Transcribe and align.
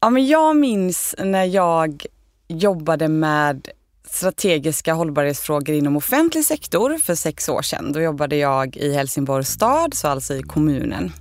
Ja, 0.00 0.10
men 0.10 0.26
jag 0.26 0.56
minns 0.56 1.14
när 1.18 1.44
jag 1.44 2.06
jobbade 2.48 3.08
med 3.08 3.68
strategiska 4.10 4.94
hållbarhetsfrågor 4.94 5.74
inom 5.74 5.96
offentlig 5.96 6.44
sektor 6.44 6.98
för 6.98 7.14
sex 7.14 7.48
år 7.48 7.62
sedan. 7.62 7.92
Då 7.92 8.00
jobbade 8.00 8.36
jag 8.36 8.76
i 8.76 8.94
Helsingborgs 8.94 9.48
stad, 9.48 9.94
så 9.94 10.08
alltså 10.08 10.34
i 10.34 10.42
kommunen. 10.42 11.12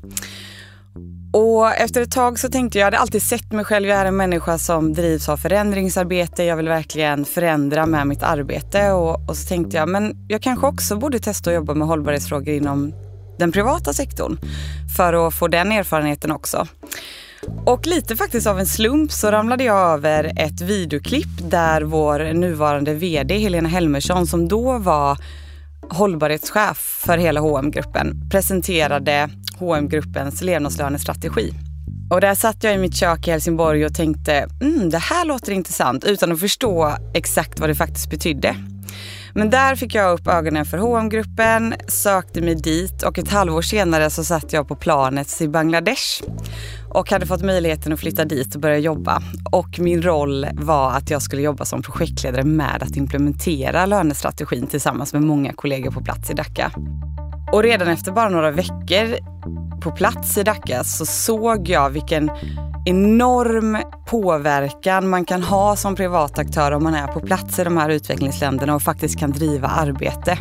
Och 1.34 1.76
efter 1.76 2.02
ett 2.02 2.12
tag 2.12 2.40
så 2.40 2.50
tänkte 2.50 2.78
jag, 2.78 2.82
jag 2.82 2.88
hade 2.88 2.98
alltid 2.98 3.22
sett 3.22 3.52
mig 3.52 3.66
själv, 3.66 3.88
jag 3.88 4.00
är 4.00 4.06
en 4.06 4.18
människa 4.18 4.58
som 4.58 4.94
drivs 4.94 5.30
av 5.30 5.38
förändringsarbete, 5.38 6.44
jag 6.44 6.58
vill 6.58 6.68
verkligen 6.68 7.26
förändra 7.26 7.86
med 7.86 8.08
mitt 8.08 8.24
arbete 8.24 8.92
och, 8.92 9.30
och 9.30 9.38
så 9.38 9.48
tänkte 9.48 9.78
jag, 9.78 9.90
men 9.90 10.26
jag 10.30 10.42
kanske 10.42 10.68
också 10.68 10.96
borde 10.96 11.20
testa 11.20 11.50
att 11.50 11.56
jobba 11.56 11.74
med 11.74 11.88
hållbarhetsfrågor 11.88 12.54
inom 12.54 12.94
den 13.40 13.52
privata 13.52 13.94
sektorn 13.94 14.38
för 14.98 15.28
att 15.28 15.36
få 15.36 15.48
den 15.48 15.72
erfarenheten 15.72 16.32
också. 16.32 16.68
Och 17.66 17.88
lite 17.88 18.16
faktiskt 18.16 18.48
av 18.48 18.60
en 18.60 18.66
slump 18.66 19.12
så 19.12 19.32
ramlade 19.32 19.64
jag 19.64 19.94
över 19.94 20.32
ett 20.38 20.62
videoklipp 20.62 21.50
där 21.50 21.82
vår 21.82 22.34
nuvarande 22.34 22.94
VD 22.94 23.38
Helena 23.38 23.70
Helmersson 23.70 24.28
som 24.28 24.48
då 24.48 24.78
var 24.78 25.18
hållbarhetschef 25.90 26.78
för 26.78 27.18
hela 27.18 27.42
hm 27.42 27.72
gruppen 27.72 28.30
presenterade 28.32 29.30
hm 29.60 29.90
gruppens 29.90 30.42
levnadslönestrategi. 30.42 31.54
Och 32.10 32.22
där 32.22 32.36
satt 32.36 32.64
jag 32.64 32.76
i 32.76 32.78
mitt 32.78 32.96
kök 32.96 33.28
i 33.28 33.32
Helsingborg 33.32 33.86
och 33.86 33.94
tänkte, 33.94 34.48
mm, 34.62 34.90
det 34.90 34.98
här 34.98 35.26
låter 35.26 35.52
intressant 35.52 36.04
utan 36.04 36.32
att 36.32 36.40
förstå 36.40 36.94
exakt 37.14 37.60
vad 37.60 37.70
det 37.70 37.76
faktiskt 37.76 38.10
betydde. 38.10 38.56
Men 39.38 39.50
där 39.50 39.76
fick 39.76 39.96
jag 39.96 40.14
upp 40.14 40.28
ögonen 40.28 40.66
för 40.66 40.78
hm 40.78 41.10
gruppen 41.10 41.74
sökte 41.88 42.42
mig 42.42 42.56
dit 42.56 43.04
och 43.04 43.18
ett 43.18 43.32
halvår 43.32 43.62
senare 43.62 44.10
så 44.10 44.24
satt 44.24 44.54
jag 44.54 44.68
på 44.68 44.76
planet 44.76 45.28
till 45.28 45.50
Bangladesh 45.50 46.24
och 46.90 47.12
hade 47.12 47.26
fått 47.26 47.42
möjligheten 47.42 47.94
att 47.94 48.00
flytta 48.00 48.26
dit 48.26 48.56
och 48.56 48.62
börja 48.62 48.78
jobba. 48.78 49.24
Och 49.52 49.80
min 49.80 50.02
roll 50.02 50.48
var 50.54 50.92
att 50.92 51.10
jag 51.10 51.22
skulle 51.22 51.42
jobba 51.42 51.66
som 51.66 51.82
projektledare 51.82 52.44
med 52.44 52.84
att 52.84 52.96
implementera 52.96 53.86
lönestrategin 53.86 54.68
tillsammans 54.68 55.14
med 55.14 55.22
många 55.22 55.54
kollegor 55.54 55.92
på 55.92 56.02
plats 56.02 56.30
i 56.30 56.34
Dhaka. 56.34 56.72
Och 57.52 57.64
redan 57.64 57.88
efter 57.88 58.12
bara 58.12 58.30
några 58.30 58.52
veckor 58.52 59.18
på 59.82 59.92
plats 59.92 60.38
i 60.38 60.44
Dhaka 60.44 60.84
så 60.84 61.06
såg 61.06 61.70
jag 61.70 61.90
vilken 61.90 62.32
enorm 62.86 63.78
påverkan 64.06 65.10
man 65.10 65.26
kan 65.26 65.44
ha 65.44 65.76
som 65.76 65.96
privataktör 65.96 66.72
om 66.72 66.84
man 66.84 66.96
är 66.96 67.08
på 67.08 67.20
plats 67.20 67.60
i 67.60 67.64
de 67.64 67.78
här 67.78 67.90
utvecklingsländerna 67.90 68.76
och 68.76 68.82
faktiskt 68.82 69.20
kan 69.20 69.32
driva 69.32 69.68
arbete. 69.68 70.38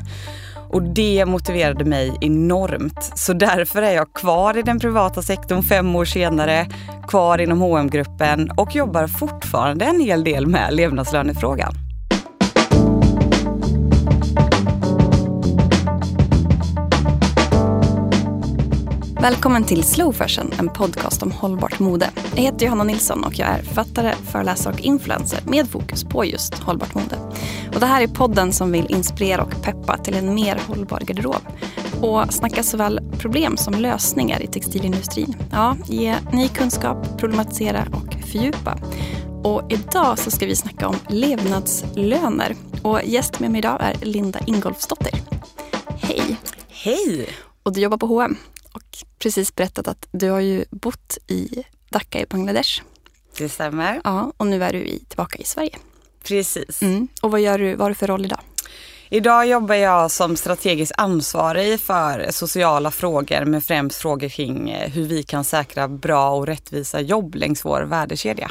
Och 0.70 0.82
det 0.82 1.24
motiverade 1.26 1.84
mig 1.84 2.18
enormt. 2.20 3.12
Så 3.14 3.32
därför 3.32 3.82
är 3.82 3.92
jag 3.92 4.12
kvar 4.12 4.58
i 4.58 4.62
den 4.62 4.80
privata 4.80 5.22
sektorn 5.22 5.62
fem 5.62 5.96
år 5.96 6.04
senare, 6.04 6.66
kvar 7.08 7.38
inom 7.38 7.60
hm 7.60 7.90
gruppen 7.90 8.50
och 8.50 8.74
jobbar 8.74 9.06
fortfarande 9.06 9.84
en 9.84 10.00
hel 10.00 10.24
del 10.24 10.46
med 10.46 10.74
levnadslönefrågan. 10.74 11.85
Välkommen 19.26 19.64
till 19.64 19.84
Slow 19.84 20.12
Fashion, 20.12 20.52
en 20.58 20.68
podcast 20.68 21.22
om 21.22 21.32
hållbart 21.32 21.78
mode. 21.78 22.10
Jag 22.34 22.42
heter 22.42 22.66
Johanna 22.66 22.84
Nilsson 22.84 23.24
och 23.24 23.38
jag 23.38 23.48
är 23.48 23.62
författare, 23.62 24.12
föreläsare 24.12 24.74
och 24.74 24.80
influencer 24.80 25.40
med 25.46 25.68
fokus 25.68 26.04
på 26.04 26.24
just 26.24 26.54
hållbart 26.54 26.94
mode. 26.94 27.18
Och 27.74 27.80
det 27.80 27.86
här 27.86 28.02
är 28.02 28.06
podden 28.06 28.52
som 28.52 28.72
vill 28.72 28.86
inspirera 28.88 29.42
och 29.42 29.62
peppa 29.62 29.98
till 29.98 30.14
en 30.14 30.34
mer 30.34 30.60
hållbar 30.66 31.00
garderob 31.00 31.42
och 32.00 32.32
snacka 32.32 32.62
såväl 32.62 33.00
problem 33.18 33.56
som 33.56 33.74
lösningar 33.74 34.42
i 34.42 34.46
textilindustrin. 34.46 35.36
Ja, 35.52 35.76
ge 35.84 36.16
ny 36.32 36.48
kunskap, 36.48 37.18
problematisera 37.18 37.86
och 37.92 38.14
fördjupa. 38.32 38.78
Och 39.44 39.72
idag 39.72 40.18
så 40.18 40.30
ska 40.30 40.46
vi 40.46 40.56
snacka 40.56 40.88
om 40.88 40.96
levnadslöner. 41.08 42.56
Och 42.82 43.00
gäst 43.04 43.40
med 43.40 43.50
mig 43.50 43.58
idag 43.58 43.76
är 43.80 43.94
Linda 44.04 44.38
Ingolfsdotter. 44.46 45.12
Hej! 46.00 46.36
Hej! 46.68 47.28
Och 47.62 47.72
du 47.72 47.80
jobbar 47.80 47.98
på 47.98 48.06
H&M 48.06 48.36
och 48.76 48.98
precis 49.18 49.54
berättat 49.54 49.88
att 49.88 50.08
du 50.10 50.30
har 50.30 50.40
ju 50.40 50.64
bott 50.70 51.18
i 51.26 51.64
Dhaka 51.90 52.20
i 52.20 52.26
Bangladesh. 52.26 52.82
Det 53.38 53.48
stämmer. 53.48 54.00
Ja, 54.04 54.32
och 54.36 54.46
nu 54.46 54.64
är 54.64 54.72
du 54.72 54.78
i, 54.78 55.04
tillbaka 55.08 55.38
i 55.38 55.44
Sverige. 55.44 55.76
Precis. 56.22 56.82
Mm. 56.82 57.08
Och 57.22 57.30
vad, 57.30 57.40
gör 57.40 57.58
du, 57.58 57.74
vad 57.74 57.80
har 57.84 57.88
du 57.88 57.94
för 57.94 58.06
roll 58.06 58.24
idag? 58.24 58.40
Idag 59.08 59.46
jobbar 59.46 59.74
jag 59.74 60.10
som 60.10 60.36
strategiskt 60.36 60.92
ansvarig 60.96 61.80
för 61.80 62.26
sociala 62.30 62.90
frågor 62.90 63.44
med 63.44 63.64
främst 63.64 63.98
frågor 63.98 64.28
kring 64.28 64.70
eh, 64.70 64.90
hur 64.90 65.04
vi 65.04 65.22
kan 65.22 65.44
säkra 65.44 65.88
bra 65.88 66.30
och 66.30 66.46
rättvisa 66.46 67.00
jobb 67.00 67.34
längs 67.34 67.64
vår 67.64 67.82
värdekedja. 67.82 68.50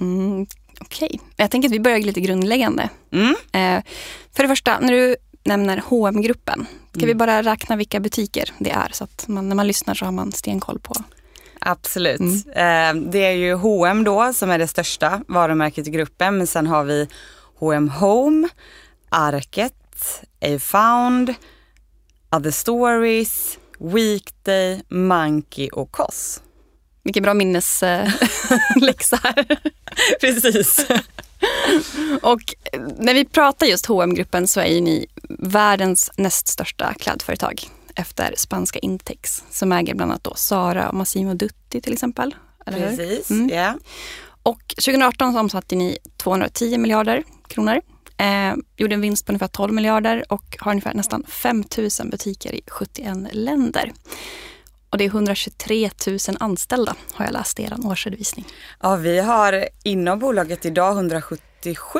Mm, 0.00 0.46
Okej, 0.80 1.08
okay. 1.14 1.18
jag 1.36 1.50
tänker 1.50 1.68
att 1.68 1.74
vi 1.74 1.80
börjar 1.80 1.98
lite 1.98 2.20
grundläggande. 2.20 2.88
Mm. 3.12 3.34
Eh, 3.52 3.84
för 4.32 4.42
det 4.42 4.48
första, 4.48 4.80
när 4.80 4.92
du 4.92 5.16
nämner 5.44 5.82
hm 5.90 6.22
gruppen 6.22 6.66
kan 6.92 7.02
mm. 7.02 7.08
vi 7.08 7.14
bara 7.14 7.42
räkna 7.42 7.76
vilka 7.76 8.00
butiker 8.00 8.52
det 8.58 8.70
är 8.70 8.88
så 8.92 9.04
att 9.04 9.28
man, 9.28 9.48
när 9.48 9.56
man 9.56 9.66
lyssnar 9.66 9.94
så 9.94 10.04
har 10.04 10.12
man 10.12 10.32
stenkoll 10.32 10.78
på 10.78 10.94
Absolut. 11.60 12.20
Mm. 12.20 13.04
Eh, 13.04 13.10
det 13.10 13.18
är 13.18 13.32
ju 13.32 13.54
H&M 13.54 14.04
då 14.04 14.32
som 14.32 14.50
är 14.50 14.58
det 14.58 14.68
största 14.68 15.22
varumärket 15.28 15.88
i 15.88 15.90
gruppen 15.90 16.38
men 16.38 16.46
sen 16.46 16.66
har 16.66 16.84
vi 16.84 17.08
H&M 17.58 17.88
Home, 17.88 18.48
Arket, 19.08 20.22
A-Found, 20.40 21.34
Other 22.36 22.50
Stories, 22.50 23.58
Weekday, 23.78 24.82
Monkey 24.88 25.68
och 25.68 25.92
Koss. 25.92 26.42
Vilken 27.02 27.22
bra 27.22 27.34
minnesläxa 27.34 29.18
här. 29.22 29.60
Precis. 30.20 30.86
och 32.22 32.40
när 32.98 33.14
vi 33.14 33.24
pratar 33.24 33.66
just 33.66 33.86
hm 33.86 34.14
gruppen 34.14 34.48
så 34.48 34.60
är 34.60 34.66
ju 34.66 34.80
ni 34.80 35.06
världens 35.28 36.10
näst 36.16 36.48
största 36.48 36.94
klädföretag 36.94 37.62
efter 37.94 38.34
spanska 38.36 38.78
Intex 38.78 39.44
som 39.50 39.72
äger 39.72 39.94
bland 39.94 40.12
annat 40.12 40.24
då 40.24 40.34
Zara 40.34 40.88
och 40.88 40.94
Massimo 40.94 41.34
Dutti 41.34 41.80
till 41.80 41.92
exempel. 41.92 42.34
Precis, 42.64 43.30
mm. 43.30 43.50
yeah. 43.50 43.74
Och 44.42 44.62
2018 44.68 45.32
så 45.32 45.40
omsatte 45.40 45.76
ni 45.76 45.98
210 46.16 46.78
miljarder 46.78 47.24
kronor. 47.48 47.80
Eh, 48.16 48.54
gjorde 48.76 48.94
en 48.94 49.00
vinst 49.00 49.26
på 49.26 49.32
ungefär 49.32 49.48
12 49.48 49.72
miljarder 49.72 50.24
och 50.32 50.56
har 50.60 50.70
ungefär 50.70 50.94
nästan 50.94 51.24
5 51.28 51.64
000 51.78 52.10
butiker 52.10 52.54
i 52.54 52.62
71 52.66 53.16
länder. 53.32 53.92
Och 54.90 54.98
det 54.98 55.04
är 55.04 55.08
123 55.08 55.90
000 56.06 56.18
anställda 56.40 56.94
har 57.12 57.24
jag 57.24 57.32
läst 57.32 57.60
i 57.60 57.62
er 57.62 57.74
årsredovisning. 57.84 58.46
Ja, 58.80 58.96
vi 58.96 59.18
har 59.18 59.68
inom 59.82 60.18
bolaget 60.18 60.66
idag 60.66 60.96
177 60.96 61.98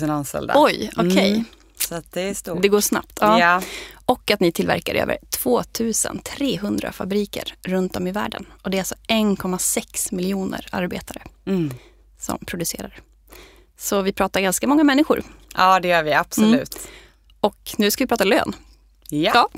000 0.00 0.10
anställda. 0.10 0.54
Oj, 0.56 0.90
okej. 0.96 1.12
Okay. 1.12 1.30
Mm. 1.30 1.44
Så 1.76 2.02
det 2.10 2.20
är 2.20 2.34
stort. 2.34 2.62
Det 2.62 2.68
går 2.68 2.80
snabbt. 2.80 3.18
Ja. 3.20 3.40
ja. 3.40 3.62
Och 4.04 4.30
att 4.30 4.40
ni 4.40 4.52
tillverkar 4.52 4.94
i 4.94 4.98
över 4.98 5.18
2300 5.30 6.92
fabriker 6.92 7.54
runt 7.62 7.96
om 7.96 8.06
i 8.06 8.12
världen. 8.12 8.46
Och 8.62 8.70
det 8.70 8.76
är 8.76 8.80
alltså 8.80 8.94
1,6 9.08 10.14
miljoner 10.14 10.66
arbetare 10.70 11.22
mm. 11.46 11.74
som 12.18 12.38
producerar. 12.46 13.00
Så 13.78 14.02
vi 14.02 14.12
pratar 14.12 14.40
ganska 14.40 14.66
många 14.66 14.84
människor. 14.84 15.22
Ja, 15.56 15.80
det 15.80 15.88
gör 15.88 16.02
vi 16.02 16.12
absolut. 16.12 16.74
Mm. 16.74 16.88
Och 17.40 17.74
nu 17.78 17.90
ska 17.90 18.04
vi 18.04 18.08
prata 18.08 18.24
lön. 18.24 18.54
Ja. 19.10 19.32
ja. 19.34 19.48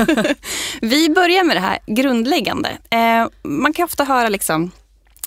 vi 0.80 1.08
börjar 1.08 1.44
med 1.44 1.56
det 1.56 1.60
här 1.60 1.78
grundläggande. 1.86 2.78
Eh, 2.90 3.26
man 3.42 3.72
kan 3.72 3.84
ofta 3.84 4.04
höra 4.04 4.28
liksom 4.28 4.70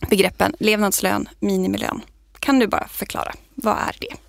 begreppen 0.10 0.56
levnadslön, 0.60 1.30
minimilön. 1.40 2.02
Kan 2.40 2.60
du 2.60 2.68
bara 2.68 2.88
förklara, 2.88 3.34
vad 3.56 3.78
är 3.78 3.96
det? 4.00 4.25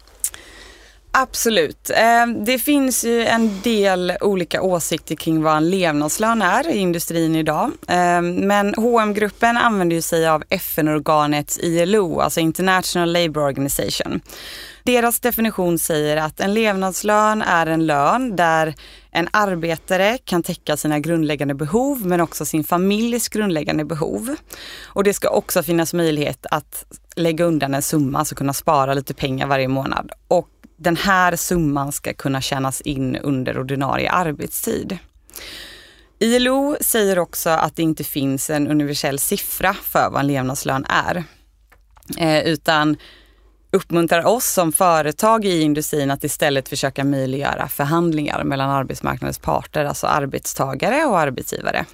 Absolut. 1.18 1.90
Ehm, 1.94 2.44
det 2.44 2.58
finns 2.58 3.04
ju 3.04 3.24
en 3.24 3.60
del 3.62 4.12
olika 4.20 4.62
åsikter 4.62 5.14
kring 5.14 5.42
vad 5.42 5.56
en 5.56 5.70
levnadslön 5.70 6.42
är 6.42 6.68
i 6.68 6.76
industrin 6.76 7.36
idag. 7.36 7.70
Ehm, 7.88 8.34
men 8.34 8.74
hm 8.74 9.14
gruppen 9.14 9.56
använder 9.56 9.96
ju 9.96 10.02
sig 10.02 10.28
av 10.28 10.42
FN-organet 10.50 11.58
ILO, 11.62 12.20
alltså 12.20 12.40
International 12.40 13.12
Labour 13.12 13.44
Organization. 13.44 14.20
Deras 14.82 15.20
definition 15.20 15.78
säger 15.78 16.16
att 16.16 16.40
en 16.40 16.54
levnadslön 16.54 17.42
är 17.42 17.66
en 17.66 17.86
lön 17.86 18.36
där 18.36 18.74
en 19.10 19.28
arbetare 19.30 20.18
kan 20.24 20.42
täcka 20.42 20.76
sina 20.76 20.98
grundläggande 20.98 21.54
behov 21.54 22.06
men 22.06 22.20
också 22.20 22.44
sin 22.44 22.64
familjs 22.64 23.28
grundläggande 23.28 23.84
behov. 23.84 24.36
Och 24.84 25.04
det 25.04 25.14
ska 25.14 25.28
också 25.28 25.62
finnas 25.62 25.94
möjlighet 25.94 26.46
att 26.50 26.84
lägga 27.16 27.44
undan 27.44 27.74
en 27.74 27.82
summa, 27.82 28.18
alltså 28.18 28.34
kunna 28.34 28.52
spara 28.52 28.94
lite 28.94 29.14
pengar 29.14 29.46
varje 29.46 29.68
månad. 29.68 30.10
Och 30.28 30.48
den 30.76 30.96
här 30.96 31.36
summan 31.36 31.92
ska 31.92 32.12
kunna 32.14 32.40
tjänas 32.40 32.80
in 32.80 33.16
under 33.16 33.58
ordinarie 33.58 34.10
arbetstid. 34.10 34.98
ILO 36.18 36.76
säger 36.80 37.18
också 37.18 37.50
att 37.50 37.76
det 37.76 37.82
inte 37.82 38.04
finns 38.04 38.50
en 38.50 38.68
universell 38.68 39.18
siffra 39.18 39.74
för 39.74 40.10
vad 40.10 40.20
en 40.20 40.26
levnadslön 40.26 40.86
är. 40.88 41.24
Eh, 42.18 42.46
utan 42.46 42.96
uppmuntrar 43.70 44.26
oss 44.26 44.52
som 44.52 44.72
företag 44.72 45.44
i 45.44 45.60
industrin 45.60 46.10
att 46.10 46.24
istället 46.24 46.68
försöka 46.68 47.04
möjliggöra 47.04 47.68
förhandlingar 47.68 48.44
mellan 48.44 48.70
arbetsmarknadens 48.70 49.38
parter, 49.38 49.84
alltså 49.84 50.06
arbetstagare 50.06 51.04
och 51.04 51.18
arbetsgivare. 51.18 51.84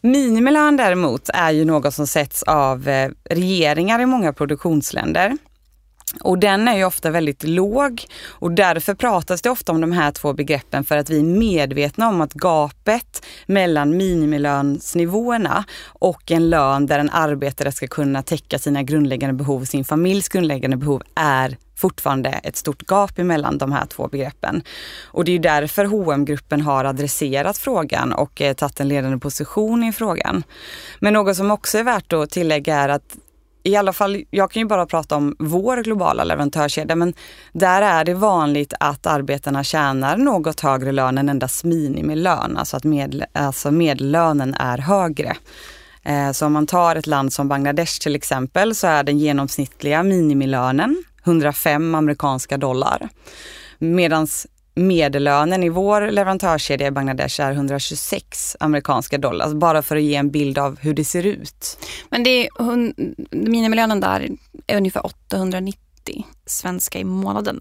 Minimilön 0.00 0.76
däremot 0.76 1.28
är 1.34 1.50
ju 1.50 1.64
något 1.64 1.94
som 1.94 2.06
sätts 2.06 2.42
av 2.42 2.88
eh, 2.88 3.10
regeringar 3.30 4.00
i 4.00 4.06
många 4.06 4.32
produktionsländer. 4.32 5.38
Och 6.20 6.38
den 6.38 6.68
är 6.68 6.76
ju 6.76 6.84
ofta 6.84 7.10
väldigt 7.10 7.42
låg 7.42 8.04
och 8.28 8.52
därför 8.52 8.94
pratas 8.94 9.42
det 9.42 9.50
ofta 9.50 9.72
om 9.72 9.80
de 9.80 9.92
här 9.92 10.10
två 10.10 10.32
begreppen 10.32 10.84
för 10.84 10.96
att 10.96 11.10
vi 11.10 11.18
är 11.18 11.24
medvetna 11.24 12.08
om 12.08 12.20
att 12.20 12.32
gapet 12.32 13.26
mellan 13.46 13.96
minimilönsnivåerna 13.96 15.64
och 15.86 16.30
en 16.30 16.50
lön 16.50 16.86
där 16.86 16.98
en 16.98 17.10
arbetare 17.10 17.72
ska 17.72 17.86
kunna 17.86 18.22
täcka 18.22 18.58
sina 18.58 18.82
grundläggande 18.82 19.34
behov, 19.34 19.64
sin 19.64 19.84
familjs 19.84 20.28
grundläggande 20.28 20.76
behov 20.76 21.02
är 21.14 21.56
fortfarande 21.78 22.30
ett 22.30 22.56
stort 22.56 22.90
gap 22.90 23.18
emellan 23.18 23.58
de 23.58 23.72
här 23.72 23.86
två 23.86 24.08
begreppen. 24.08 24.62
Och 25.04 25.24
det 25.24 25.32
är 25.32 25.38
därför 25.38 25.84
hm 25.84 26.24
gruppen 26.24 26.60
har 26.60 26.84
adresserat 26.84 27.58
frågan 27.58 28.12
och 28.12 28.42
eh, 28.42 28.54
tagit 28.54 28.80
en 28.80 28.88
ledande 28.88 29.18
position 29.18 29.84
i 29.84 29.92
frågan. 29.92 30.42
Men 31.00 31.12
något 31.12 31.36
som 31.36 31.50
också 31.50 31.78
är 31.78 31.84
värt 31.84 32.12
att 32.12 32.30
tillägga 32.30 32.76
är 32.76 32.88
att 32.88 33.16
i 33.68 33.76
alla 33.76 33.92
fall, 33.92 34.24
jag 34.30 34.50
kan 34.50 34.60
ju 34.60 34.66
bara 34.66 34.86
prata 34.86 35.16
om 35.16 35.36
vår 35.38 35.82
globala 35.82 36.24
leverantörskedja, 36.24 36.96
men 36.96 37.14
där 37.52 37.82
är 37.82 38.04
det 38.04 38.14
vanligt 38.14 38.74
att 38.80 39.06
arbetarna 39.06 39.64
tjänar 39.64 40.16
något 40.16 40.60
högre 40.60 40.92
lön 40.92 41.18
än 41.18 41.28
endast 41.28 41.64
minimilön, 41.64 42.56
alltså 42.56 42.76
att 42.76 42.84
med, 42.84 43.24
alltså 43.32 43.70
medellönen 43.70 44.54
är 44.54 44.78
högre. 44.78 45.36
Eh, 46.02 46.32
så 46.32 46.46
om 46.46 46.52
man 46.52 46.66
tar 46.66 46.96
ett 46.96 47.06
land 47.06 47.32
som 47.32 47.48
Bangladesh 47.48 48.00
till 48.00 48.16
exempel 48.16 48.74
så 48.74 48.86
är 48.86 49.02
den 49.02 49.18
genomsnittliga 49.18 50.02
minimilönen 50.02 51.04
105 51.24 51.94
amerikanska 51.94 52.56
dollar. 52.56 53.08
Medan 53.78 54.26
medellönen 54.78 55.62
i 55.62 55.68
vår 55.68 56.10
leverantörskedja 56.10 56.86
i 56.86 56.90
Bangladesh 56.90 57.40
är 57.40 57.52
126 57.52 58.56
amerikanska 58.60 59.18
dollar. 59.18 59.44
Alltså 59.44 59.58
bara 59.58 59.82
för 59.82 59.96
att 59.96 60.02
ge 60.02 60.14
en 60.14 60.30
bild 60.30 60.58
av 60.58 60.78
hur 60.80 60.94
det 60.94 61.04
ser 61.04 61.26
ut. 61.26 61.78
Men 62.08 62.22
det 62.22 62.46
är, 62.46 62.48
minimilönen 63.36 64.00
där 64.00 64.28
är 64.66 64.76
ungefär 64.76 65.06
890 65.06 65.78
svenska 66.46 66.98
i 66.98 67.04
månaden 67.04 67.60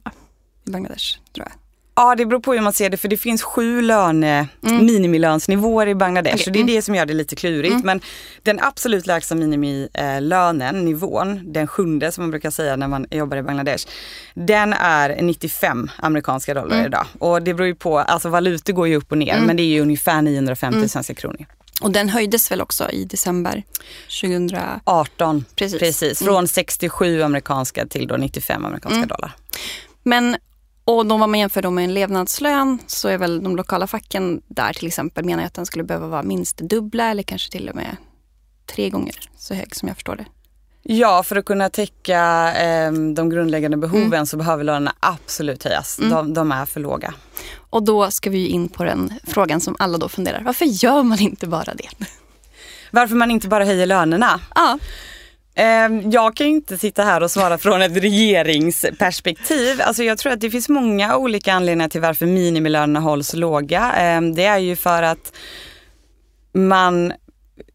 i 0.67 0.69
Bangladesh, 0.69 1.19
tror 1.33 1.47
jag. 1.47 1.66
Ja, 1.99 2.15
det 2.15 2.25
beror 2.25 2.39
på 2.39 2.53
hur 2.53 2.61
man 2.61 2.73
ser 2.73 2.89
det 2.89 2.97
för 2.97 3.07
det 3.07 3.17
finns 3.17 3.43
sju 3.43 3.81
löne, 3.81 4.47
mm. 4.67 4.85
minimilönsnivåer 4.85 5.87
i 5.87 5.95
Bangladesh 5.95 6.35
okay. 6.35 6.45
och 6.45 6.51
det 6.51 6.59
är 6.59 6.61
mm. 6.61 6.75
det 6.75 6.81
som 6.81 6.95
gör 6.95 7.05
det 7.05 7.13
lite 7.13 7.35
klurigt. 7.35 7.71
Mm. 7.71 7.85
Men 7.85 8.01
den 8.43 8.59
absolut 8.59 9.07
lägsta 9.07 9.35
minimilönen, 9.35 10.85
nivån, 10.85 11.53
den 11.53 11.67
sjunde 11.67 12.11
som 12.11 12.23
man 12.23 12.31
brukar 12.31 12.49
säga 12.49 12.75
när 12.75 12.87
man 12.87 13.05
jobbar 13.11 13.37
i 13.37 13.43
Bangladesh, 13.43 13.87
den 14.33 14.73
är 14.73 15.21
95 15.21 15.91
amerikanska 15.97 16.53
dollar 16.53 16.75
mm. 16.75 16.85
idag. 16.85 17.05
Och 17.19 17.41
det 17.41 17.53
beror 17.53 17.67
ju 17.67 17.75
på, 17.75 17.99
alltså 17.99 18.29
valutor 18.29 18.73
går 18.73 18.87
ju 18.87 18.95
upp 18.95 19.11
och 19.11 19.17
ner 19.17 19.33
mm. 19.33 19.47
men 19.47 19.57
det 19.57 19.63
är 19.63 19.73
ju 19.73 19.81
ungefär 19.81 20.21
950 20.21 20.77
mm. 20.77 20.89
svenska 20.89 21.13
kronor. 21.13 21.45
Och 21.81 21.91
den 21.91 22.09
höjdes 22.09 22.51
väl 22.51 22.61
också 22.61 22.89
i 22.89 23.05
december 23.05 23.63
2018? 24.21 25.45
Precis, 25.55 25.79
precis. 25.79 26.19
från 26.19 26.47
67 26.47 27.21
amerikanska 27.21 27.85
till 27.85 28.07
då 28.07 28.17
95 28.17 28.65
amerikanska 28.65 29.05
dollar. 29.05 29.31
Men 30.03 30.37
och 30.87 31.05
då 31.05 31.15
om 31.15 31.19
man 31.19 31.39
jämför 31.39 31.61
då 31.61 31.71
med 31.71 31.83
en 31.83 31.93
levnadslön 31.93 32.79
så 32.87 33.07
är 33.07 33.17
väl 33.17 33.43
de 33.43 33.55
lokala 33.55 33.87
facken 33.87 34.41
där 34.47 34.73
till 34.73 34.87
exempel 34.87 35.25
menar 35.25 35.43
att 35.43 35.53
den 35.53 35.65
skulle 35.65 35.83
behöva 35.83 36.07
vara 36.07 36.23
minst 36.23 36.57
dubbla 36.57 37.11
eller 37.11 37.23
kanske 37.23 37.51
till 37.51 37.69
och 37.69 37.75
med 37.75 37.97
tre 38.65 38.89
gånger 38.89 39.15
så 39.37 39.53
hög 39.53 39.75
som 39.75 39.87
jag 39.87 39.97
förstår 39.97 40.15
det. 40.15 40.25
Ja, 40.83 41.23
för 41.23 41.35
att 41.35 41.45
kunna 41.45 41.69
täcka 41.69 42.53
eh, 42.55 42.91
de 42.91 43.29
grundläggande 43.29 43.77
behoven 43.77 44.13
mm. 44.13 44.25
så 44.25 44.37
behöver 44.37 44.63
lönerna 44.63 44.95
absolut 44.99 45.63
höjas. 45.63 45.99
Mm. 45.99 46.11
De, 46.11 46.33
de, 46.33 46.51
är 46.51 46.65
för 46.65 46.79
låga. 46.79 47.13
Och 47.69 47.83
då 47.83 48.11
ska 48.11 48.29
vi 48.29 48.47
in 48.47 48.69
på 48.69 48.83
den 48.83 49.13
frågan 49.23 49.61
som 49.61 49.75
alla 49.79 49.97
då 49.97 50.09
funderar. 50.09 50.41
Varför 50.41 50.65
gör 50.65 51.03
man 51.03 51.19
inte 51.19 51.47
bara 51.47 51.73
det? 51.73 52.05
Varför 52.91 53.15
man 53.15 53.31
inte 53.31 53.47
bara 53.47 53.65
höjer 53.65 53.85
lönerna? 53.85 54.39
Ja. 54.55 54.79
Ehm, 55.59 56.11
jag 56.11 56.35
kan 56.35 56.47
inte 56.47 56.77
sitta 56.77 57.03
här 57.03 57.23
och 57.23 57.31
svara 57.31 57.57
från 57.57 57.81
ett 57.81 57.97
regeringsperspektiv. 57.97 59.81
Alltså 59.81 60.03
jag 60.03 60.17
tror 60.17 60.33
att 60.33 60.41
det 60.41 60.49
finns 60.49 60.69
många 60.69 61.17
olika 61.17 61.53
anledningar 61.53 61.89
till 61.89 62.01
varför 62.01 62.25
minimilönerna 62.25 62.99
hålls 62.99 63.33
låga. 63.33 63.91
Ehm, 63.91 64.35
det 64.35 64.45
är 64.45 64.57
ju 64.57 64.75
för 64.75 65.03
att 65.03 65.33
man 66.53 67.13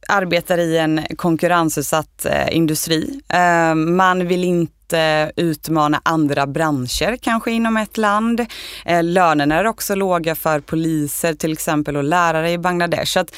arbetar 0.08 0.58
i 0.58 0.78
en 0.78 1.00
konkurrensutsatt 1.16 2.26
eh, 2.26 2.56
industri. 2.56 3.20
Ehm, 3.28 3.96
man 3.96 4.28
vill 4.28 4.44
inte 4.44 5.32
utmana 5.36 6.00
andra 6.04 6.46
branscher 6.46 7.16
kanske 7.16 7.50
inom 7.50 7.76
ett 7.76 7.96
land. 7.96 8.46
Eh, 8.84 9.02
lönerna 9.02 9.54
är 9.54 9.66
också 9.66 9.94
låga 9.94 10.34
för 10.34 10.60
poliser 10.60 11.34
till 11.34 11.52
exempel 11.52 11.96
och 11.96 12.04
lärare 12.04 12.50
i 12.50 12.58
Bangladesh. 12.58 13.12
Så 13.12 13.20
att 13.20 13.34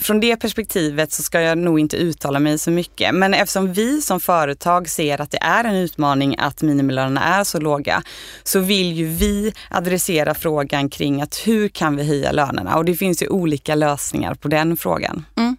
från 0.00 0.20
det 0.20 0.36
perspektivet 0.36 1.12
så 1.12 1.22
ska 1.22 1.40
jag 1.40 1.58
nog 1.58 1.80
inte 1.80 1.96
uttala 1.96 2.38
mig 2.38 2.58
så 2.58 2.70
mycket. 2.70 3.14
Men 3.14 3.34
eftersom 3.34 3.72
vi 3.72 4.00
som 4.00 4.20
företag 4.20 4.88
ser 4.88 5.20
att 5.20 5.30
det 5.30 5.38
är 5.42 5.64
en 5.64 5.74
utmaning 5.74 6.36
att 6.38 6.62
minimilönerna 6.62 7.24
är 7.24 7.44
så 7.44 7.60
låga 7.60 8.02
så 8.42 8.60
vill 8.60 8.92
ju 8.92 9.06
vi 9.06 9.52
adressera 9.70 10.34
frågan 10.34 10.88
kring 10.88 11.22
att 11.22 11.46
hur 11.46 11.68
kan 11.68 11.96
vi 11.96 12.04
höja 12.04 12.32
lönerna? 12.32 12.76
Och 12.76 12.84
det 12.84 12.94
finns 12.94 13.22
ju 13.22 13.28
olika 13.28 13.74
lösningar 13.74 14.34
på 14.34 14.48
den 14.48 14.76
frågan. 14.76 15.26
Mm. 15.36 15.56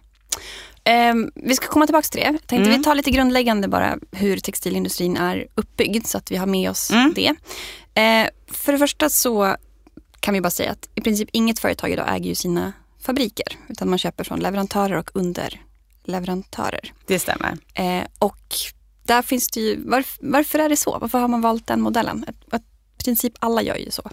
Eh, 0.84 1.30
vi 1.34 1.54
ska 1.54 1.66
komma 1.66 1.86
tillbaka 1.86 2.08
till 2.08 2.20
det. 2.20 2.26
Tänkte 2.26 2.56
mm. 2.56 2.78
vi 2.78 2.84
tar 2.84 2.94
lite 2.94 3.10
grundläggande 3.10 3.68
bara 3.68 3.98
hur 4.12 4.36
textilindustrin 4.36 5.16
är 5.16 5.46
uppbyggd 5.54 6.06
så 6.06 6.18
att 6.18 6.30
vi 6.30 6.36
har 6.36 6.46
med 6.46 6.70
oss 6.70 6.90
mm. 6.90 7.12
det. 7.14 7.28
Eh, 8.00 8.28
för 8.52 8.72
det 8.72 8.78
första 8.78 9.08
så 9.08 9.56
kan 10.20 10.34
vi 10.34 10.40
bara 10.40 10.50
säga 10.50 10.70
att 10.70 10.88
i 10.94 11.00
princip 11.00 11.28
inget 11.32 11.58
företag 11.58 11.90
idag 11.90 12.14
äger 12.14 12.28
ju 12.28 12.34
sina 12.34 12.72
fabriker 13.02 13.58
utan 13.68 13.90
man 13.90 13.98
köper 13.98 14.24
från 14.24 14.40
leverantörer 14.40 14.96
och 14.96 15.10
underleverantörer. 15.14 16.92
Det 17.06 17.18
stämmer. 17.18 17.58
Eh, 17.74 18.04
och 18.18 18.46
där 19.02 19.22
finns 19.22 19.48
det 19.48 19.60
ju, 19.60 19.88
varf, 19.88 20.18
varför 20.20 20.58
är 20.58 20.68
det 20.68 20.76
så? 20.76 20.98
Varför 20.98 21.18
har 21.18 21.28
man 21.28 21.40
valt 21.40 21.66
den 21.66 21.80
modellen? 21.80 22.24
I 22.52 23.04
princip 23.04 23.32
alla 23.38 23.62
gör 23.62 23.76
ju 23.76 23.90
så. 23.90 24.10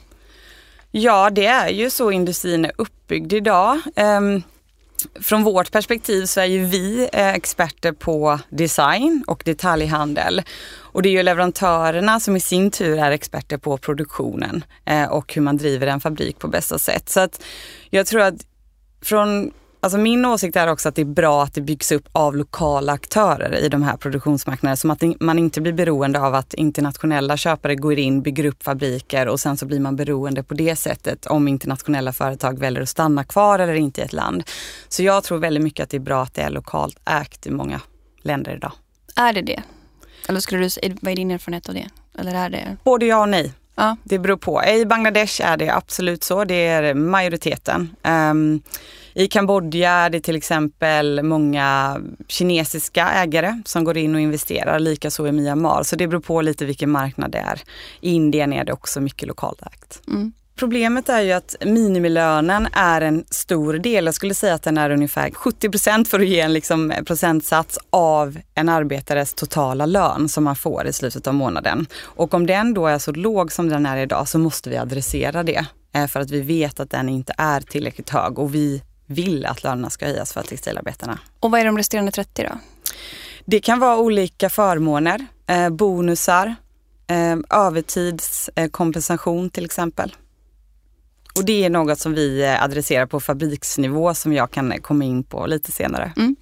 Ja, 0.91 1.29
det 1.29 1.45
är 1.45 1.69
ju 1.69 1.89
så 1.89 2.11
industrin 2.11 2.65
är 2.65 2.71
uppbyggd 2.77 3.33
idag. 3.33 3.79
Um, 3.95 4.43
från 5.21 5.43
vårt 5.43 5.71
perspektiv 5.71 6.25
så 6.25 6.39
är 6.39 6.45
ju 6.45 6.65
vi 6.65 7.09
eh, 7.13 7.29
experter 7.29 7.91
på 7.91 8.39
design 8.49 9.23
och 9.27 9.41
detaljhandel. 9.45 10.41
Och 10.71 11.01
det 11.01 11.09
är 11.09 11.11
ju 11.11 11.23
leverantörerna 11.23 12.19
som 12.19 12.35
i 12.35 12.39
sin 12.39 12.71
tur 12.71 12.99
är 12.99 13.11
experter 13.11 13.57
på 13.57 13.77
produktionen 13.77 14.63
eh, 14.85 15.05
och 15.05 15.33
hur 15.33 15.41
man 15.41 15.57
driver 15.57 15.87
en 15.87 15.99
fabrik 15.99 16.39
på 16.39 16.47
bästa 16.47 16.79
sätt. 16.79 17.09
Så 17.09 17.19
att 17.19 17.43
jag 17.89 18.07
tror 18.07 18.21
att 18.21 18.45
från 19.01 19.51
Alltså 19.81 19.97
min 19.97 20.25
åsikt 20.25 20.55
är 20.55 20.67
också 20.67 20.89
att 20.89 20.95
det 20.95 21.01
är 21.01 21.05
bra 21.05 21.43
att 21.43 21.53
det 21.53 21.61
byggs 21.61 21.91
upp 21.91 22.09
av 22.11 22.35
lokala 22.35 22.93
aktörer 22.93 23.55
i 23.55 23.69
de 23.69 23.83
här 23.83 23.97
produktionsmarknaderna. 23.97 24.75
Som 24.75 24.91
att 24.91 25.03
man 25.19 25.39
inte 25.39 25.61
blir 25.61 25.73
beroende 25.73 26.21
av 26.21 26.35
att 26.35 26.53
internationella 26.53 27.37
köpare 27.37 27.75
går 27.75 27.99
in, 27.99 28.21
bygger 28.21 28.45
upp 28.45 28.63
fabriker 28.63 29.27
och 29.27 29.39
sen 29.39 29.57
så 29.57 29.65
blir 29.65 29.79
man 29.79 29.95
beroende 29.95 30.43
på 30.43 30.53
det 30.53 30.75
sättet 30.75 31.25
om 31.25 31.47
internationella 31.47 32.13
företag 32.13 32.59
väljer 32.59 32.81
att 32.81 32.89
stanna 32.89 33.23
kvar 33.23 33.59
eller 33.59 33.73
inte 33.73 34.01
i 34.01 34.03
ett 34.03 34.13
land. 34.13 34.43
Så 34.89 35.03
jag 35.03 35.23
tror 35.23 35.37
väldigt 35.37 35.63
mycket 35.63 35.83
att 35.83 35.89
det 35.89 35.97
är 35.97 36.01
bra 36.01 36.23
att 36.23 36.33
det 36.33 36.41
är 36.41 36.49
lokalt 36.49 36.99
ägt 37.05 37.47
i 37.47 37.51
många 37.51 37.81
länder 38.21 38.55
idag. 38.55 38.71
Är 39.15 39.33
det 39.33 39.41
det? 39.41 39.63
Eller 40.29 40.39
skulle 40.39 40.67
du, 40.67 40.97
vad 41.01 41.11
är 41.11 41.15
din 41.15 41.31
erfarenhet 41.31 41.69
av 41.69 41.75
det? 41.75 41.89
Eller 42.19 42.35
är 42.35 42.49
det? 42.49 42.77
Både 42.83 43.05
ja 43.05 43.21
och 43.21 43.29
nej. 43.29 43.53
Ja. 43.79 43.97
Det 44.03 44.19
beror 44.19 44.37
på. 44.37 44.63
I 44.63 44.85
Bangladesh 44.85 45.41
är 45.45 45.57
det 45.57 45.69
absolut 45.69 46.23
så. 46.23 46.43
Det 46.43 46.67
är 46.67 46.93
majoriteten. 46.93 47.95
Um, 48.03 48.61
I 49.13 49.27
Kambodja 49.27 49.91
är 49.91 50.09
det 50.09 50.21
till 50.21 50.35
exempel 50.35 51.23
många 51.23 51.99
kinesiska 52.27 53.09
ägare 53.09 53.61
som 53.65 53.83
går 53.83 53.97
in 53.97 54.15
och 54.15 54.21
investerar. 54.21 54.79
Likaså 54.79 55.27
i 55.27 55.31
Myanmar. 55.31 55.83
Så 55.83 55.95
det 55.95 56.07
beror 56.07 56.21
på 56.21 56.41
lite 56.41 56.65
vilken 56.65 56.89
marknad 56.89 57.31
det 57.31 57.37
är. 57.37 57.61
I 58.01 58.11
Indien 58.11 58.53
är 58.53 58.63
det 58.63 58.73
också 58.73 59.01
mycket 59.01 59.27
lokalt 59.27 59.61
ägt. 59.61 60.01
Mm. 60.07 60.33
Problemet 60.59 61.09
är 61.09 61.21
ju 61.21 61.31
att 61.31 61.55
minimilönen 61.65 62.67
är 62.73 63.01
en 63.01 63.25
stor 63.29 63.73
del. 63.73 64.05
Jag 64.05 64.15
skulle 64.15 64.33
säga 64.33 64.53
att 64.53 64.63
den 64.63 64.77
är 64.77 64.89
ungefär 64.89 65.31
70 65.31 65.69
procent 65.69 66.07
för 66.07 66.19
att 66.19 66.27
ge 66.27 66.39
en 66.39 66.53
liksom 66.53 66.93
procentsats 67.05 67.79
av 67.89 68.39
en 68.55 68.69
arbetares 68.69 69.33
totala 69.33 69.85
lön 69.85 70.29
som 70.29 70.43
man 70.43 70.55
får 70.55 70.87
i 70.87 70.93
slutet 70.93 71.27
av 71.27 71.33
månaden. 71.33 71.87
Och 72.01 72.33
om 72.33 72.45
den 72.45 72.73
då 72.73 72.87
är 72.87 72.97
så 72.97 73.11
låg 73.11 73.51
som 73.51 73.69
den 73.69 73.85
är 73.85 73.97
idag 73.97 74.27
så 74.27 74.39
måste 74.39 74.69
vi 74.69 74.77
adressera 74.77 75.43
det. 75.43 75.65
Eh, 75.93 76.07
för 76.07 76.19
att 76.19 76.31
vi 76.31 76.41
vet 76.41 76.79
att 76.79 76.89
den 76.89 77.09
inte 77.09 77.33
är 77.37 77.61
tillräckligt 77.61 78.09
hög 78.09 78.39
och 78.39 78.55
vi 78.55 78.83
vill 79.05 79.45
att 79.45 79.63
lönerna 79.63 79.89
ska 79.89 80.05
höjas 80.05 80.33
för 80.33 80.41
textilarbetarna. 80.41 81.19
Och 81.39 81.51
vad 81.51 81.61
är 81.61 81.65
de 81.65 81.77
resterande 81.77 82.11
30 82.11 82.43
då? 82.43 82.59
Det 83.45 83.59
kan 83.59 83.79
vara 83.79 83.97
olika 83.97 84.49
förmåner, 84.49 85.25
eh, 85.47 85.69
bonusar, 85.69 86.55
eh, 87.07 87.37
övertidskompensation 87.49 89.49
till 89.49 89.65
exempel. 89.65 90.13
Och 91.39 91.45
det 91.45 91.65
är 91.65 91.69
något 91.69 91.99
som 91.99 92.13
vi 92.13 92.43
eh, 92.43 92.63
adresserar 92.63 93.05
på 93.05 93.19
fabriksnivå 93.19 94.13
som 94.13 94.33
jag 94.33 94.51
kan 94.51 94.71
eh, 94.71 94.77
komma 94.77 95.03
in 95.03 95.23
på 95.23 95.45
lite 95.45 95.71
senare. 95.71 96.13
Mm. 96.17 96.35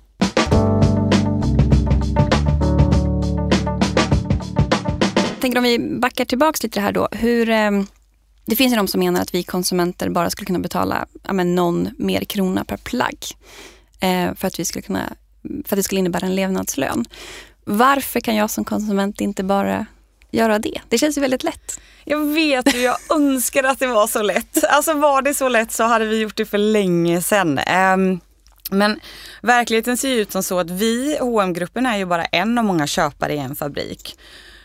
Jag 5.16 5.40
tänker 5.42 5.58
om 5.58 5.64
vi 5.64 5.80
backar 6.00 6.26
tillbaks 6.26 6.64
lite 6.64 6.82
här 6.82 6.92
då. 6.92 7.08
Hur, 7.12 7.50
eh, 7.50 7.72
det 8.46 8.56
finns 8.56 8.74
ju 8.74 8.78
de 8.78 8.88
som 8.88 9.00
menar 9.00 9.22
att 9.22 9.34
vi 9.34 9.44
konsumenter 9.44 10.10
bara 10.10 10.30
skulle 10.30 10.46
kunna 10.46 10.60
betala 10.60 11.06
ja, 11.24 11.34
men 11.34 11.56
någon 11.56 11.90
mer 11.98 12.22
krona 12.22 12.66
per 12.66 12.78
plagg. 12.78 13.18
eh, 14.00 14.34
för 14.36 14.48
att 14.48 14.60
vi 14.60 14.66
skulle 14.66 14.82
kunna 14.82 15.14
för 15.42 15.76
att 15.76 15.80
det 15.80 15.84
skulle 15.84 16.00
innebära 16.00 16.26
en 16.26 16.36
levnadslön. 16.36 17.06
Varför 17.66 18.20
kan 18.20 18.36
jag 18.36 18.50
som 18.50 18.66
konsument 18.66 19.22
inte 19.22 19.44
bara 19.44 19.86
göra 20.32 20.60
det? 20.60 20.82
Det 20.90 20.98
känns 20.98 21.18
ju 21.18 21.22
väldigt 21.22 21.44
lätt. 21.44 21.80
Jag 22.06 22.26
vet 22.26 22.68
och 22.68 22.80
jag 22.80 22.98
önskar 23.10 23.64
att 23.64 23.80
det 23.80 23.88
var 23.88 24.08
så 24.08 24.22
lätt. 24.22 24.64
Alltså 24.64 24.94
var 24.94 25.22
det 25.22 25.34
så 25.34 25.50
lätt 25.50 25.72
så 25.72 25.84
hade 25.84 26.06
vi 26.06 26.20
gjort 26.20 26.36
det 26.36 26.46
för 26.46 26.58
länge 26.58 27.22
sedan. 27.22 27.60
Um, 27.60 28.20
men 28.72 29.00
verkligheten 29.42 29.98
ser 29.98 30.10
ju 30.10 30.22
ut 30.22 30.32
som 30.32 30.44
så 30.44 30.60
att 30.60 30.70
vi, 30.70 31.18
hm 31.20 31.54
gruppen 31.54 31.86
är 31.86 31.98
ju 31.98 32.06
bara 32.06 32.26
en 32.26 32.58
av 32.58 32.64
många 32.64 32.88
köpare 32.88 33.34
i 33.34 33.38
en 33.38 33.56
fabrik. 33.56 34.18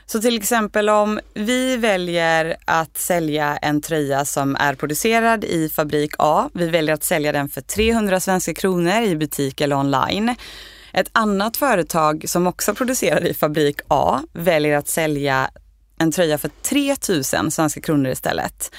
Så 0.07 0.21
till 0.21 0.37
exempel 0.37 0.89
om 0.89 1.21
vi 1.35 1.77
väljer 1.77 2.57
att 2.65 2.99
sälja 2.99 3.57
en 3.57 3.81
tröja 3.81 4.25
som 4.25 4.57
är 4.57 4.75
producerad 4.75 5.45
i 5.45 5.69
fabrik 5.69 6.11
A. 6.19 6.51
Vi 6.55 6.69
väljer 6.69 6.95
att 6.95 7.05
sälja 7.05 7.33
den 7.33 7.49
för 7.49 7.61
300 7.61 8.21
svenska 8.21 8.55
kronor 8.55 9.03
i 9.03 9.17
butik 9.17 9.61
eller 9.61 9.77
online. 9.77 10.35
Ett 10.93 11.09
annat 11.13 11.57
företag 11.57 12.25
som 12.29 12.47
också 12.47 12.75
producerar 12.75 13.27
i 13.27 13.35
fabrik 13.35 13.81
A 13.89 14.21
väljer 14.33 14.77
att 14.77 14.89
sälja 14.89 15.51
en 15.99 16.13
tröja 16.13 16.39
för 16.39 16.51
3000 16.63 17.51
svenska 17.51 17.81
kronor 17.81 18.11
istället. 18.11 18.75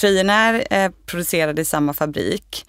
Tröjorna 0.00 0.34
är 0.34 0.66
eh, 0.70 0.90
producerade 1.06 1.62
i 1.62 1.64
samma 1.64 1.94
fabrik 1.94 2.64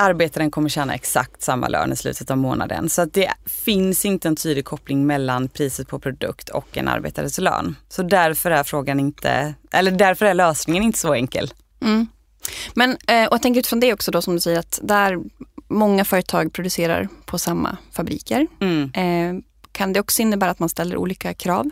arbetaren 0.00 0.50
kommer 0.50 0.68
tjäna 0.68 0.94
exakt 0.94 1.42
samma 1.42 1.68
lön 1.68 1.92
i 1.92 1.96
slutet 1.96 2.30
av 2.30 2.38
månaden. 2.38 2.88
Så 2.88 3.02
att 3.02 3.14
det 3.14 3.32
finns 3.46 4.04
inte 4.04 4.28
en 4.28 4.36
tydlig 4.36 4.64
koppling 4.64 5.06
mellan 5.06 5.48
priset 5.48 5.88
på 5.88 5.98
produkt 5.98 6.48
och 6.48 6.76
en 6.76 6.88
arbetares 6.88 7.38
lön. 7.38 7.76
Så 7.88 8.02
därför 8.02 8.50
är 8.50 8.64
frågan 8.64 9.00
inte, 9.00 9.54
eller 9.72 9.90
därför 9.90 10.26
är 10.26 10.34
lösningen 10.34 10.82
inte 10.82 10.98
så 10.98 11.14
enkel. 11.14 11.52
Mm. 11.82 12.06
Men, 12.74 12.90
eh, 12.90 13.26
och 13.26 13.34
jag 13.34 13.42
tänker 13.42 13.60
utifrån 13.60 13.80
det 13.80 13.92
också 13.92 14.10
då 14.10 14.22
som 14.22 14.34
du 14.34 14.40
säger 14.40 14.58
att 14.58 14.80
där 14.82 15.18
många 15.70 16.04
företag 16.04 16.52
producerar 16.52 17.08
på 17.24 17.38
samma 17.38 17.76
fabriker. 17.92 18.46
Mm. 18.60 18.90
Eh, 18.94 19.42
kan 19.72 19.92
det 19.92 20.00
också 20.00 20.22
innebära 20.22 20.50
att 20.50 20.58
man 20.58 20.68
ställer 20.68 20.96
olika 20.96 21.34
krav? 21.34 21.70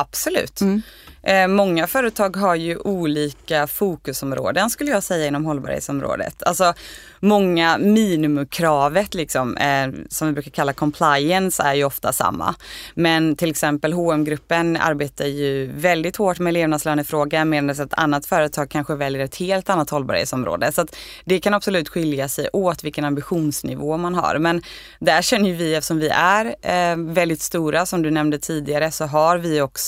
Absolut. 0.00 0.60
Mm. 0.60 0.82
Eh, 1.26 1.48
många 1.48 1.86
företag 1.86 2.36
har 2.36 2.54
ju 2.54 2.76
olika 2.76 3.66
fokusområden 3.66 4.70
skulle 4.70 4.90
jag 4.90 5.02
säga 5.02 5.26
inom 5.26 5.44
hållbarhetsområdet. 5.44 6.42
Alltså 6.42 6.74
många 7.20 7.78
minimumkravet 7.78 9.14
liksom, 9.14 9.56
eh, 9.56 9.88
som 10.08 10.28
vi 10.28 10.34
brukar 10.34 10.50
kalla 10.50 10.72
compliance 10.72 11.62
är 11.62 11.74
ju 11.74 11.84
ofta 11.84 12.12
samma. 12.12 12.54
Men 12.94 13.36
till 13.36 13.50
exempel 13.50 13.92
hm 13.92 14.24
gruppen 14.24 14.76
arbetar 14.76 15.24
ju 15.24 15.72
väldigt 15.72 16.16
hårt 16.16 16.38
med 16.38 16.54
levnadslönefrågan 16.54 17.48
medan 17.48 17.70
ett 17.70 17.94
annat 17.94 18.26
företag 18.26 18.70
kanske 18.70 18.94
väljer 18.94 19.24
ett 19.24 19.36
helt 19.36 19.70
annat 19.70 19.90
hållbarhetsområde. 19.90 20.72
Så 20.72 20.86
det 21.24 21.40
kan 21.40 21.54
absolut 21.54 21.88
skilja 21.88 22.28
sig 22.28 22.48
åt 22.52 22.84
vilken 22.84 23.04
ambitionsnivå 23.04 23.96
man 23.96 24.14
har. 24.14 24.38
Men 24.38 24.62
där 25.00 25.22
känner 25.22 25.52
vi, 25.52 25.74
eftersom 25.74 25.98
vi 25.98 26.08
är 26.08 26.46
eh, 26.62 26.96
väldigt 26.96 27.42
stora 27.42 27.86
som 27.86 28.02
du 28.02 28.10
nämnde 28.10 28.38
tidigare, 28.38 28.90
så 28.90 29.04
har 29.04 29.38
vi 29.38 29.60
också 29.60 29.85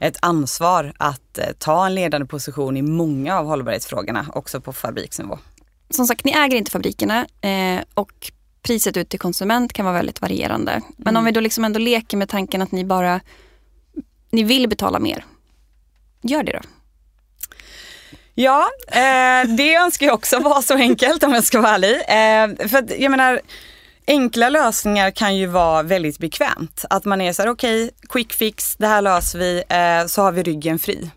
ett 0.00 0.16
ansvar 0.22 0.92
att 0.98 1.38
eh, 1.38 1.44
ta 1.58 1.86
en 1.86 1.94
ledande 1.94 2.26
position 2.26 2.76
i 2.76 2.82
många 2.82 3.38
av 3.38 3.46
hållbarhetsfrågorna, 3.46 4.26
också 4.34 4.60
på 4.60 4.72
fabriksnivå 4.72 5.38
som 5.90 6.06
sagt, 6.06 6.24
ni 6.24 6.32
äger 6.32 6.56
inte 6.56 6.70
fabrikerna 6.70 7.26
eh, 7.40 7.80
och 7.94 8.32
priset 8.62 8.96
ut 8.96 9.08
till 9.08 9.18
konsument 9.18 9.72
kan 9.72 9.84
vara 9.84 9.96
väldigt 9.96 10.20
varierande. 10.20 10.80
Men 10.96 11.08
mm. 11.08 11.16
om 11.16 11.24
vi 11.24 11.32
då 11.32 11.40
liksom 11.40 11.64
ändå 11.64 11.78
leker 11.78 12.16
med 12.16 12.28
tanken 12.28 12.62
att 12.62 12.72
ni 12.72 12.84
bara 12.84 13.20
ni 14.30 14.42
vill 14.42 14.68
betala 14.68 14.98
mer. 14.98 15.24
Gör 16.22 16.42
det 16.42 16.52
då. 16.52 16.60
Ja, 18.34 18.68
eh, 18.88 19.48
det 19.56 19.74
önskar 19.74 20.06
jag 20.06 20.14
också 20.14 20.38
vara 20.38 20.62
så 20.62 20.74
enkelt 20.74 21.22
om 21.22 21.32
jag 21.32 21.44
ska 21.44 21.60
vara 21.60 21.74
ärlig. 21.74 21.94
Eh, 21.94 22.68
för 22.68 22.78
att, 22.78 22.98
jag 22.98 23.10
menar, 23.10 23.40
enkla 24.06 24.48
lösningar 24.48 25.10
kan 25.10 25.36
ju 25.36 25.46
vara 25.46 25.82
väldigt 25.82 26.18
bekvämt. 26.18 26.84
Att 26.90 27.04
man 27.04 27.20
är 27.20 27.32
så 27.32 27.42
här, 27.42 27.48
okej, 27.48 27.84
okay, 27.84 27.96
quick 28.08 28.32
fix, 28.32 28.76
det 28.76 28.86
här 28.86 29.02
löser 29.02 29.38
vi, 29.38 29.62
eh, 29.68 30.06
så 30.06 30.22
har 30.22 30.32
vi 30.32 30.42
ryggen 30.42 30.78
fri. 30.78 31.10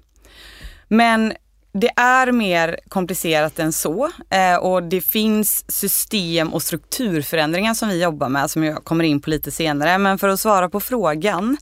Men 0.88 1.34
det 1.72 1.90
är 1.96 2.32
mer 2.32 2.80
komplicerat 2.88 3.60
än 3.60 3.74
så 3.74 4.12
eh, 4.30 4.56
och 4.56 4.84
det 4.84 5.02
finns 5.02 5.72
system 5.72 6.54
och 6.54 6.64
strukturförändringar 6.64 7.74
som 7.74 7.90
vi 7.90 8.04
jobbar 8.04 8.30
med 8.30 8.52
som 8.52 8.64
jag 8.64 8.84
kommer 8.84 9.04
in 9.04 9.22
på 9.22 9.30
lite 9.30 9.52
senare. 9.52 9.98
Men 9.98 10.18
för 10.18 10.28
att 10.28 10.40
svara 10.40 10.70
på 10.70 10.80
frågan. 10.80 11.58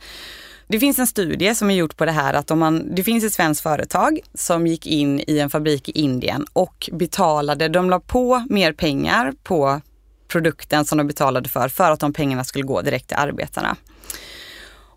Det 0.69 0.79
finns 0.79 0.99
en 0.99 1.07
studie 1.07 1.55
som 1.55 1.71
är 1.71 1.75
gjord 1.75 1.95
på 1.97 2.05
det 2.05 2.11
här 2.11 2.33
att 2.33 2.51
om 2.51 2.59
man, 2.59 2.95
det 2.95 3.03
finns 3.03 3.23
ett 3.23 3.33
svenskt 3.33 3.61
företag 3.61 4.19
som 4.33 4.67
gick 4.67 4.87
in 4.87 5.23
i 5.27 5.39
en 5.39 5.49
fabrik 5.49 5.89
i 5.89 5.91
Indien 5.91 6.45
och 6.53 6.89
betalade, 6.93 7.67
de 7.67 7.89
la 7.89 7.99
på 7.99 8.45
mer 8.49 8.73
pengar 8.73 9.33
på 9.43 9.81
produkten 10.27 10.85
som 10.85 10.97
de 10.97 11.07
betalade 11.07 11.49
för, 11.49 11.69
för 11.69 11.91
att 11.91 11.99
de 11.99 12.13
pengarna 12.13 12.43
skulle 12.43 12.63
gå 12.63 12.81
direkt 12.81 13.07
till 13.07 13.17
arbetarna. 13.17 13.75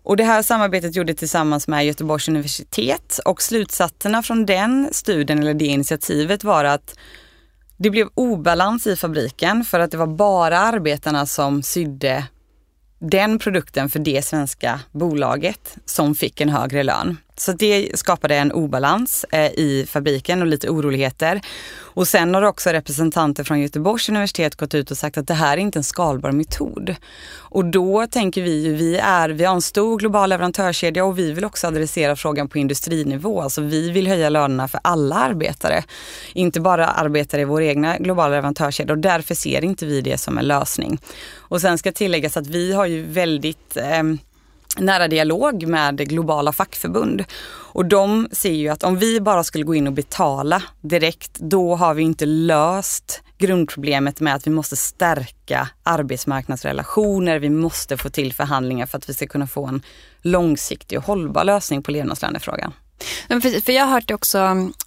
Och 0.03 0.17
det 0.17 0.23
här 0.23 0.41
samarbetet 0.41 0.95
gjorde 0.95 1.13
tillsammans 1.13 1.67
med 1.67 1.85
Göteborgs 1.85 2.29
universitet 2.29 3.19
och 3.25 3.41
slutsatserna 3.41 4.23
från 4.23 4.45
den 4.45 4.89
studien 4.91 5.39
eller 5.39 5.53
det 5.53 5.65
initiativet 5.65 6.43
var 6.43 6.63
att 6.63 6.95
det 7.77 7.89
blev 7.89 8.09
obalans 8.13 8.87
i 8.87 8.95
fabriken 8.95 9.63
för 9.63 9.79
att 9.79 9.91
det 9.91 9.97
var 9.97 10.07
bara 10.07 10.59
arbetarna 10.59 11.25
som 11.25 11.63
sydde 11.63 12.27
den 12.99 13.39
produkten 13.39 13.89
för 13.89 13.99
det 13.99 14.25
svenska 14.25 14.79
bolaget 14.91 15.77
som 15.85 16.15
fick 16.15 16.41
en 16.41 16.49
högre 16.49 16.83
lön. 16.83 17.17
Så 17.35 17.51
det 17.51 17.91
skapade 17.93 18.35
en 18.35 18.51
obalans 18.51 19.25
eh, 19.31 19.45
i 19.45 19.85
fabriken 19.89 20.41
och 20.41 20.47
lite 20.47 20.69
oroligheter. 20.69 21.41
Och 21.93 22.07
sen 22.07 22.33
har 22.33 22.41
också 22.41 22.69
representanter 22.69 23.43
från 23.43 23.59
Göteborgs 23.59 24.09
universitet 24.09 24.55
gått 24.55 24.73
ut 24.73 24.91
och 24.91 24.97
sagt 24.97 25.17
att 25.17 25.27
det 25.27 25.33
här 25.33 25.57
är 25.57 25.61
inte 25.61 25.79
en 25.79 25.83
skalbar 25.83 26.31
metod. 26.31 26.95
Och 27.33 27.65
då 27.65 28.07
tänker 28.07 28.41
vi 28.41 28.63
ju, 28.63 28.73
vi, 28.73 28.97
är, 28.97 29.29
vi 29.29 29.43
har 29.43 29.55
en 29.55 29.61
stor 29.61 29.99
global 29.99 30.29
leverantörskedja 30.29 31.05
och 31.05 31.19
vi 31.19 31.31
vill 31.31 31.45
också 31.45 31.67
adressera 31.67 32.15
frågan 32.15 32.49
på 32.49 32.57
industrinivå. 32.57 33.41
Alltså 33.41 33.61
vi 33.61 33.91
vill 33.91 34.07
höja 34.07 34.29
lönerna 34.29 34.67
för 34.67 34.79
alla 34.83 35.15
arbetare. 35.15 35.83
Inte 36.33 36.59
bara 36.59 36.87
arbetare 36.87 37.41
i 37.41 37.45
vår 37.45 37.61
egna 37.61 37.97
globala 37.97 38.29
leverantörskedja 38.35 38.93
och 38.93 38.99
därför 38.99 39.35
ser 39.35 39.63
inte 39.63 39.85
vi 39.85 40.01
det 40.01 40.17
som 40.17 40.37
en 40.37 40.47
lösning. 40.47 40.99
Och 41.35 41.61
sen 41.61 41.77
ska 41.77 41.91
tilläggas 41.91 42.37
att 42.37 42.47
vi 42.47 42.73
har 42.73 42.85
ju 42.85 43.03
väldigt 43.05 43.77
eh, 43.77 44.03
nära 44.79 45.07
dialog 45.07 45.67
med 45.67 46.09
globala 46.09 46.53
fackförbund. 46.53 47.23
Och 47.73 47.85
de 47.85 48.27
ser 48.31 48.53
ju 48.53 48.69
att 48.69 48.83
om 48.83 48.97
vi 48.97 49.21
bara 49.21 49.43
skulle 49.43 49.63
gå 49.63 49.75
in 49.75 49.87
och 49.87 49.93
betala 49.93 50.63
direkt, 50.81 51.39
då 51.39 51.75
har 51.75 51.93
vi 51.93 52.03
inte 52.03 52.25
löst 52.25 53.21
grundproblemet 53.37 54.19
med 54.19 54.35
att 54.35 54.47
vi 54.47 54.51
måste 54.51 54.75
stärka 54.75 55.69
arbetsmarknadsrelationer. 55.83 57.39
Vi 57.39 57.49
måste 57.49 57.97
få 57.97 58.09
till 58.09 58.33
förhandlingar 58.33 58.85
för 58.85 58.97
att 58.97 59.09
vi 59.09 59.13
ska 59.13 59.27
kunna 59.27 59.47
få 59.47 59.65
en 59.65 59.81
långsiktig 60.21 60.97
och 60.97 61.03
hållbar 61.03 61.43
lösning 61.43 61.83
på 61.83 61.91
levnadslönefrågan. 61.91 62.73
För 63.41 63.71
jag 63.71 63.85
har 63.85 63.91
hört 63.91 64.07
det 64.07 64.13
också, 64.13 64.37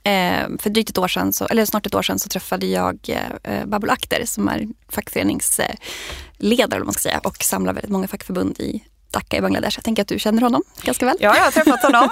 eh, 0.02 0.46
för 0.58 0.70
drygt 0.70 0.90
ett 0.90 0.98
år 0.98 1.08
sedan, 1.08 1.32
så, 1.32 1.46
eller 1.46 1.64
snart 1.64 1.86
ett 1.86 1.94
år 1.94 2.02
sedan 2.02 2.18
så 2.18 2.28
träffade 2.28 2.66
jag 2.66 2.98
eh, 3.42 3.62
Akter 3.88 4.22
som 4.26 4.48
är 4.48 4.68
fackföreningsledare 4.88 6.76
eller 6.76 6.84
man 6.84 6.92
ska 6.92 7.00
säga, 7.00 7.20
och 7.24 7.44
samlar 7.44 7.72
väldigt 7.72 7.90
många 7.90 8.08
fackförbund 8.08 8.60
i 8.60 8.84
Dhaka 9.14 9.37
i 9.37 9.40
Bangladesh. 9.40 9.76
Jag 9.78 9.85
tänker 9.85 10.02
att 10.02 10.09
du 10.09 10.18
känner 10.18 10.42
honom 10.42 10.62
ganska 10.83 11.06
väl. 11.06 11.16
Ja, 11.21 11.37
jag 11.37 11.44
har 11.44 11.50
träffat 11.50 11.83
honom. 11.83 12.09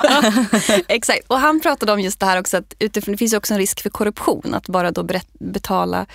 Exakt. 0.88 1.24
Och 1.26 1.38
han 1.38 1.60
pratade 1.60 1.92
om 1.92 2.00
just 2.00 2.20
det 2.20 2.26
här 2.26 2.40
också 2.40 2.56
att 2.56 2.74
utifrån, 2.78 3.12
det 3.12 3.18
finns 3.18 3.32
också 3.32 3.54
en 3.54 3.60
risk 3.60 3.80
för 3.80 3.90
korruption. 3.90 4.54
Att 4.54 4.68
bara 4.68 4.90
då 4.90 5.08
betala, 5.38 6.06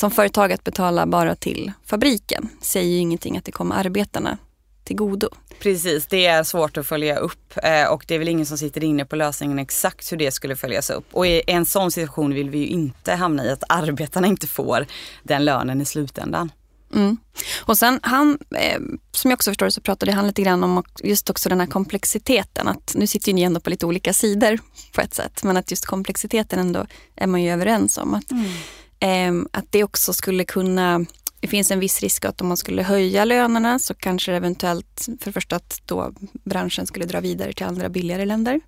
som 0.00 0.10
företag 0.10 0.52
att 0.52 0.64
betala 0.64 1.06
bara 1.06 1.34
till 1.34 1.72
fabriken 1.86 2.48
säger 2.62 2.88
ju 2.88 2.98
ingenting 2.98 3.36
att 3.38 3.44
det 3.44 3.52
kommer 3.52 3.76
arbetarna 3.76 4.38
till 4.84 4.96
godo. 4.96 5.28
Precis, 5.60 6.06
det 6.06 6.26
är 6.26 6.44
svårt 6.44 6.76
att 6.76 6.86
följa 6.86 7.16
upp 7.16 7.54
eh, 7.62 7.92
och 7.92 8.04
det 8.08 8.14
är 8.14 8.18
väl 8.18 8.28
ingen 8.28 8.46
som 8.46 8.58
sitter 8.58 8.84
inne 8.84 9.04
på 9.04 9.16
lösningen 9.16 9.58
exakt 9.58 10.12
hur 10.12 10.16
det 10.16 10.30
skulle 10.30 10.56
följas 10.56 10.90
upp. 10.90 11.04
Och 11.12 11.26
i 11.26 11.42
en 11.46 11.66
sån 11.66 11.90
situation 11.90 12.34
vill 12.34 12.50
vi 12.50 12.58
ju 12.58 12.66
inte 12.66 13.14
hamna 13.14 13.44
i 13.44 13.50
att 13.50 13.64
arbetarna 13.68 14.26
inte 14.26 14.46
får 14.46 14.86
den 15.22 15.44
lönen 15.44 15.80
i 15.80 15.84
slutändan. 15.84 16.52
Mm. 16.94 17.16
Och 17.60 17.78
sen 17.78 18.00
han, 18.02 18.38
eh, 18.56 18.80
som 19.12 19.30
jag 19.30 19.36
också 19.36 19.50
förstår 19.50 19.70
så 19.70 19.80
pratade 19.80 20.12
han 20.12 20.26
lite 20.26 20.42
grann 20.42 20.64
om 20.64 20.82
just 21.02 21.30
också 21.30 21.48
den 21.48 21.60
här 21.60 21.66
komplexiteten. 21.66 22.68
Att 22.68 22.92
nu 22.94 23.06
sitter 23.06 23.32
ni 23.32 23.42
ändå 23.42 23.60
på 23.60 23.70
lite 23.70 23.86
olika 23.86 24.12
sidor 24.12 24.58
på 24.94 25.00
ett 25.00 25.14
sätt. 25.14 25.44
Men 25.44 25.56
att 25.56 25.70
just 25.70 25.86
komplexiteten 25.86 26.58
ändå 26.58 26.86
är 27.16 27.26
man 27.26 27.42
ju 27.42 27.50
överens 27.50 27.98
om. 27.98 28.14
Att, 28.14 28.30
mm. 28.30 29.44
eh, 29.44 29.48
att 29.52 29.66
det 29.70 29.84
också 29.84 30.12
skulle 30.12 30.44
kunna 30.44 31.06
det 31.40 31.48
finns 31.48 31.70
en 31.70 31.80
viss 31.80 32.00
risk 32.00 32.24
att 32.24 32.40
om 32.40 32.48
man 32.48 32.56
skulle 32.56 32.82
höja 32.82 33.24
lönerna 33.24 33.78
så 33.78 33.94
kanske 33.94 34.30
det 34.30 34.36
eventuellt 34.36 35.08
för 35.20 35.24
det 35.24 35.32
första 35.32 35.56
att 35.56 35.82
då 35.86 36.12
branschen 36.44 36.86
skulle 36.86 37.04
dra 37.04 37.20
vidare 37.20 37.52
till 37.52 37.66
andra 37.66 37.88
billigare 37.88 38.24
länder. 38.24 38.60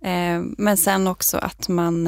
Eh, 0.00 0.42
men 0.58 0.76
sen 0.76 1.06
också 1.06 1.38
att 1.38 1.68
man 1.68 2.06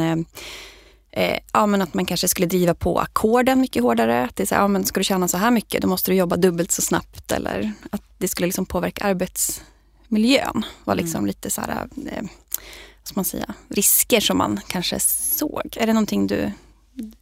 eh, 1.17 1.39
ja, 1.53 1.67
men 1.67 1.83
att 1.83 1.95
man 1.95 2.07
kanske 2.07 2.29
skulle 2.29 2.47
driva 2.47 2.75
på 2.75 2.99
ackorden 2.99 3.61
mycket 3.61 3.83
hårdare. 3.83 4.25
Att 4.25 4.37
det 4.37 4.43
är 4.43 4.47
så 4.47 4.55
här, 4.55 4.63
ja, 4.63 4.69
men 4.69 4.85
ska 4.85 5.01
du 5.01 5.05
tjäna 5.05 5.29
så 5.29 5.37
här 5.37 5.51
mycket 5.51 5.83
då 5.83 5.89
måste 5.89 6.11
du 6.11 6.15
jobba 6.17 6.37
dubbelt 6.37 6.71
så 6.71 6.83
snabbt. 6.83 7.33
Eller 7.33 7.73
att 7.91 8.03
det 8.19 8.29
skulle 8.29 8.47
liksom 8.47 8.67
påverka 8.67 9.05
arbetsmiljön. 9.05 10.65
var 10.85 10.95
liksom 10.95 11.19
mm. 11.19 11.27
lite 11.27 11.51
så 11.51 11.61
här, 11.61 11.71
eh, 11.71 12.23
vad 12.23 13.09
ska 13.09 13.15
man 13.15 13.25
säga, 13.25 13.55
risker 13.69 14.21
som 14.21 14.39
man 14.39 14.61
kanske 14.67 15.01
såg. 15.01 15.77
Är 15.77 15.87
det 15.87 15.93
någonting 15.93 16.27
du 16.27 16.53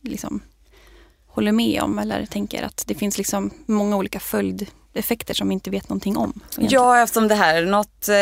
liksom 0.00 0.40
håller 1.26 1.52
med 1.52 1.82
om 1.82 1.98
eller 1.98 2.26
tänker 2.26 2.62
att 2.62 2.84
det 2.86 2.94
finns 2.94 3.18
liksom 3.18 3.50
många 3.66 3.96
olika 3.96 4.20
följd 4.20 4.66
effekter 4.94 5.34
som 5.34 5.48
vi 5.48 5.54
inte 5.54 5.70
vet 5.70 5.88
någonting 5.88 6.16
om. 6.16 6.40
Egentligen. 6.44 6.70
Ja, 6.72 7.02
eftersom 7.02 7.28
det 7.28 7.34
här 7.34 7.54
är 7.54 7.66
något, 7.66 8.08
eh, 8.08 8.14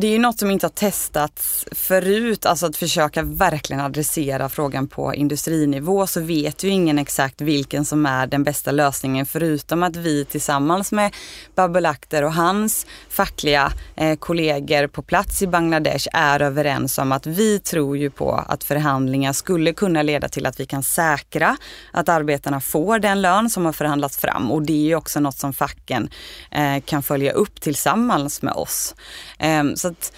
det 0.00 0.06
är 0.06 0.10
ju 0.10 0.18
något 0.18 0.38
som 0.38 0.50
inte 0.50 0.66
har 0.66 0.70
testats 0.70 1.66
förut, 1.72 2.46
alltså 2.46 2.66
att 2.66 2.76
försöka 2.76 3.22
verkligen 3.22 3.80
adressera 3.80 4.48
frågan 4.48 4.88
på 4.88 5.14
industrinivå 5.14 6.06
så 6.06 6.20
vet 6.20 6.62
ju 6.62 6.68
ingen 6.68 6.98
exakt 6.98 7.40
vilken 7.40 7.84
som 7.84 8.06
är 8.06 8.26
den 8.26 8.44
bästa 8.44 8.70
lösningen 8.70 9.26
förutom 9.26 9.82
att 9.82 9.96
vi 9.96 10.24
tillsammans 10.24 10.92
med 10.92 11.14
Babel 11.54 11.86
Akhter 11.86 12.24
och 12.24 12.34
hans 12.34 12.86
fackliga 13.08 13.72
eh, 13.96 14.16
kollegor 14.16 14.86
på 14.86 15.02
plats 15.02 15.42
i 15.42 15.46
Bangladesh 15.46 16.08
är 16.12 16.42
överens 16.42 16.98
om 16.98 17.12
att 17.12 17.26
vi 17.26 17.58
tror 17.58 17.96
ju 17.96 18.10
på 18.10 18.32
att 18.32 18.64
förhandlingar 18.64 19.32
skulle 19.32 19.72
kunna 19.72 20.02
leda 20.02 20.28
till 20.28 20.46
att 20.46 20.60
vi 20.60 20.66
kan 20.66 20.82
säkra 20.82 21.56
att 21.92 22.08
arbetarna 22.08 22.60
får 22.60 22.98
den 22.98 23.22
lön 23.22 23.50
som 23.50 23.64
har 23.64 23.72
förhandlats 23.72 24.16
fram 24.16 24.50
och 24.50 24.62
det 24.62 24.72
är 24.72 24.86
ju 24.86 24.94
också 24.94 25.20
något 25.20 25.38
som 25.38 25.52
fack 25.52 25.83
marken 25.84 26.08
eh, 26.50 26.82
kan 26.84 27.02
följa 27.02 27.32
upp 27.32 27.60
tillsammans 27.60 28.42
med 28.42 28.52
oss. 28.52 28.94
Eh, 29.38 29.64
så 29.74 29.88
att, 29.88 30.12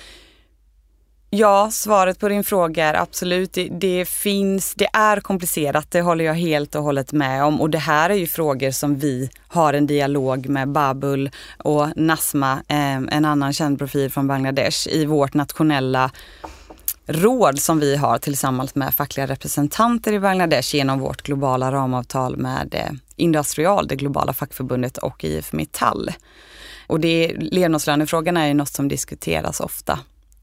Ja, 1.30 1.70
svaret 1.70 2.20
på 2.20 2.28
din 2.28 2.44
fråga 2.44 2.87
är 2.87 2.94
absolut. 2.94 3.52
Det, 3.52 3.68
det, 3.68 4.08
finns, 4.08 4.75
det 4.75 4.88
är 4.92 5.20
komplicerat, 5.20 5.90
det 5.90 6.00
håller 6.00 6.25
jag 6.25 6.35
helt 6.35 6.75
och 6.75 6.82
hållet 6.82 7.12
med 7.12 7.44
om. 7.44 7.61
Och 7.61 7.70
det 7.70 7.78
här 7.78 8.11
är 8.11 8.14
ju 8.14 8.26
frågor 8.26 8.70
som 8.70 8.99
vi 8.99 9.30
har 9.49 9.75
en 9.75 9.87
dialog 9.87 10.49
med 10.49 10.68
Babul 10.68 11.30
och 11.58 11.88
Nasma, 11.96 12.52
eh, 12.68 12.96
en 12.96 13.25
annan 13.25 13.52
känd 13.52 13.78
profil 13.78 14.11
från 14.11 14.26
Bangladesh, 14.26 14.88
i 14.88 15.06
vårt 15.06 15.35
nationella 15.35 16.11
råd 17.06 17.58
som 17.58 17.80
vi 17.80 17.96
har 17.96 18.18
tillsammans 18.18 18.75
med 18.75 18.94
fackliga 18.94 19.26
representanter 19.26 20.12
i 20.12 20.20
Bangladesh 20.20 20.75
genom 20.75 21.00
vårt 21.00 21.23
globala 21.23 21.73
ramavtal 21.73 22.37
med 22.37 22.75
eh, 22.75 22.92
Industrial, 23.16 23.87
det 23.87 23.96
globala 23.96 24.32
fackförbundet 24.32 24.99
och 24.99 25.25
IF 25.25 25.52
Metall. 25.52 26.11
Och 26.87 27.00
det, 27.00 27.35
levnadslönefrågan 27.37 28.37
är 28.37 28.46
ju 28.46 28.54
något 28.54 28.68
som 28.68 28.88
diskuteras 28.88 29.61
ofta 29.61 29.99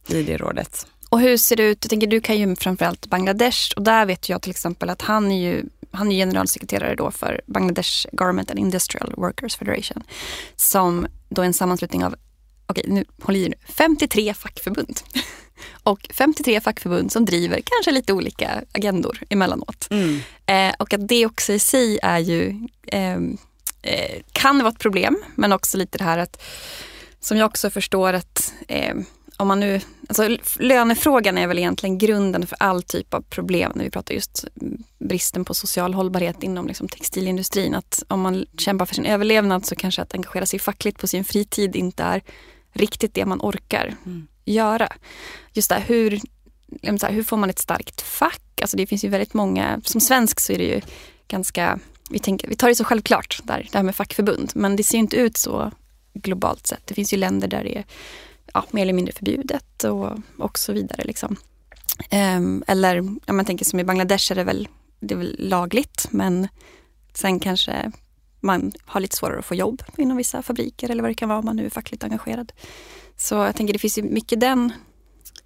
i 0.08 0.24
det 0.24 0.38
rådet. 0.38 0.88
Och 1.10 1.20
hur 1.20 1.38
ser 1.38 1.56
det 1.56 1.64
ut, 1.64 1.78
jag 1.82 1.90
tänker 1.90 2.08
du 2.08 2.22
kan 2.22 2.38
ju 2.38 2.56
framförallt 2.56 3.08
Bangladesh 3.08 3.74
och 3.76 3.82
där 3.82 4.06
vet 4.06 4.30
jag 4.30 4.42
till 4.42 4.52
exempel 4.52 4.90
att 4.90 5.02
han 5.02 5.32
är 5.32 5.52
ju 5.52 5.64
han 5.92 6.12
är 6.12 6.16
generalsekreterare 6.16 6.96
då 6.96 7.12
för 7.12 7.42
Bangladesh 7.46 8.08
Garment 8.12 8.52
and 8.52 8.60
Industrial 8.60 9.14
Workers 9.18 9.56
Federation 9.56 10.04
som 10.56 11.08
då 11.30 11.42
är 11.42 11.46
en 11.46 11.54
sammanslutning 11.54 12.06
av, 12.06 12.16
okej 12.68 12.86
nu 12.88 13.06
håll 13.22 13.36
i 13.36 13.50
nu, 13.50 13.56
53 13.68 14.34
fackförbund 14.34 15.00
och 15.84 16.08
53 16.14 16.62
fackförbund 16.62 17.12
som 17.12 17.26
driver 17.26 17.62
kanske 17.66 17.92
lite 17.92 18.14
olika 18.14 18.64
agendor 18.72 19.20
emellanåt. 19.30 19.88
Mm. 19.92 20.20
Eh, 20.46 20.76
och 20.80 20.94
att 20.94 21.08
det 21.08 21.26
också 21.26 21.54
i 21.54 21.60
sig 21.60 22.00
är 22.04 22.20
ju, 22.20 22.68
ehm, 22.88 23.38
eh, 23.82 24.22
kan 24.32 24.60
vara 24.60 24.72
ett 24.72 24.80
problem, 24.80 25.24
men 25.36 25.54
också 25.54 25.78
lite 25.78 25.98
det 25.98 26.04
här 26.04 26.18
att, 26.18 26.44
som 27.20 27.38
jag 27.38 27.46
också 27.46 27.70
förstår 27.70 28.14
att 28.14 28.54
eh, 28.68 28.96
om 29.38 29.48
man 29.48 29.60
nu, 29.60 29.82
alltså 30.08 30.38
lönefrågan 30.60 31.38
är 31.38 31.48
väl 31.48 31.60
egentligen 31.60 31.98
grunden 31.98 32.48
för 32.48 32.58
all 32.60 32.84
typ 32.84 33.14
av 33.14 33.22
problem 33.22 33.72
när 33.76 33.84
vi 33.84 33.90
pratar 33.90 34.14
just 34.14 34.46
bristen 35.00 35.46
på 35.46 35.54
social 35.54 35.94
hållbarhet 35.94 36.44
inom 36.44 36.68
liksom 36.68 36.88
textilindustrin. 36.88 37.76
Att 37.76 38.04
om 38.08 38.22
man 38.22 38.46
kämpar 38.58 38.86
för 38.86 38.96
sin 38.96 39.06
överlevnad 39.06 39.66
så 39.66 39.76
kanske 39.76 40.02
att 40.02 40.14
engagera 40.14 40.46
sig 40.46 40.60
fackligt 40.60 41.00
på 41.00 41.08
sin 41.08 41.24
fritid 41.24 41.76
inte 41.76 42.04
är 42.04 42.24
riktigt 42.74 43.14
det 43.14 43.26
man 43.26 43.40
orkar. 43.42 43.96
Mm 44.06 44.28
göra. 44.46 44.88
Just 45.54 45.70
det 45.70 45.84
hur, 45.88 46.20
liksom 46.82 47.16
hur 47.16 47.24
får 47.24 47.38
man 47.38 47.50
ett 47.50 47.60
starkt 47.60 48.02
fack? 48.02 48.62
Alltså 48.62 48.78
det 48.78 48.88
finns 48.88 49.04
ju 49.04 49.10
väldigt 49.10 49.34
många, 49.34 49.82
som 49.84 50.02
svensk 50.02 50.40
så 50.40 50.54
är 50.54 50.58
det 50.58 50.64
ju 50.64 50.82
ganska, 51.28 51.80
vi, 52.10 52.20
tänker, 52.20 52.48
vi 52.48 52.56
tar 52.56 52.68
det 52.68 52.76
så 52.76 52.84
självklart 52.84 53.40
där, 53.44 53.68
det 53.72 53.78
här 53.78 53.84
med 53.84 53.96
fackförbund, 53.96 54.52
men 54.56 54.76
det 54.76 54.84
ser 54.84 54.98
inte 54.98 55.16
ut 55.16 55.38
så 55.38 55.72
globalt 56.14 56.68
sett. 56.68 56.88
Det 56.88 56.94
finns 56.94 57.14
ju 57.14 57.18
länder 57.18 57.48
där 57.48 57.64
det 57.64 57.78
är 57.78 57.86
ja, 58.54 58.66
mer 58.72 58.82
eller 58.82 58.94
mindre 58.94 59.14
förbjudet 59.14 59.84
och, 59.84 60.18
och 60.38 60.60
så 60.60 60.74
vidare. 60.74 61.04
Liksom. 61.04 61.36
Um, 62.38 62.64
eller 62.68 63.00
om 63.00 63.20
man 63.28 63.46
tänker 63.46 63.66
som 63.66 63.80
i 63.80 63.84
Bangladesh 63.84 64.32
är 64.32 64.36
det 64.36 64.44
väl, 64.44 64.68
det 65.00 65.14
är 65.14 65.18
väl 65.18 65.36
lagligt 65.40 66.08
men 66.12 66.48
sen 67.14 67.40
kanske 67.40 67.92
man 68.40 68.72
har 68.86 69.02
lite 69.02 69.16
svårare 69.16 69.40
att 69.40 69.46
få 69.46 69.56
jobb 69.56 69.84
inom 69.98 70.18
vissa 70.18 70.42
fabriker 70.42 70.90
eller 70.90 71.04
vad 71.04 71.12
det 71.12 71.16
kan 71.16 71.30
vara 71.30 71.40
om 71.40 71.46
man 71.46 71.56
nu 71.56 71.66
är 71.66 71.70
fackligt 71.70 72.04
engagerad. 72.04 72.52
Så 73.24 73.36
jag 73.36 73.56
tänker 73.56 73.74
det 73.74 73.80
finns 73.80 73.98
ju 73.98 74.04
mycket 74.04 74.40
den 74.40 74.74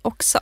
också. 0.02 0.40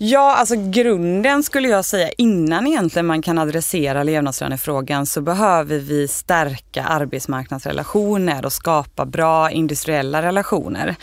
Ja, 0.00 0.36
alltså 0.36 0.54
grunden 0.70 1.42
skulle 1.42 1.68
jag 1.68 1.84
säga 1.84 2.10
innan 2.18 2.66
egentligen 2.66 3.06
man 3.06 3.22
kan 3.22 3.38
adressera 3.38 4.02
levnadslönefrågan 4.02 5.06
så 5.06 5.20
behöver 5.20 5.78
vi 5.78 6.08
stärka 6.08 6.84
arbetsmarknadsrelationer 6.84 8.44
och 8.44 8.52
skapa 8.52 9.04
bra 9.04 9.50
industriella 9.50 10.22
relationer. 10.22 10.96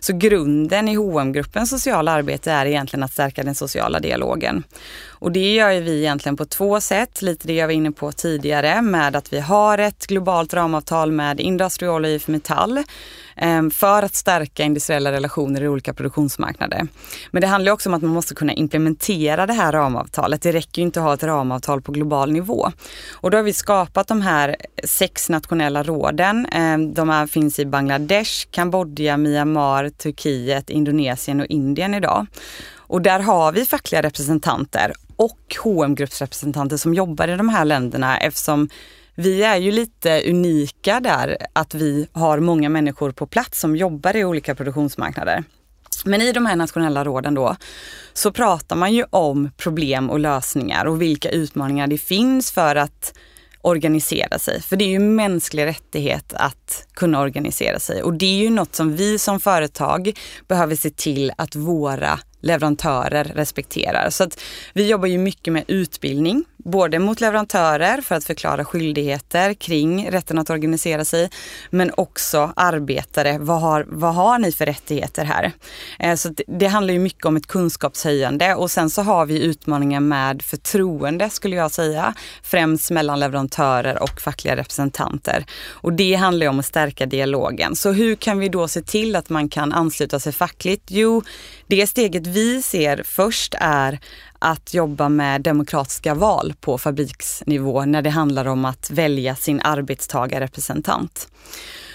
Så 0.00 0.12
grunden 0.16 0.88
i 0.88 0.94
hm 0.94 1.32
gruppens 1.32 1.70
sociala 1.70 2.12
arbete 2.12 2.52
är 2.52 2.66
egentligen 2.66 3.02
att 3.02 3.12
stärka 3.12 3.42
den 3.42 3.54
sociala 3.54 4.00
dialogen. 4.00 4.64
Och 5.26 5.32
det 5.32 5.54
gör 5.54 5.70
ju 5.70 5.80
vi 5.80 5.98
egentligen 5.98 6.36
på 6.36 6.44
två 6.44 6.80
sätt, 6.80 7.22
lite 7.22 7.46
det 7.46 7.54
jag 7.54 7.66
var 7.66 7.72
inne 7.72 7.92
på 7.92 8.12
tidigare 8.12 8.82
med 8.82 9.16
att 9.16 9.32
vi 9.32 9.40
har 9.40 9.78
ett 9.78 10.06
globalt 10.06 10.54
ramavtal 10.54 11.12
med 11.12 11.40
Industrial 11.40 12.04
och 12.04 12.10
IF 12.10 12.28
Metall 12.28 12.78
eh, 13.36 13.68
för 13.72 14.02
att 14.02 14.14
stärka 14.14 14.62
industriella 14.62 15.12
relationer 15.12 15.62
i 15.62 15.68
olika 15.68 15.94
produktionsmarknader. 15.94 16.88
Men 17.30 17.40
det 17.40 17.46
handlar 17.46 17.72
också 17.72 17.88
om 17.88 17.94
att 17.94 18.02
man 18.02 18.10
måste 18.10 18.34
kunna 18.34 18.52
implementera 18.52 19.46
det 19.46 19.52
här 19.52 19.72
ramavtalet. 19.72 20.42
Det 20.42 20.52
räcker 20.52 20.82
ju 20.82 20.86
inte 20.86 21.00
att 21.00 21.06
ha 21.06 21.14
ett 21.14 21.22
ramavtal 21.22 21.82
på 21.82 21.92
global 21.92 22.32
nivå. 22.32 22.70
Och 23.12 23.30
då 23.30 23.38
har 23.38 23.42
vi 23.42 23.52
skapat 23.52 24.08
de 24.08 24.22
här 24.22 24.56
sex 24.84 25.28
nationella 25.28 25.82
råden. 25.82 26.46
Eh, 26.46 26.78
de 26.78 27.08
här 27.08 27.26
finns 27.26 27.58
i 27.58 27.66
Bangladesh, 27.66 28.46
Kambodja, 28.50 29.16
Myanmar, 29.16 29.88
Turkiet, 29.88 30.70
Indonesien 30.70 31.40
och 31.40 31.46
Indien 31.46 31.94
idag. 31.94 32.26
Och 32.88 33.02
där 33.02 33.20
har 33.20 33.52
vi 33.52 33.64
fackliga 33.64 34.02
representanter 34.02 34.92
och 35.16 35.56
hm 35.64 35.94
gruppsrepresentanter 35.94 36.76
som 36.76 36.94
jobbar 36.94 37.28
i 37.28 37.36
de 37.36 37.48
här 37.48 37.64
länderna 37.64 38.18
eftersom 38.18 38.68
vi 39.14 39.42
är 39.42 39.56
ju 39.56 39.72
lite 39.72 40.22
unika 40.30 41.00
där 41.00 41.36
att 41.52 41.74
vi 41.74 42.08
har 42.12 42.40
många 42.40 42.68
människor 42.68 43.10
på 43.10 43.26
plats 43.26 43.60
som 43.60 43.76
jobbar 43.76 44.16
i 44.16 44.24
olika 44.24 44.54
produktionsmarknader. 44.54 45.44
Men 46.04 46.22
i 46.22 46.32
de 46.32 46.46
här 46.46 46.56
nationella 46.56 47.04
råden 47.04 47.34
då 47.34 47.56
så 48.12 48.32
pratar 48.32 48.76
man 48.76 48.92
ju 48.94 49.04
om 49.10 49.50
problem 49.56 50.10
och 50.10 50.20
lösningar 50.20 50.84
och 50.84 51.02
vilka 51.02 51.30
utmaningar 51.30 51.86
det 51.86 51.98
finns 51.98 52.52
för 52.52 52.76
att 52.76 53.18
organisera 53.60 54.38
sig. 54.38 54.62
För 54.62 54.76
det 54.76 54.84
är 54.84 54.88
ju 54.88 54.98
mänsklig 54.98 55.64
rättighet 55.64 56.32
att 56.34 56.86
kunna 56.94 57.20
organisera 57.20 57.78
sig 57.78 58.02
och 58.02 58.14
det 58.14 58.26
är 58.26 58.42
ju 58.42 58.50
något 58.50 58.74
som 58.74 58.96
vi 58.96 59.18
som 59.18 59.40
företag 59.40 60.12
behöver 60.48 60.76
se 60.76 60.90
till 60.90 61.32
att 61.38 61.56
våra 61.56 62.18
leverantörer 62.46 63.24
respekterar. 63.24 64.10
Så 64.10 64.24
att 64.24 64.40
vi 64.72 64.88
jobbar 64.88 65.08
ju 65.08 65.18
mycket 65.18 65.52
med 65.52 65.64
utbildning, 65.68 66.44
både 66.56 66.98
mot 66.98 67.20
leverantörer 67.20 68.00
för 68.00 68.14
att 68.14 68.24
förklara 68.24 68.64
skyldigheter 68.64 69.54
kring 69.54 70.10
rätten 70.10 70.38
att 70.38 70.50
organisera 70.50 71.04
sig, 71.04 71.30
men 71.70 71.90
också 71.96 72.52
arbetare. 72.56 73.38
Vad 73.38 73.60
har, 73.60 73.86
vad 73.88 74.14
har 74.14 74.38
ni 74.38 74.52
för 74.52 74.66
rättigheter 74.66 75.24
här? 75.24 75.52
Eh, 75.98 76.14
så 76.14 76.28
det, 76.28 76.44
det 76.46 76.66
handlar 76.66 76.94
ju 76.94 77.00
mycket 77.00 77.24
om 77.24 77.36
ett 77.36 77.46
kunskapshöjande 77.46 78.54
och 78.54 78.70
sen 78.70 78.90
så 78.90 79.02
har 79.02 79.26
vi 79.26 79.42
utmaningar 79.42 80.00
med 80.00 80.42
förtroende 80.42 81.30
skulle 81.30 81.56
jag 81.56 81.70
säga, 81.70 82.14
främst 82.42 82.90
mellan 82.90 83.20
leverantörer 83.20 84.02
och 84.02 84.20
fackliga 84.20 84.56
representanter. 84.56 85.44
Och 85.68 85.92
det 85.92 86.14
handlar 86.14 86.46
ju 86.46 86.50
om 86.50 86.58
att 86.58 86.66
stärka 86.66 87.06
dialogen. 87.06 87.76
Så 87.76 87.92
hur 87.92 88.14
kan 88.14 88.38
vi 88.38 88.48
då 88.48 88.68
se 88.68 88.82
till 88.82 89.16
att 89.16 89.28
man 89.28 89.48
kan 89.48 89.72
ansluta 89.72 90.20
sig 90.20 90.32
fackligt? 90.32 90.84
Jo, 90.88 91.22
det 91.66 91.86
steget 91.86 92.26
vi 92.36 92.62
ser 92.62 93.02
först 93.04 93.54
är 93.60 93.98
att 94.38 94.74
jobba 94.74 95.08
med 95.08 95.42
demokratiska 95.42 96.14
val 96.14 96.54
på 96.60 96.78
fabriksnivå 96.78 97.84
när 97.84 98.02
det 98.02 98.10
handlar 98.10 98.46
om 98.46 98.64
att 98.64 98.90
välja 98.90 99.36
sin 99.36 99.60
arbetstagarrepresentant. 99.64 101.28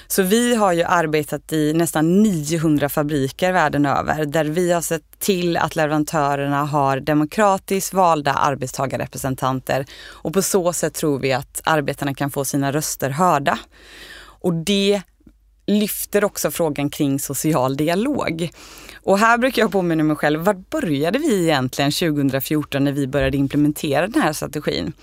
Så 0.07 0.23
vi 0.23 0.55
har 0.55 0.73
ju 0.73 0.83
arbetat 0.83 1.53
i 1.53 1.73
nästan 1.73 2.23
900 2.23 2.89
fabriker 2.89 3.51
världen 3.51 3.85
över 3.85 4.25
där 4.25 4.45
vi 4.45 4.71
har 4.71 4.81
sett 4.81 5.19
till 5.19 5.57
att 5.57 5.75
leverantörerna 5.75 6.65
har 6.65 6.99
demokratiskt 6.99 7.93
valda 7.93 8.33
arbetstagarrepresentanter 8.33 9.85
och 10.07 10.33
på 10.33 10.41
så 10.41 10.73
sätt 10.73 10.93
tror 10.93 11.19
vi 11.19 11.33
att 11.33 11.61
arbetarna 11.63 12.13
kan 12.13 12.31
få 12.31 12.45
sina 12.45 12.71
röster 12.71 13.09
hörda. 13.09 13.59
Och 14.23 14.53
det 14.53 15.01
lyfter 15.67 16.23
också 16.23 16.51
frågan 16.51 16.89
kring 16.89 17.19
social 17.19 17.77
dialog. 17.77 18.51
Och 19.03 19.19
här 19.19 19.37
brukar 19.37 19.61
jag 19.61 19.71
påminna 19.71 20.03
mig 20.03 20.15
själv, 20.15 20.39
var 20.39 20.53
började 20.53 21.19
vi 21.19 21.43
egentligen 21.43 21.91
2014 21.91 22.83
när 22.83 22.91
vi 22.91 23.07
började 23.07 23.37
implementera 23.37 24.07
den 24.07 24.21
här 24.21 24.33
strategin? 24.33 24.93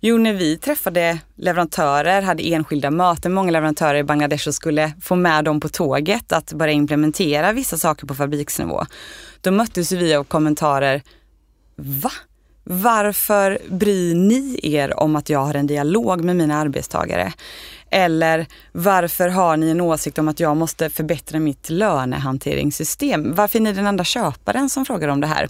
Jo, 0.00 0.18
när 0.18 0.32
vi 0.32 0.58
träffade 0.58 1.18
leverantörer, 1.36 2.22
hade 2.22 2.42
enskilda 2.42 2.90
möten, 2.90 3.32
många 3.32 3.50
leverantörer 3.50 3.98
i 3.98 4.04
Bangladesh 4.04 4.48
och 4.48 4.54
skulle 4.54 4.92
få 5.02 5.16
med 5.16 5.44
dem 5.44 5.60
på 5.60 5.68
tåget 5.68 6.32
att 6.32 6.52
börja 6.52 6.72
implementera 6.72 7.52
vissa 7.52 7.76
saker 7.76 8.06
på 8.06 8.14
fabriksnivå. 8.14 8.86
Då 9.40 9.50
möttes 9.50 9.92
vi 9.92 10.14
av 10.14 10.24
kommentarer, 10.24 11.02
va? 11.76 12.10
Varför 12.64 13.58
bryr 13.68 14.14
ni 14.14 14.60
er 14.62 15.00
om 15.00 15.16
att 15.16 15.28
jag 15.28 15.40
har 15.44 15.54
en 15.54 15.66
dialog 15.66 16.24
med 16.24 16.36
mina 16.36 16.56
arbetstagare? 16.56 17.32
Eller 17.90 18.46
varför 18.72 19.28
har 19.28 19.56
ni 19.56 19.70
en 19.70 19.80
åsikt 19.80 20.18
om 20.18 20.28
att 20.28 20.40
jag 20.40 20.56
måste 20.56 20.90
förbättra 20.90 21.40
mitt 21.40 21.70
lönehanteringssystem? 21.70 23.34
Varför 23.34 23.58
är 23.58 23.62
ni 23.62 23.72
den 23.72 23.86
enda 23.86 24.04
köparen 24.04 24.70
som 24.70 24.84
frågar 24.84 25.08
om 25.08 25.20
det 25.20 25.26
här? 25.26 25.48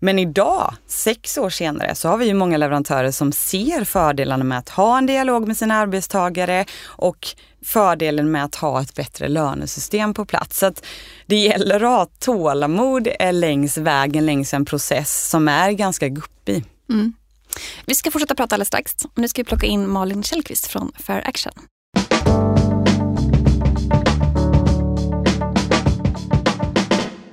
Men 0.00 0.18
idag, 0.18 0.74
sex 0.86 1.38
år 1.38 1.50
senare, 1.50 1.94
så 1.94 2.08
har 2.08 2.16
vi 2.16 2.26
ju 2.26 2.34
många 2.34 2.56
leverantörer 2.56 3.10
som 3.10 3.32
ser 3.32 3.84
fördelarna 3.84 4.44
med 4.44 4.58
att 4.58 4.68
ha 4.68 4.98
en 4.98 5.06
dialog 5.06 5.46
med 5.46 5.56
sina 5.56 5.74
arbetstagare 5.74 6.64
och 6.84 7.26
fördelen 7.68 8.30
med 8.30 8.44
att 8.44 8.54
ha 8.54 8.82
ett 8.82 8.94
bättre 8.94 9.28
lönesystem 9.28 10.14
på 10.14 10.24
plats. 10.24 10.58
Så 10.58 10.66
att 10.66 10.84
det 11.26 11.36
gäller 11.36 11.76
att 11.76 11.82
ha 11.82 12.06
tålamod 12.18 13.08
längs 13.32 13.78
vägen, 13.78 14.26
längs 14.26 14.54
en 14.54 14.64
process 14.64 15.30
som 15.30 15.48
är 15.48 15.72
ganska 15.72 16.08
guppig. 16.08 16.64
Mm. 16.90 17.12
Vi 17.86 17.94
ska 17.94 18.10
fortsätta 18.10 18.34
prata 18.34 18.54
alldeles 18.54 18.68
strax. 18.68 18.96
Nu 19.14 19.28
ska 19.28 19.42
vi 19.42 19.46
plocka 19.46 19.66
in 19.66 19.88
Malin 19.88 20.22
Källqvist 20.22 20.66
från 20.66 20.92
Fair 20.98 21.28
Action. 21.28 21.52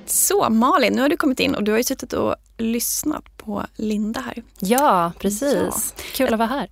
Så 0.06 0.50
Malin, 0.50 0.92
nu 0.92 1.02
har 1.02 1.08
du 1.08 1.16
kommit 1.16 1.40
in 1.40 1.54
och 1.54 1.64
du 1.64 1.70
har 1.70 1.78
ju 1.78 1.84
suttit 1.84 2.12
och 2.12 2.34
lyssnat 2.58 3.36
på 3.36 3.64
Linda 3.76 4.20
här. 4.20 4.42
Ja, 4.58 5.12
precis. 5.18 5.52
Ja. 5.52 6.02
Kul 6.12 6.32
att 6.32 6.38
vara 6.38 6.48
här. 6.48 6.68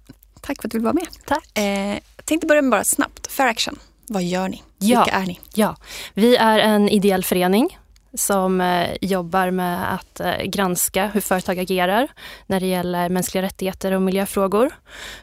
Tack 0.46 0.62
för 0.62 0.68
att 0.68 0.72
du 0.72 0.78
vill 0.78 0.84
vara 0.84 0.94
med. 0.94 1.06
Tack. 1.26 1.58
Eh, 1.58 1.98
tänkte 2.24 2.46
börja 2.46 2.62
med 2.62 2.70
bara 2.70 2.84
snabbt. 2.84 3.32
Fair 3.32 3.48
Action, 3.48 3.78
vad 4.08 4.22
gör 4.22 4.48
ni? 4.48 4.62
Ja. 4.78 5.04
Vilka 5.04 5.16
är 5.18 5.26
ni? 5.26 5.40
Ja, 5.54 5.76
vi 6.14 6.36
är 6.36 6.58
en 6.58 6.88
ideell 6.88 7.24
förening 7.24 7.78
som 8.14 8.60
eh, 8.60 8.90
jobbar 9.00 9.50
med 9.50 9.94
att 9.94 10.20
eh, 10.20 10.42
granska 10.42 11.06
hur 11.06 11.20
företag 11.20 11.58
agerar 11.58 12.08
när 12.46 12.60
det 12.60 12.66
gäller 12.66 13.08
mänskliga 13.08 13.42
rättigheter 13.42 13.92
och 13.92 14.02
miljöfrågor. 14.02 14.74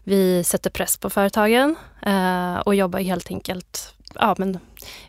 Vi 0.03 0.43
sätter 0.43 0.69
press 0.69 0.97
på 0.97 1.09
företagen 1.09 1.75
eh, 2.01 2.55
och 2.55 2.75
jobbar 2.75 2.99
helt 2.99 3.31
enkelt... 3.31 3.93
Ja, 4.15 4.35
men 4.37 4.59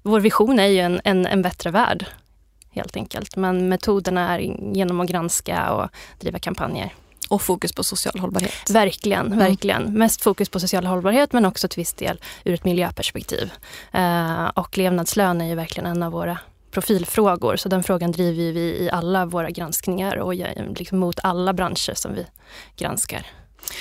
vår 0.02 0.20
vision 0.20 0.58
är 0.58 0.66
ju 0.66 0.78
en, 0.78 1.00
en, 1.04 1.26
en 1.26 1.42
bättre 1.42 1.70
värld, 1.70 2.06
helt 2.70 2.96
enkelt. 2.96 3.36
Men 3.36 3.68
metoderna 3.68 4.34
är 4.34 4.38
genom 4.74 5.00
att 5.00 5.08
granska 5.08 5.72
och 5.72 5.88
driva 6.20 6.38
kampanjer. 6.38 6.92
Och 7.32 7.42
fokus 7.42 7.72
på 7.72 7.84
social 7.84 8.18
hållbarhet. 8.18 8.70
Verkligen, 8.70 9.26
mm. 9.26 9.38
verkligen. 9.38 9.98
Mest 9.98 10.22
fokus 10.22 10.48
på 10.48 10.60
social 10.60 10.86
hållbarhet 10.86 11.32
men 11.32 11.44
också 11.44 11.68
till 11.68 11.80
viss 11.80 11.92
del 11.92 12.20
ur 12.44 12.54
ett 12.54 12.64
miljöperspektiv. 12.64 13.52
Eh, 13.92 14.46
och 14.46 14.78
levnadslön 14.78 15.40
är 15.40 15.48
ju 15.48 15.54
verkligen 15.54 15.86
en 15.86 16.02
av 16.02 16.12
våra 16.12 16.38
profilfrågor. 16.70 17.56
Så 17.56 17.68
den 17.68 17.82
frågan 17.82 18.12
driver 18.12 18.52
vi 18.52 18.60
i 18.60 18.90
alla 18.92 19.26
våra 19.26 19.50
granskningar 19.50 20.16
och 20.16 20.34
liksom 20.78 20.98
mot 20.98 21.20
alla 21.22 21.52
branscher 21.52 21.94
som 21.94 22.14
vi 22.14 22.26
granskar. 22.76 23.26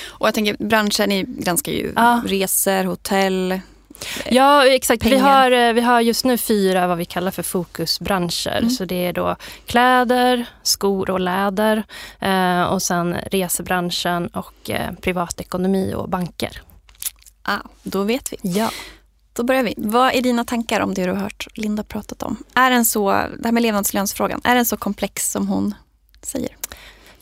Och 0.04 0.26
jag 0.26 0.34
tänker 0.34 0.56
branscher, 0.58 1.06
ni 1.06 1.24
granskar 1.28 1.72
ju 1.72 1.92
ja. 1.96 2.22
resor, 2.26 2.84
hotell, 2.84 3.60
Ja 4.30 4.66
exakt, 4.66 5.04
vi 5.04 5.18
har, 5.18 5.50
eh, 5.50 5.72
vi 5.72 5.80
har 5.80 6.00
just 6.00 6.24
nu 6.24 6.38
fyra 6.38 6.86
vad 6.86 6.98
vi 6.98 7.04
kallar 7.04 7.30
för 7.30 7.42
fokusbranscher. 7.42 8.58
Mm. 8.58 8.70
Så 8.70 8.84
det 8.84 9.06
är 9.06 9.12
då 9.12 9.36
kläder, 9.66 10.46
skor 10.62 11.10
och 11.10 11.20
läder 11.20 11.84
eh, 12.20 12.62
och 12.62 12.82
sen 12.82 13.14
resebranschen 13.14 14.26
och 14.26 14.70
eh, 14.70 14.92
privatekonomi 15.00 15.94
och 15.94 16.08
banker. 16.08 16.62
Ah, 17.42 17.60
då 17.82 18.02
vet 18.02 18.32
vi. 18.32 18.36
Ja. 18.42 18.70
Då 19.32 19.42
börjar 19.42 19.62
vi. 19.62 19.74
Vad 19.76 20.14
är 20.14 20.22
dina 20.22 20.44
tankar 20.44 20.80
om 20.80 20.94
det 20.94 21.04
du 21.04 21.10
har 21.10 21.18
hört 21.18 21.46
Linda 21.54 21.82
pratat 21.82 22.22
om? 22.22 22.36
Är 22.54 22.70
den 22.70 22.84
så, 22.84 23.10
det 23.10 23.44
här 23.44 23.52
med 23.52 23.62
levnadslönsfrågan, 23.62 24.40
är 24.44 24.54
den 24.54 24.66
så 24.66 24.76
komplex 24.76 25.30
som 25.30 25.48
hon 25.48 25.74
säger? 26.22 26.56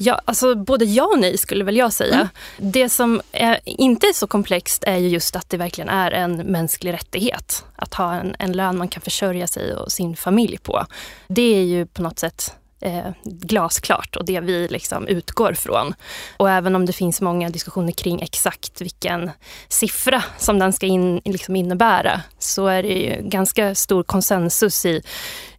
Ja, 0.02 0.20
alltså 0.24 0.54
både 0.54 0.84
ja 0.84 1.04
och 1.04 1.18
nej 1.18 1.38
skulle 1.38 1.64
väl 1.64 1.76
jag 1.76 1.92
säga. 1.92 2.14
Mm. 2.14 2.28
Det 2.72 2.88
som 2.88 3.20
är, 3.32 3.60
inte 3.64 4.06
är 4.06 4.12
så 4.12 4.26
komplext 4.26 4.84
är 4.86 4.96
ju 4.96 5.08
just 5.08 5.36
att 5.36 5.50
det 5.50 5.56
verkligen 5.56 5.88
är 5.88 6.10
en 6.10 6.36
mänsklig 6.36 6.92
rättighet. 6.92 7.64
Att 7.76 7.94
ha 7.94 8.14
en, 8.14 8.36
en 8.38 8.52
lön 8.52 8.78
man 8.78 8.88
kan 8.88 9.02
försörja 9.02 9.46
sig 9.46 9.74
och 9.74 9.92
sin 9.92 10.16
familj 10.16 10.58
på. 10.58 10.86
Det 11.28 11.56
är 11.56 11.62
ju 11.62 11.86
på 11.86 12.02
något 12.02 12.18
sätt 12.18 12.54
eh, 12.80 13.10
glasklart 13.24 14.16
och 14.16 14.24
det 14.24 14.40
vi 14.40 14.68
liksom 14.68 15.08
utgår 15.08 15.52
från. 15.52 15.94
Och 16.36 16.50
även 16.50 16.74
om 16.76 16.86
det 16.86 16.92
finns 16.92 17.20
många 17.20 17.50
diskussioner 17.50 17.92
kring 17.92 18.22
exakt 18.22 18.80
vilken 18.80 19.30
siffra 19.68 20.22
som 20.38 20.58
den 20.58 20.72
ska 20.72 20.86
in, 20.86 21.20
liksom 21.24 21.56
innebära 21.56 22.20
så 22.38 22.66
är 22.66 22.82
det 22.82 23.18
ganska 23.22 23.74
stor 23.74 24.02
konsensus 24.02 24.86
i 24.86 25.02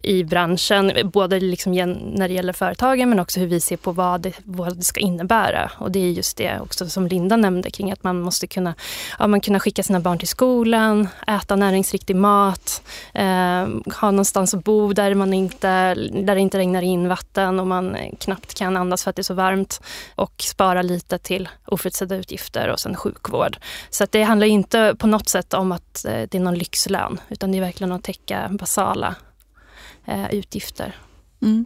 i 0.02 0.24
branschen, 0.24 0.92
både 1.04 1.40
liksom 1.40 1.72
när 1.72 2.28
det 2.28 2.34
gäller 2.34 2.52
företagen 2.52 3.08
men 3.08 3.20
också 3.20 3.40
hur 3.40 3.46
vi 3.46 3.60
ser 3.60 3.76
på 3.76 3.92
vad 3.92 4.20
det, 4.20 4.32
vad 4.44 4.76
det 4.76 4.82
ska 4.82 5.00
innebära. 5.00 5.70
Och 5.78 5.90
det 5.90 5.98
är 5.98 6.10
just 6.10 6.36
det 6.36 6.60
också 6.60 6.88
som 6.88 7.06
Linda 7.06 7.36
nämnde 7.36 7.70
kring 7.70 7.92
att 7.92 8.04
man 8.04 8.20
måste 8.20 8.46
kunna, 8.46 8.74
ja, 9.18 9.26
man 9.26 9.40
kunna 9.40 9.60
skicka 9.60 9.82
sina 9.82 10.00
barn 10.00 10.18
till 10.18 10.28
skolan, 10.28 11.08
äta 11.26 11.56
näringsriktig 11.56 12.16
mat, 12.16 12.82
eh, 13.14 13.66
ha 14.00 14.10
någonstans 14.10 14.54
att 14.54 14.64
bo 14.64 14.92
där, 14.92 15.14
man 15.14 15.34
inte, 15.34 15.94
där 15.94 16.34
det 16.34 16.40
inte 16.40 16.58
regnar 16.58 16.82
in 16.82 17.08
vatten 17.12 17.60
och 17.60 17.66
man 17.66 17.96
knappt 18.20 18.54
kan 18.54 18.76
andas 18.76 19.04
för 19.04 19.10
att 19.10 19.16
det 19.16 19.20
är 19.20 19.24
så 19.32 19.34
varmt 19.34 19.80
och 20.14 20.34
spara 20.38 20.82
lite 20.82 21.18
till 21.18 21.48
oförutsedda 21.66 22.16
utgifter 22.16 22.68
och 22.68 22.80
sen 22.80 22.96
sjukvård. 22.96 23.58
Så 23.90 24.04
att 24.04 24.12
det 24.12 24.22
handlar 24.22 24.46
inte 24.46 24.94
på 24.98 25.06
något 25.06 25.28
sätt 25.28 25.54
om 25.54 25.72
att 25.72 26.04
eh, 26.04 26.22
det 26.30 26.34
är 26.34 26.40
någon 26.40 26.58
lyxlön 26.58 27.20
utan 27.28 27.52
det 27.52 27.58
är 27.58 27.62
verkligen 27.62 27.92
att 27.92 28.04
täcka 28.04 28.48
basala 28.52 29.14
eh, 30.06 30.34
utgifter. 30.34 30.96
Mm. 31.42 31.64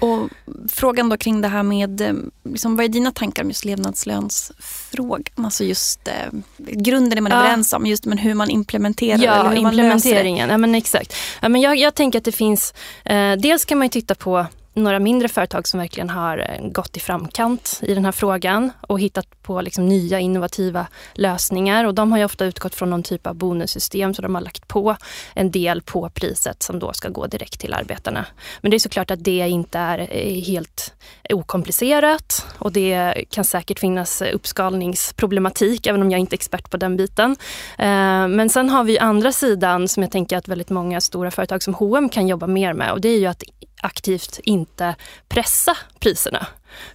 Och 0.00 0.28
frågan 0.68 1.08
då 1.08 1.16
kring 1.16 1.40
det 1.40 1.48
här 1.48 1.62
med, 1.62 2.00
eh, 2.00 2.14
liksom, 2.44 2.76
vad 2.76 2.84
är 2.84 2.88
dina 2.88 3.12
tankar 3.12 3.42
om 3.42 3.48
just 3.48 3.64
levnadslönsfrågan? 3.64 5.44
Alltså 5.44 5.64
just 5.64 6.08
eh, 6.08 6.14
grunden 6.56 7.18
är 7.18 7.22
man 7.22 7.32
ja. 7.32 7.38
överens 7.38 7.72
om, 7.72 7.86
just 7.86 8.06
men 8.06 8.18
hur 8.18 8.34
man 8.34 8.50
implementerar 8.50 9.18
ja, 9.18 9.40
eller 9.40 9.50
hur 9.50 9.56
implementeringen. 9.56 10.50
Ja, 10.50 10.58
men 10.58 10.74
exakt. 10.74 11.16
Ja, 11.42 11.48
men 11.48 11.60
jag, 11.60 11.76
jag 11.76 11.94
tänker 11.94 12.18
att 12.18 12.24
det 12.24 12.32
finns, 12.32 12.74
eh, 13.04 13.32
dels 13.32 13.64
kan 13.64 13.78
man 13.78 13.88
titta 13.88 14.14
på 14.14 14.46
några 14.74 14.98
mindre 14.98 15.28
företag 15.28 15.68
som 15.68 15.80
verkligen 15.80 16.10
har 16.10 16.38
eh, 16.38 16.68
gått 16.68 16.96
i 16.96 17.00
framkant 17.00 17.80
i 17.82 17.94
den 17.94 18.04
här 18.04 18.12
frågan 18.12 18.72
och 18.80 19.00
hittat 19.00 19.42
på 19.42 19.60
liksom 19.60 19.86
nya 19.86 20.20
innovativa 20.20 20.86
lösningar. 21.14 21.84
Och 21.84 21.94
de 21.94 22.12
har 22.12 22.18
ju 22.18 22.24
ofta 22.24 22.44
utgått 22.44 22.74
från 22.74 22.90
någon 22.90 23.02
typ 23.02 23.26
av 23.26 23.34
bonussystem 23.34 24.14
så 24.14 24.22
de 24.22 24.34
har 24.34 24.42
lagt 24.42 24.68
på 24.68 24.96
en 25.34 25.50
del 25.50 25.82
på 25.82 26.10
priset 26.10 26.62
som 26.62 26.78
då 26.78 26.92
ska 26.92 27.08
gå 27.08 27.26
direkt 27.26 27.60
till 27.60 27.74
arbetarna. 27.74 28.26
Men 28.60 28.70
det 28.70 28.76
är 28.76 28.78
såklart 28.78 29.10
att 29.10 29.24
det 29.24 29.48
inte 29.48 29.78
är 29.78 29.98
eh, 29.98 30.42
helt 30.44 30.94
okomplicerat 31.30 32.46
och 32.58 32.72
det 32.72 33.24
kan 33.30 33.44
säkert 33.44 33.78
finnas 33.78 34.22
uppskalningsproblematik 34.22 35.86
även 35.86 36.02
om 36.02 36.10
jag 36.10 36.20
inte 36.20 36.34
är 36.34 36.36
expert 36.36 36.70
på 36.70 36.76
den 36.76 36.96
biten. 36.96 37.36
Eh, 37.78 38.28
men 38.28 38.48
sen 38.48 38.70
har 38.70 38.84
vi 38.84 38.98
andra 38.98 39.32
sidan 39.32 39.88
som 39.88 40.02
jag 40.02 40.12
tänker 40.12 40.36
att 40.36 40.48
väldigt 40.48 40.70
många 40.70 41.00
stora 41.00 41.30
företag 41.30 41.62
som 41.62 41.74
H&M 41.74 42.08
kan 42.08 42.28
jobba 42.28 42.46
mer 42.46 42.72
med 42.72 42.92
och 42.92 43.00
det 43.00 43.08
är 43.08 43.18
ju 43.18 43.26
att 43.26 43.42
aktivt 43.82 44.40
inte 44.42 44.94
pressa 45.28 45.76
priserna. 46.00 46.46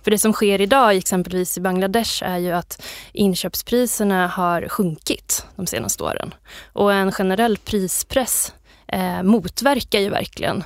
För 0.04 0.12
det 0.12 0.20
som 0.20 0.34
sker 0.34 0.62
idag, 0.62 0.96
exempelvis 0.96 1.58
i 1.58 1.62
Bangladesh, 1.62 2.24
är 2.24 2.38
ju 2.38 2.52
att 2.52 2.82
inköpspriserna 3.14 4.28
har 4.28 4.68
sjunkit 4.70 5.46
de 5.56 5.68
senaste 5.68 6.04
åren. 6.04 6.34
Och 6.74 6.94
en 6.94 7.12
generell 7.12 7.58
prispress 7.58 8.54
eh, 8.88 9.24
motverkar 9.24 10.00
ju 10.00 10.10
verkligen 10.10 10.64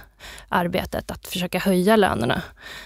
arbetet 0.50 1.12
att 1.12 1.28
försöka 1.28 1.60
höja 1.60 1.96
lönerna. 1.96 2.42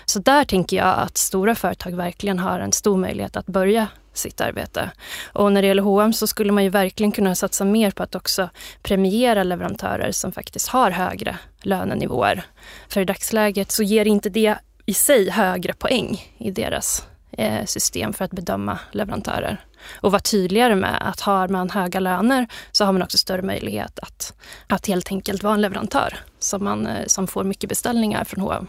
Så 0.05 0.19
där 0.19 0.45
tänker 0.45 0.77
jag 0.77 0.99
att 0.99 1.17
stora 1.17 1.55
företag 1.55 1.91
verkligen 1.91 2.39
har 2.39 2.59
en 2.59 2.71
stor 2.71 2.97
möjlighet 2.97 3.37
att 3.37 3.45
börja 3.45 3.87
sitt 4.13 4.41
arbete. 4.41 4.91
Och 5.33 5.51
när 5.51 5.61
det 5.61 5.67
gäller 5.67 5.83
H&M 5.83 6.13
så 6.13 6.27
skulle 6.27 6.51
man 6.51 6.63
ju 6.63 6.69
verkligen 6.69 7.11
kunna 7.11 7.35
satsa 7.35 7.65
mer 7.65 7.91
på 7.91 8.03
att 8.03 8.15
också 8.15 8.49
premiera 8.81 9.43
leverantörer 9.43 10.11
som 10.11 10.31
faktiskt 10.31 10.67
har 10.67 10.91
högre 10.91 11.37
lönenivåer. 11.61 12.43
För 12.87 13.01
i 13.01 13.05
dagsläget 13.05 13.71
så 13.71 13.83
ger 13.83 14.05
inte 14.05 14.29
det 14.29 14.55
i 14.85 14.93
sig 14.93 15.29
högre 15.29 15.73
poäng 15.73 16.33
i 16.37 16.51
deras 16.51 17.07
eh, 17.31 17.65
system 17.65 18.13
för 18.13 18.25
att 18.25 18.31
bedöma 18.31 18.79
leverantörer. 18.91 19.65
Och 19.91 20.11
vara 20.11 20.21
tydligare 20.21 20.75
med 20.75 21.09
att 21.09 21.19
har 21.19 21.47
man 21.47 21.69
höga 21.69 21.99
löner 21.99 22.47
så 22.71 22.85
har 22.85 22.93
man 22.93 23.01
också 23.01 23.17
större 23.17 23.41
möjlighet 23.41 23.99
att, 23.99 24.33
att 24.67 24.87
helt 24.87 25.11
enkelt 25.11 25.43
vara 25.43 25.53
en 25.53 25.61
leverantör 25.61 26.17
som, 26.39 26.63
man, 26.63 26.87
eh, 26.87 27.05
som 27.07 27.27
får 27.27 27.43
mycket 27.43 27.69
beställningar 27.69 28.23
från 28.23 28.43
H&M. 28.43 28.67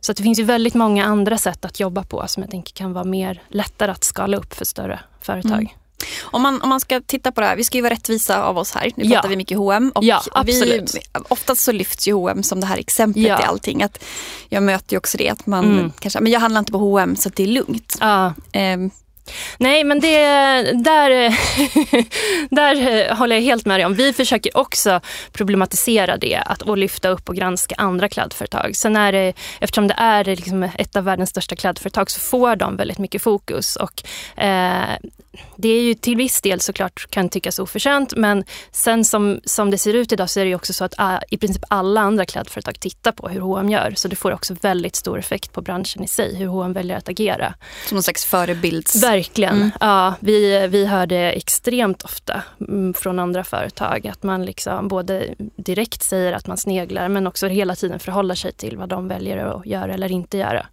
Så 0.00 0.12
det 0.12 0.22
finns 0.22 0.38
ju 0.38 0.44
väldigt 0.44 0.74
många 0.74 1.04
andra 1.04 1.38
sätt 1.38 1.64
att 1.64 1.80
jobba 1.80 2.02
på 2.02 2.24
som 2.26 2.42
jag 2.42 2.50
tänker 2.50 2.74
kan 2.74 2.92
vara 2.92 3.04
mer 3.04 3.42
lättare 3.48 3.90
att 3.90 4.04
skala 4.04 4.36
upp 4.36 4.54
för 4.54 4.64
större 4.64 5.00
företag. 5.20 5.52
Mm. 5.52 5.68
Om 6.22 6.42
man, 6.42 6.62
om 6.62 6.68
man 6.68 6.80
ska 6.80 7.00
titta 7.00 7.32
på 7.32 7.40
det 7.40 7.46
här, 7.46 7.56
vi 7.56 7.64
ska 7.64 7.78
ju 7.78 7.82
vara 7.82 7.92
rättvisa 7.92 8.42
av 8.42 8.58
oss 8.58 8.74
här. 8.74 8.92
Nu 8.96 9.04
ja. 9.04 9.14
pratar 9.14 9.28
vi 9.28 9.36
mycket 9.36 9.58
H&M 9.58 9.92
och 9.94 10.04
ja, 10.04 10.22
absolut. 10.32 10.94
Vi, 10.94 11.00
oftast 11.28 11.60
så 11.60 11.72
lyfts 11.72 12.08
ju 12.08 12.12
H&M 12.12 12.42
som 12.42 12.60
det 12.60 12.66
här 12.66 12.78
exemplet 12.78 13.26
ja. 13.26 13.40
i 13.40 13.44
allting. 13.44 13.82
Att 13.82 14.04
jag 14.48 14.62
möter 14.62 14.92
ju 14.92 14.98
också 14.98 15.18
det 15.18 15.28
att 15.28 15.46
man 15.46 15.64
mm. 15.64 15.92
kanske, 15.98 16.20
men 16.20 16.32
jag 16.32 16.40
handlar 16.40 16.58
inte 16.58 16.72
på 16.72 16.78
H&M 16.78 17.16
så 17.16 17.28
det 17.28 17.42
är 17.42 17.46
lugnt. 17.46 17.96
Ja. 18.00 18.34
Um, 18.54 18.90
Nej, 19.58 19.84
men 19.84 20.00
det, 20.00 20.18
där, 20.72 21.10
där 22.54 23.14
håller 23.14 23.36
jag 23.36 23.42
helt 23.42 23.66
med 23.66 23.80
dig 23.80 23.86
om. 23.86 23.94
Vi 23.94 24.12
försöker 24.12 24.56
också 24.56 25.00
problematisera 25.32 26.16
det 26.16 26.36
att, 26.46 26.62
och 26.62 26.78
lyfta 26.78 27.08
upp 27.08 27.28
och 27.28 27.36
granska 27.36 27.74
andra 27.78 28.08
klädföretag. 28.08 28.76
Sen 28.76 28.96
är 28.96 29.12
det, 29.12 29.32
eftersom 29.60 29.88
det 29.88 29.94
är 29.98 30.24
liksom 30.24 30.62
ett 30.62 30.96
av 30.96 31.04
världens 31.04 31.30
största 31.30 31.56
klädföretag 31.56 32.10
så 32.10 32.20
får 32.20 32.56
de 32.56 32.76
väldigt 32.76 32.98
mycket 32.98 33.22
fokus. 33.22 33.76
Och, 33.76 34.02
eh, 34.42 34.96
det 35.56 35.68
är 35.68 35.82
ju 35.82 35.94
till 35.94 36.16
viss 36.16 36.40
del 36.40 36.60
såklart 36.60 37.10
kan 37.10 37.28
tyckas 37.28 37.58
oförtjänt 37.58 38.16
men 38.16 38.44
sen 38.70 39.04
som, 39.04 39.40
som 39.44 39.70
det 39.70 39.78
ser 39.78 39.94
ut 39.94 40.12
idag 40.12 40.30
så 40.30 40.40
är 40.40 40.44
det 40.44 40.54
också 40.54 40.72
så 40.72 40.84
att 40.84 41.00
uh, 41.00 41.18
i 41.30 41.38
princip 41.38 41.64
alla 41.68 42.00
andra 42.00 42.24
klädföretag 42.24 42.80
tittar 42.80 43.12
på 43.12 43.28
hur 43.28 43.40
H&M 43.40 43.70
gör. 43.70 43.92
Så 43.96 44.08
det 44.08 44.16
får 44.16 44.32
också 44.32 44.56
väldigt 44.60 44.96
stor 44.96 45.18
effekt 45.18 45.52
på 45.52 45.62
branschen 45.62 46.04
i 46.04 46.08
sig, 46.08 46.36
hur 46.36 46.46
H&M 46.46 46.72
väljer 46.72 46.96
att 46.96 47.08
agera. 47.08 47.54
Som 47.88 47.96
någon 47.96 48.02
slags 48.02 48.24
förebilds... 48.24 49.00
Verkligen. 49.16 49.56
Mm. 49.56 49.70
Ja, 49.80 50.14
vi, 50.20 50.66
vi 50.66 50.86
hör 50.86 51.06
det 51.06 51.32
extremt 51.32 52.02
ofta 52.02 52.42
mm, 52.60 52.94
från 52.94 53.18
andra 53.18 53.44
företag 53.44 54.06
att 54.06 54.22
man 54.22 54.44
liksom 54.44 54.88
både 54.88 55.34
direkt 55.56 56.02
säger 56.02 56.32
att 56.32 56.46
man 56.46 56.56
sneglar 56.56 57.08
men 57.08 57.26
också 57.26 57.46
hela 57.46 57.74
tiden 57.74 57.98
förhåller 57.98 58.34
sig 58.34 58.52
till 58.52 58.76
vad 58.76 58.88
de 58.88 59.08
väljer 59.08 59.36
att 59.36 59.66
göra 59.66 59.94
eller 59.94 60.12
inte 60.12 60.38
göra. 60.38 60.66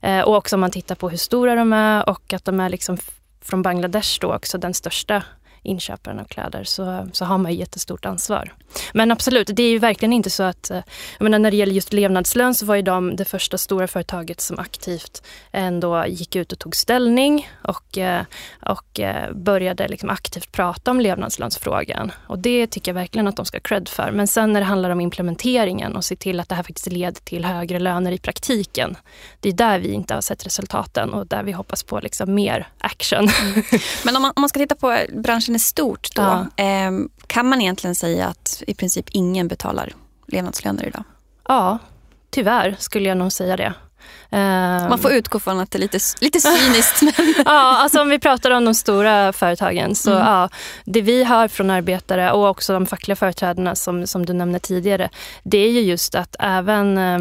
Eh, 0.00 0.20
och 0.20 0.36
också 0.36 0.56
om 0.56 0.60
man 0.60 0.70
tittar 0.70 0.94
på 0.94 1.08
hur 1.08 1.16
stora 1.16 1.54
de 1.54 1.72
är 1.72 2.08
och 2.08 2.32
att 2.32 2.44
de 2.44 2.60
är 2.60 2.68
liksom 2.68 2.98
från 3.42 3.62
Bangladesh 3.62 4.20
då 4.20 4.34
också 4.34 4.58
den 4.58 4.74
största 4.74 5.22
inköparen 5.62 6.18
av 6.18 6.24
kläder 6.24 6.64
så, 6.64 7.08
så 7.12 7.24
har 7.24 7.38
man 7.38 7.54
jättestort 7.54 8.06
ansvar. 8.06 8.54
Men 8.94 9.10
absolut, 9.10 9.50
det 9.52 9.62
är 9.62 9.70
ju 9.70 9.78
verkligen 9.78 10.12
inte 10.12 10.30
så 10.30 10.42
att... 10.42 10.70
Eh, 10.70 10.82
jag 11.18 11.24
menar, 11.24 11.38
när 11.38 11.50
det 11.50 11.56
gäller 11.56 11.72
just 11.72 11.92
levnadslön 11.92 12.54
så 12.54 12.66
var 12.66 12.74
ju 12.74 12.82
de 12.82 13.16
det 13.16 13.24
första 13.24 13.58
stora 13.58 13.86
företaget 13.86 14.40
som 14.40 14.58
aktivt 14.58 15.22
ändå 15.52 16.04
gick 16.06 16.36
ut 16.36 16.52
och 16.52 16.58
tog 16.58 16.76
ställning 16.76 17.48
och, 17.62 17.98
eh, 17.98 18.22
och 18.66 19.00
eh, 19.00 19.32
började 19.32 19.88
liksom 19.88 20.10
aktivt 20.10 20.52
prata 20.52 20.90
om 20.90 21.00
levnadslönsfrågan. 21.00 22.12
Och 22.26 22.38
det 22.38 22.66
tycker 22.66 22.90
jag 22.90 22.94
verkligen 22.94 23.28
att 23.28 23.36
de 23.36 23.46
ska 23.46 23.56
ha 23.56 23.60
cred 23.60 23.88
för. 23.88 24.10
Men 24.10 24.26
sen 24.26 24.52
när 24.52 24.60
det 24.60 24.66
handlar 24.66 24.90
om 24.90 25.00
implementeringen 25.00 25.96
och 25.96 26.04
se 26.04 26.16
till 26.16 26.40
att 26.40 26.48
det 26.48 26.54
här 26.54 26.62
faktiskt 26.62 26.92
leder 26.92 27.20
till 27.20 27.44
högre 27.44 27.78
löner 27.78 28.12
i 28.12 28.18
praktiken. 28.18 28.96
Det 29.40 29.48
är 29.48 29.52
där 29.52 29.78
vi 29.78 29.92
inte 29.92 30.14
har 30.14 30.20
sett 30.20 30.46
resultaten 30.46 31.12
och 31.14 31.26
där 31.26 31.42
vi 31.42 31.52
hoppas 31.52 31.82
på 31.82 32.00
liksom 32.00 32.34
mer 32.34 32.68
action. 32.78 33.28
Mm. 33.28 33.62
Men 34.04 34.16
om 34.16 34.22
man, 34.22 34.32
om 34.36 34.40
man 34.40 34.48
ska 34.48 34.58
titta 34.58 34.74
på 34.74 34.98
branschen 35.12 35.49
i 35.54 35.58
stort 35.58 36.14
då. 36.14 36.22
Ja. 36.22 36.64
Eh, 36.64 36.90
kan 37.26 37.48
man 37.48 37.60
egentligen 37.60 37.94
säga 37.94 38.26
att 38.26 38.62
i 38.66 38.74
princip 38.74 39.06
ingen 39.10 39.48
betalar 39.48 39.92
levnadslöner 40.26 40.86
idag. 40.86 41.04
Ja, 41.48 41.78
tyvärr 42.30 42.76
skulle 42.78 43.08
jag 43.08 43.16
nog 43.16 43.32
säga 43.32 43.56
det. 43.56 43.74
Man 44.88 44.98
får 44.98 45.12
utgå 45.12 45.40
från 45.40 45.60
att 45.60 45.70
det 45.70 45.78
är 45.78 45.80
lite, 45.80 45.98
lite 46.20 46.40
cyniskt. 46.40 47.02
Men... 47.16 47.34
ja, 47.44 47.78
alltså 47.78 48.00
om 48.00 48.08
vi 48.08 48.18
pratar 48.18 48.50
om 48.50 48.64
de 48.64 48.74
stora 48.74 49.32
företagen 49.32 49.94
så 49.94 50.10
mm. 50.10 50.26
ja, 50.26 50.48
det 50.84 51.02
vi 51.02 51.24
hör 51.24 51.48
från 51.48 51.70
arbetare 51.70 52.32
och 52.32 52.48
också 52.48 52.72
de 52.72 52.86
fackliga 52.86 53.16
företrädarna 53.16 53.74
som, 53.74 54.06
som 54.06 54.26
du 54.26 54.32
nämnde 54.32 54.58
tidigare, 54.58 55.10
det 55.42 55.58
är 55.58 55.70
ju 55.70 55.80
just 55.80 56.14
att 56.14 56.36
även 56.38 56.98
eh, 56.98 57.20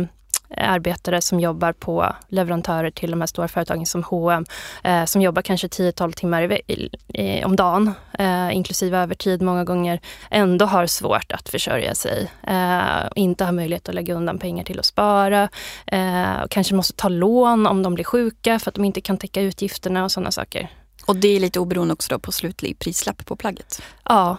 arbetare 0.58 1.22
som 1.22 1.40
jobbar 1.40 1.74
på 1.74 2.16
leverantörer 2.28 2.92
till 2.92 3.12
de 3.12 3.22
här 3.22 3.28
stora 3.28 3.48
företagen 3.48 3.86
som 3.86 4.04
H&M 4.04 4.46
eh, 4.84 5.06
som 5.06 5.22
jobbar 5.22 5.42
kanske 5.42 5.68
10-12 5.68 6.12
timmar 6.12 6.54
i, 6.72 6.90
i, 7.08 7.44
om 7.44 7.56
dagen, 7.56 7.94
eh, 8.20 8.56
inklusive 8.56 8.98
övertid 8.98 9.42
många 9.42 9.64
gånger, 9.64 10.00
ändå 10.30 10.66
har 10.66 10.88
svårt 10.88 11.32
att 11.32 11.50
försörja 11.50 11.96
sig. 11.96 12.32
Eh, 12.48 13.08
inte 13.16 13.46
har 13.46 13.52
möjlighet 13.52 13.90
att 13.90 13.96
lägga 13.96 14.14
undan 14.14 14.40
pengar 14.40 14.64
till 14.64 14.80
att 14.80 14.86
spara. 14.86 15.50
Eh, 15.86 16.46
kanske 16.50 16.76
måste 16.76 16.94
ta 16.94 17.10
lån 17.10 17.68
om 17.68 17.84
de 17.84 17.96
blir 17.96 18.06
sjuka 18.06 18.60
för 18.60 18.72
att 18.72 18.76
de 18.76 18.86
inte 18.86 19.02
kan 19.02 19.18
täcka 19.18 19.42
utgifterna 19.42 20.04
och 20.04 20.12
sådana 20.12 20.32
saker. 20.32 20.70
Och 21.06 21.16
det 21.16 21.28
är 21.28 21.40
lite 21.40 21.60
oberoende 21.60 21.94
också 21.94 22.14
då 22.14 22.20
på 22.20 22.32
slutlig 22.32 22.80
prislapp 22.80 23.26
på 23.26 23.36
plagget? 23.36 23.82
Ja, 24.04 24.38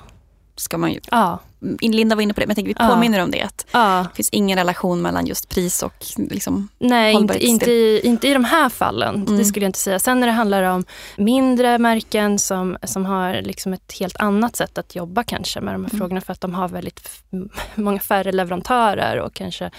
ska 0.61 0.79
man 0.79 0.93
ju... 0.93 1.01
Ja. 1.11 1.39
Linda 1.81 2.17
var 2.17 2.23
inne 2.23 2.35
på 2.35 2.41
det, 2.41 2.47
men 2.47 2.51
jag 2.51 2.57
tänker 2.57 2.85
vi 2.87 2.95
påminner 2.95 3.19
ja. 3.19 3.25
om 3.25 3.31
det. 3.31 3.43
Att 3.43 3.67
ja. 3.73 4.07
Det 4.11 4.17
finns 4.17 4.31
ingen 4.31 4.59
relation 4.59 5.03
mellan 5.03 5.27
just 5.27 5.49
pris 5.49 5.83
och 5.83 6.05
liksom 6.17 6.69
Nej, 6.79 7.15
inte, 7.15 7.47
inte, 7.47 7.71
i, 7.71 8.01
inte 8.05 8.29
i 8.29 8.33
de 8.33 8.45
här 8.45 8.69
fallen. 8.69 9.15
Mm. 9.15 9.39
Det 9.39 9.45
skulle 9.45 9.65
jag 9.65 9.69
inte 9.69 9.79
säga. 9.79 9.99
Sen 9.99 10.21
när 10.21 10.27
det 10.27 10.33
handlar 10.33 10.63
om 10.63 10.85
mindre 11.17 11.79
märken 11.79 12.39
som, 12.39 12.77
som 12.83 13.07
har 13.07 13.43
liksom 13.43 13.73
ett 13.73 13.93
helt 14.01 14.17
annat 14.17 14.57
sätt 14.57 14.79
att 14.79 14.95
jobba 14.95 15.25
kanske 15.25 15.61
med 15.61 15.75
de 15.75 15.85
här 15.85 15.91
mm. 15.91 15.99
frågorna 15.99 16.21
för 16.21 16.33
att 16.33 16.41
de 16.41 16.55
har 16.55 16.69
väldigt 16.69 17.11
många 17.75 18.01
färre 18.01 18.33
leverantörer 18.33 19.21
och 19.21 19.35
kanske 19.35 19.71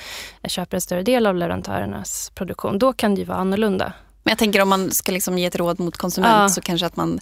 köper 0.48 0.78
en 0.78 0.82
större 0.82 1.04
del 1.04 1.28
av 1.28 1.36
leverantörernas 1.36 2.32
produktion. 2.36 2.80
Då 2.80 2.94
kan 2.94 3.16
det 3.16 3.22
ju 3.22 3.26
vara 3.26 3.38
annorlunda. 3.38 3.94
Men 4.24 4.32
jag 4.32 4.38
tänker 4.38 4.62
om 4.62 4.70
man 4.70 4.92
ska 4.92 5.12
liksom 5.12 5.38
ge 5.38 5.46
ett 5.46 5.56
råd 5.56 5.80
mot 5.80 5.98
konsument 5.98 6.42
ja. 6.42 6.50
så 6.50 6.62
kanske 6.62 6.86
att 6.86 6.96
man... 6.96 7.20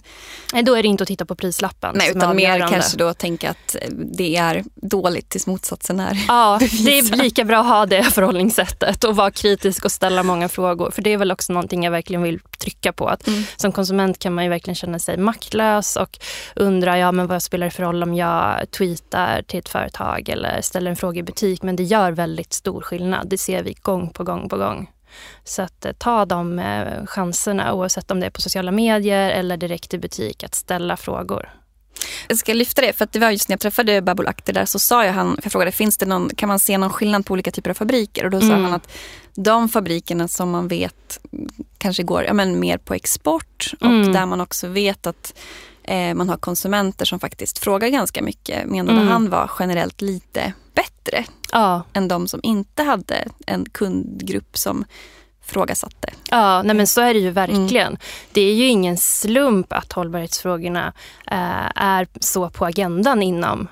Nej, 0.52 0.62
då 0.62 0.74
är 0.74 0.82
det 0.82 0.88
inte 0.88 1.02
att 1.02 1.08
titta 1.08 1.24
på 1.24 1.34
prislappen. 1.34 1.94
Nej, 1.98 2.10
utan 2.10 2.36
mer 2.36 2.68
kanske 2.68 2.96
då 2.96 3.14
tänka 3.14 3.50
att 3.50 3.76
det 3.90 4.36
är 4.36 4.64
dåligt 4.74 5.28
tills 5.28 5.46
motsatsen 5.46 6.00
är 6.00 6.24
Ja, 6.28 6.58
det 6.84 6.98
är 6.98 7.16
lika 7.16 7.44
bra 7.44 7.60
att 7.60 7.66
ha 7.66 7.86
det 7.86 8.02
förhållningssättet 8.02 9.04
och 9.04 9.16
vara 9.16 9.30
kritisk 9.30 9.84
och 9.84 9.92
ställa 9.92 10.22
många 10.22 10.48
frågor. 10.48 10.90
För 10.90 11.02
det 11.02 11.12
är 11.12 11.16
väl 11.16 11.32
också 11.32 11.52
någonting 11.52 11.84
jag 11.84 11.90
verkligen 11.90 12.22
vill 12.22 12.40
trycka 12.58 12.92
på. 12.92 13.08
Att 13.08 13.26
mm. 13.26 13.42
Som 13.56 13.72
konsument 13.72 14.18
kan 14.18 14.34
man 14.34 14.44
ju 14.44 14.50
verkligen 14.50 14.74
känna 14.74 14.98
sig 14.98 15.16
maktlös 15.16 15.96
och 15.96 16.18
undra 16.56 16.98
ja, 16.98 17.12
men 17.12 17.26
vad 17.26 17.42
spelar 17.42 17.66
det 17.66 17.70
för 17.70 17.82
roll 17.82 18.02
om 18.02 18.14
jag 18.14 18.70
tweetar 18.70 19.42
till 19.42 19.58
ett 19.58 19.68
företag 19.68 20.28
eller 20.28 20.60
ställer 20.60 20.90
en 20.90 20.96
fråga 20.96 21.20
i 21.20 21.22
butik. 21.22 21.62
Men 21.62 21.76
det 21.76 21.82
gör 21.82 22.12
väldigt 22.12 22.52
stor 22.52 22.80
skillnad. 22.80 23.28
Det 23.28 23.38
ser 23.38 23.62
vi 23.62 23.76
gång 23.82 24.10
på 24.10 24.24
gång 24.24 24.48
på 24.48 24.56
gång. 24.56 24.88
Så 25.44 25.62
att 25.62 25.84
eh, 25.84 25.92
ta 25.92 26.24
de 26.24 26.58
eh, 26.58 27.06
chanserna 27.06 27.74
oavsett 27.74 28.10
om 28.10 28.20
det 28.20 28.26
är 28.26 28.30
på 28.30 28.40
sociala 28.40 28.72
medier 28.72 29.30
eller 29.30 29.56
direkt 29.56 29.94
i 29.94 29.98
butik 29.98 30.44
att 30.44 30.54
ställa 30.54 30.96
frågor. 30.96 31.50
Jag 32.28 32.38
ska 32.38 32.54
lyfta 32.54 32.82
det, 32.82 32.92
för 32.92 33.04
att 33.04 33.12
det 33.12 33.18
var 33.18 33.30
just 33.30 33.48
när 33.48 33.54
jag 33.54 33.60
träffade 33.60 34.02
Babul 34.02 34.28
Akhter 34.28 34.52
där 34.52 34.64
så 34.64 34.78
sa 34.78 35.04
jag 35.04 35.12
han, 35.12 35.38
jag 35.42 35.52
frågade 35.52 35.72
finns 35.72 35.98
det 35.98 36.06
någon, 36.06 36.28
kan 36.28 36.48
man 36.48 36.58
se 36.58 36.78
någon 36.78 36.90
skillnad 36.90 37.26
på 37.26 37.32
olika 37.32 37.50
typer 37.50 37.70
av 37.70 37.74
fabriker? 37.74 38.24
Och 38.24 38.30
då 38.30 38.36
mm. 38.36 38.48
sa 38.48 38.54
han 38.54 38.72
att 38.72 38.92
de 39.34 39.68
fabrikerna 39.68 40.28
som 40.28 40.50
man 40.50 40.68
vet 40.68 41.20
kanske 41.78 42.02
går 42.02 42.24
ja, 42.24 42.32
men 42.32 42.60
mer 42.60 42.78
på 42.78 42.94
export 42.94 43.72
och 43.80 43.86
mm. 43.86 44.12
där 44.12 44.26
man 44.26 44.40
också 44.40 44.68
vet 44.68 45.06
att 45.06 45.34
eh, 45.82 46.14
man 46.14 46.28
har 46.28 46.36
konsumenter 46.36 47.04
som 47.04 47.20
faktiskt 47.20 47.58
frågar 47.58 47.88
ganska 47.88 48.22
mycket 48.22 48.66
menade 48.66 48.98
mm. 48.98 49.08
han 49.08 49.30
var 49.30 49.50
generellt 49.58 50.00
lite 50.00 50.52
bättre 50.82 51.24
ja. 51.52 51.82
än 51.92 52.08
de 52.08 52.28
som 52.28 52.40
inte 52.42 52.82
hade 52.82 53.24
en 53.46 53.66
kundgrupp 53.72 54.58
som 54.58 54.84
frågasatte. 55.50 56.08
Ja, 56.30 56.62
nej 56.62 56.76
men 56.76 56.86
så 56.86 57.00
är 57.00 57.14
det 57.14 57.20
ju 57.20 57.30
verkligen. 57.30 57.86
Mm. 57.86 57.98
Det 58.32 58.40
är 58.40 58.54
ju 58.54 58.66
ingen 58.66 58.96
slump 58.96 59.72
att 59.72 59.92
hållbarhetsfrågorna 59.92 60.92
eh, 61.26 61.70
är 61.74 62.06
så 62.20 62.50
på 62.50 62.66
agendan 62.66 63.22
inom 63.22 63.68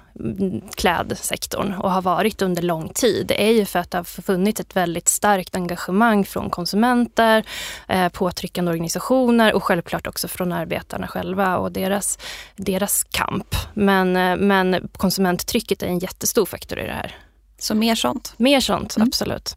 klädsektorn 0.77 1.75
och 1.75 1.91
har 1.91 2.03
varit 2.03 2.43
under 2.43 2.63
lång 2.63 2.89
tid. 2.89 3.27
Det 3.27 3.49
är 3.49 3.53
ju 3.53 3.65
för 3.65 3.79
att 3.79 3.91
det 3.91 3.99
har 3.99 4.05
funnits 4.05 4.61
ett 4.61 4.77
väldigt 4.77 5.09
starkt 5.09 5.57
engagemang 5.57 6.25
från 6.25 6.51
konsumenter, 6.51 7.45
eh, 7.89 8.09
påtryckande 8.09 8.71
organisationer 8.71 9.55
och 9.55 9.65
självklart 9.65 10.07
också 10.07 10.29
från 10.29 10.53
arbetarna 10.53 11.07
själva 11.07 11.59
och 11.59 11.73
deras, 11.73 12.19
deras 12.57 13.05
kamp. 13.05 13.55
Men, 13.75 14.17
eh, 14.17 14.37
men 14.37 14.89
konsumenttrycket 14.97 15.83
är 15.83 15.87
en 15.87 15.99
jättestor 15.99 16.47
faktor 16.47 16.79
i 16.79 16.87
det 16.87 16.93
här. 16.93 17.17
Så 17.59 17.75
mer 17.75 17.95
sånt? 17.95 18.35
Mer 18.37 18.61
sånt, 18.61 18.97
mm. 18.97 19.09
absolut. 19.09 19.57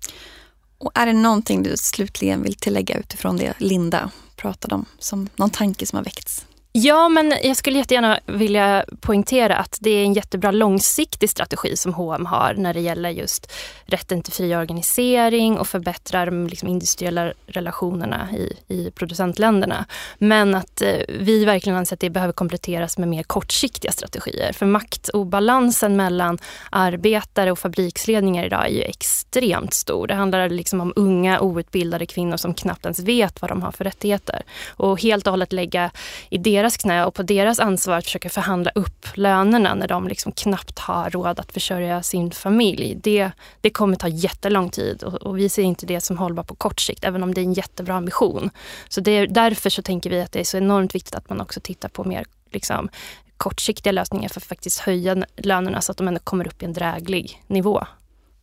Och 0.81 0.91
är 0.95 1.05
det 1.05 1.13
någonting 1.13 1.63
du 1.63 1.77
slutligen 1.77 2.43
vill 2.43 2.55
tillägga 2.55 2.97
utifrån 2.97 3.37
det 3.37 3.53
Linda 3.57 4.11
pratade 4.35 4.75
om, 4.75 4.85
som 4.99 5.29
någon 5.35 5.49
tanke 5.49 5.85
som 5.85 5.97
har 5.97 6.03
väckts? 6.03 6.45
Ja, 6.73 7.09
men 7.09 7.33
jag 7.43 7.57
skulle 7.57 7.77
jättegärna 7.77 8.19
vilja 8.25 8.85
poängtera 8.99 9.55
att 9.55 9.77
det 9.81 9.89
är 9.89 10.03
en 10.03 10.13
jättebra 10.13 10.51
långsiktig 10.51 11.29
strategi 11.29 11.77
som 11.77 11.93
H&M 11.93 12.25
har 12.25 12.53
när 12.53 12.73
det 12.73 12.79
gäller 12.79 13.09
just 13.09 13.51
rätten 13.85 14.23
till 14.23 14.33
fri 14.33 14.55
organisering 14.55 15.57
och 15.57 15.67
förbättra 15.67 16.25
de 16.25 16.35
mm, 16.35 16.47
liksom 16.47 16.69
industriella 16.69 17.33
relationerna 17.47 18.27
i, 18.31 18.73
i 18.73 18.91
producentländerna. 18.91 19.85
Men 20.17 20.55
att 20.55 20.81
eh, 20.81 20.97
vi 21.07 21.45
verkligen 21.45 21.77
anser 21.77 21.95
att 21.95 21.99
det 21.99 22.09
behöver 22.09 22.33
kompletteras 22.33 22.97
med 22.97 23.07
mer 23.07 23.23
kortsiktiga 23.23 23.91
strategier. 23.91 24.53
För 24.53 24.65
maktobalansen 24.65 25.95
mellan 25.95 26.37
arbetare 26.69 27.51
och 27.51 27.59
fabriksledningar 27.59 28.45
idag 28.45 28.65
är 28.65 28.71
ju 28.71 28.81
extremt 28.81 29.73
stor. 29.73 30.07
Det 30.07 30.13
handlar 30.13 30.49
liksom 30.49 30.81
om 30.81 30.93
unga 30.95 31.41
outbildade 31.41 32.05
kvinnor 32.05 32.37
som 32.37 32.53
knappt 32.53 32.85
ens 32.85 32.99
vet 32.99 33.41
vad 33.41 33.51
de 33.51 33.61
har 33.61 33.71
för 33.71 33.83
rättigheter. 33.83 34.41
Och 34.69 35.01
helt 35.01 35.27
och 35.27 35.31
hållet 35.31 35.53
lägga 35.53 35.91
i 36.29 36.37
det 36.37 36.60
deras 36.61 36.77
knä 36.77 37.05
och 37.05 37.13
på 37.13 37.23
deras 37.23 37.59
ansvar 37.59 37.97
att 37.97 38.03
försöka 38.03 38.29
förhandla 38.29 38.71
upp 38.75 39.07
lönerna 39.13 39.75
när 39.75 39.87
de 39.87 40.07
liksom 40.07 40.31
knappt 40.31 40.79
har 40.79 41.09
råd 41.09 41.39
att 41.39 41.51
försörja 41.51 42.03
sin 42.03 42.31
familj. 42.31 42.95
Det, 43.03 43.31
det 43.61 43.69
kommer 43.69 43.95
ta 43.95 44.07
jättelång 44.07 44.69
tid 44.69 45.03
och, 45.03 45.13
och 45.13 45.37
vi 45.37 45.49
ser 45.49 45.63
inte 45.63 45.85
det 45.85 46.01
som 46.01 46.17
hållbart 46.17 46.47
på 46.47 46.55
kort 46.55 46.79
sikt, 46.79 47.03
även 47.03 47.23
om 47.23 47.33
det 47.33 47.41
är 47.41 47.43
en 47.43 47.53
jättebra 47.53 47.95
ambition. 47.95 48.49
Så 48.89 49.01
det, 49.01 49.25
därför 49.25 49.69
så 49.69 49.81
tänker 49.81 50.09
vi 50.09 50.21
att 50.21 50.31
det 50.31 50.39
är 50.39 50.43
så 50.43 50.57
enormt 50.57 50.95
viktigt 50.95 51.15
att 51.15 51.29
man 51.29 51.41
också 51.41 51.59
tittar 51.59 51.89
på 51.89 52.03
mer 52.03 52.25
liksom, 52.51 52.89
kortsiktiga 53.37 53.91
lösningar 53.91 54.29
för 54.29 54.39
att 54.39 54.45
faktiskt 54.45 54.79
höja 54.79 55.25
lönerna 55.37 55.81
så 55.81 55.91
att 55.91 55.97
de 55.97 56.07
ändå 56.07 56.19
kommer 56.19 56.47
upp 56.47 56.61
i 56.61 56.65
en 56.65 56.73
dräglig 56.73 57.43
nivå. 57.47 57.83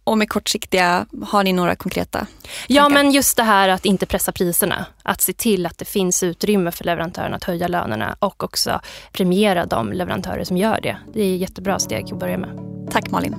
Och 0.08 0.18
med 0.18 0.28
kortsiktiga, 0.28 1.06
har 1.22 1.44
ni 1.44 1.52
några 1.52 1.76
konkreta 1.76 2.26
Ja, 2.66 2.82
tankar? 2.82 3.02
men 3.02 3.12
just 3.12 3.36
det 3.36 3.42
här 3.42 3.68
att 3.68 3.84
inte 3.86 4.06
pressa 4.06 4.32
priserna. 4.32 4.86
Att 5.02 5.20
se 5.20 5.32
till 5.32 5.66
att 5.66 5.78
det 5.78 5.84
finns 5.84 6.22
utrymme 6.22 6.70
för 6.70 6.84
leverantörerna 6.84 7.36
att 7.36 7.44
höja 7.44 7.68
lönerna 7.68 8.16
och 8.18 8.44
också 8.44 8.80
premiera 9.12 9.66
de 9.66 9.92
leverantörer 9.92 10.44
som 10.44 10.56
gör 10.56 10.80
det. 10.82 10.96
Det 11.14 11.22
är 11.22 11.34
ett 11.34 11.40
jättebra 11.40 11.78
steg 11.78 12.12
att 12.12 12.18
börja 12.18 12.38
med. 12.38 12.50
Tack 12.90 13.10
Malin. 13.10 13.34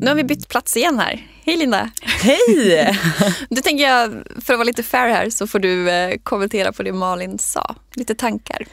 Nu 0.00 0.06
har 0.08 0.14
vi 0.14 0.24
bytt 0.24 0.48
plats 0.48 0.76
igen 0.76 0.98
här. 0.98 1.26
Hej 1.44 1.56
Linda! 1.56 1.90
Hej! 2.02 2.98
Du 3.50 3.60
tänker 3.60 3.84
jag, 3.84 4.10
för 4.44 4.52
att 4.52 4.58
vara 4.58 4.64
lite 4.64 4.82
fair 4.82 5.08
här, 5.08 5.30
så 5.30 5.46
får 5.46 5.58
du 5.58 5.90
eh, 5.90 6.16
kommentera 6.22 6.72
på 6.72 6.82
det 6.82 6.92
Malin 6.92 7.38
sa. 7.38 7.74
Lite 7.94 8.14
tankar. 8.14 8.66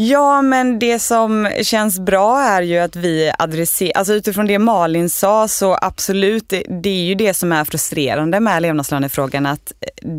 Ja, 0.00 0.42
men 0.42 0.78
det 0.78 0.98
som 0.98 1.48
känns 1.62 2.00
bra 2.00 2.40
är 2.40 2.62
ju 2.62 2.78
att 2.78 2.96
vi 2.96 3.32
adresserar, 3.38 3.92
alltså 3.98 4.14
utifrån 4.14 4.46
det 4.46 4.58
Malin 4.58 5.10
sa 5.10 5.48
så 5.48 5.78
absolut, 5.82 6.48
det, 6.48 6.62
det 6.68 6.88
är 6.88 7.04
ju 7.04 7.14
det 7.14 7.34
som 7.34 7.52
är 7.52 7.64
frustrerande 7.64 8.40
med 8.40 8.62
levnadslönefrågan 8.62 9.46
att 9.46 9.72
eh, 9.80 10.10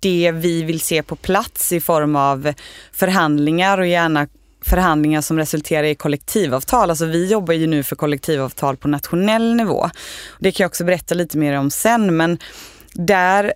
det 0.00 0.32
vi 0.34 0.62
vill 0.62 0.80
se 0.80 1.02
på 1.02 1.16
plats 1.16 1.72
i 1.72 1.80
form 1.80 2.16
av 2.16 2.52
förhandlingar 2.92 3.78
och 3.78 3.86
gärna 3.86 4.28
förhandlingar 4.64 5.20
som 5.20 5.38
resulterar 5.38 5.84
i 5.84 5.94
kollektivavtal. 5.94 6.90
Alltså 6.90 7.06
vi 7.06 7.26
jobbar 7.30 7.54
ju 7.54 7.66
nu 7.66 7.82
för 7.82 7.96
kollektivavtal 7.96 8.76
på 8.76 8.88
nationell 8.88 9.54
nivå. 9.54 9.90
Det 10.38 10.52
kan 10.52 10.64
jag 10.64 10.68
också 10.68 10.84
berätta 10.84 11.14
lite 11.14 11.38
mer 11.38 11.58
om 11.58 11.70
sen 11.70 12.16
men 12.16 12.38
där 12.92 13.52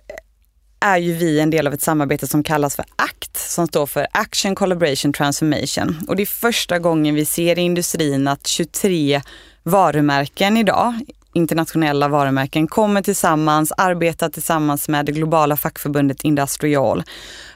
är 0.79 0.97
ju 0.97 1.13
vi 1.13 1.39
en 1.39 1.49
del 1.49 1.67
av 1.67 1.73
ett 1.73 1.81
samarbete 1.81 2.27
som 2.27 2.43
kallas 2.43 2.75
för 2.75 2.85
ACT 2.95 3.37
som 3.37 3.67
står 3.67 3.85
för 3.85 4.07
Action 4.11 4.55
Collaboration 4.55 5.13
Transformation. 5.13 6.05
Och 6.07 6.15
det 6.15 6.23
är 6.23 6.25
första 6.25 6.79
gången 6.79 7.15
vi 7.15 7.25
ser 7.25 7.59
i 7.59 7.61
industrin 7.61 8.27
att 8.27 8.47
23 8.47 9.21
varumärken 9.63 10.57
idag, 10.57 10.93
internationella 11.33 12.07
varumärken, 12.07 12.67
kommer 12.67 13.01
tillsammans, 13.01 13.71
arbetar 13.77 14.29
tillsammans 14.29 14.89
med 14.89 15.05
det 15.05 15.11
globala 15.11 15.57
fackförbundet 15.57 16.23
Industrial 16.23 17.03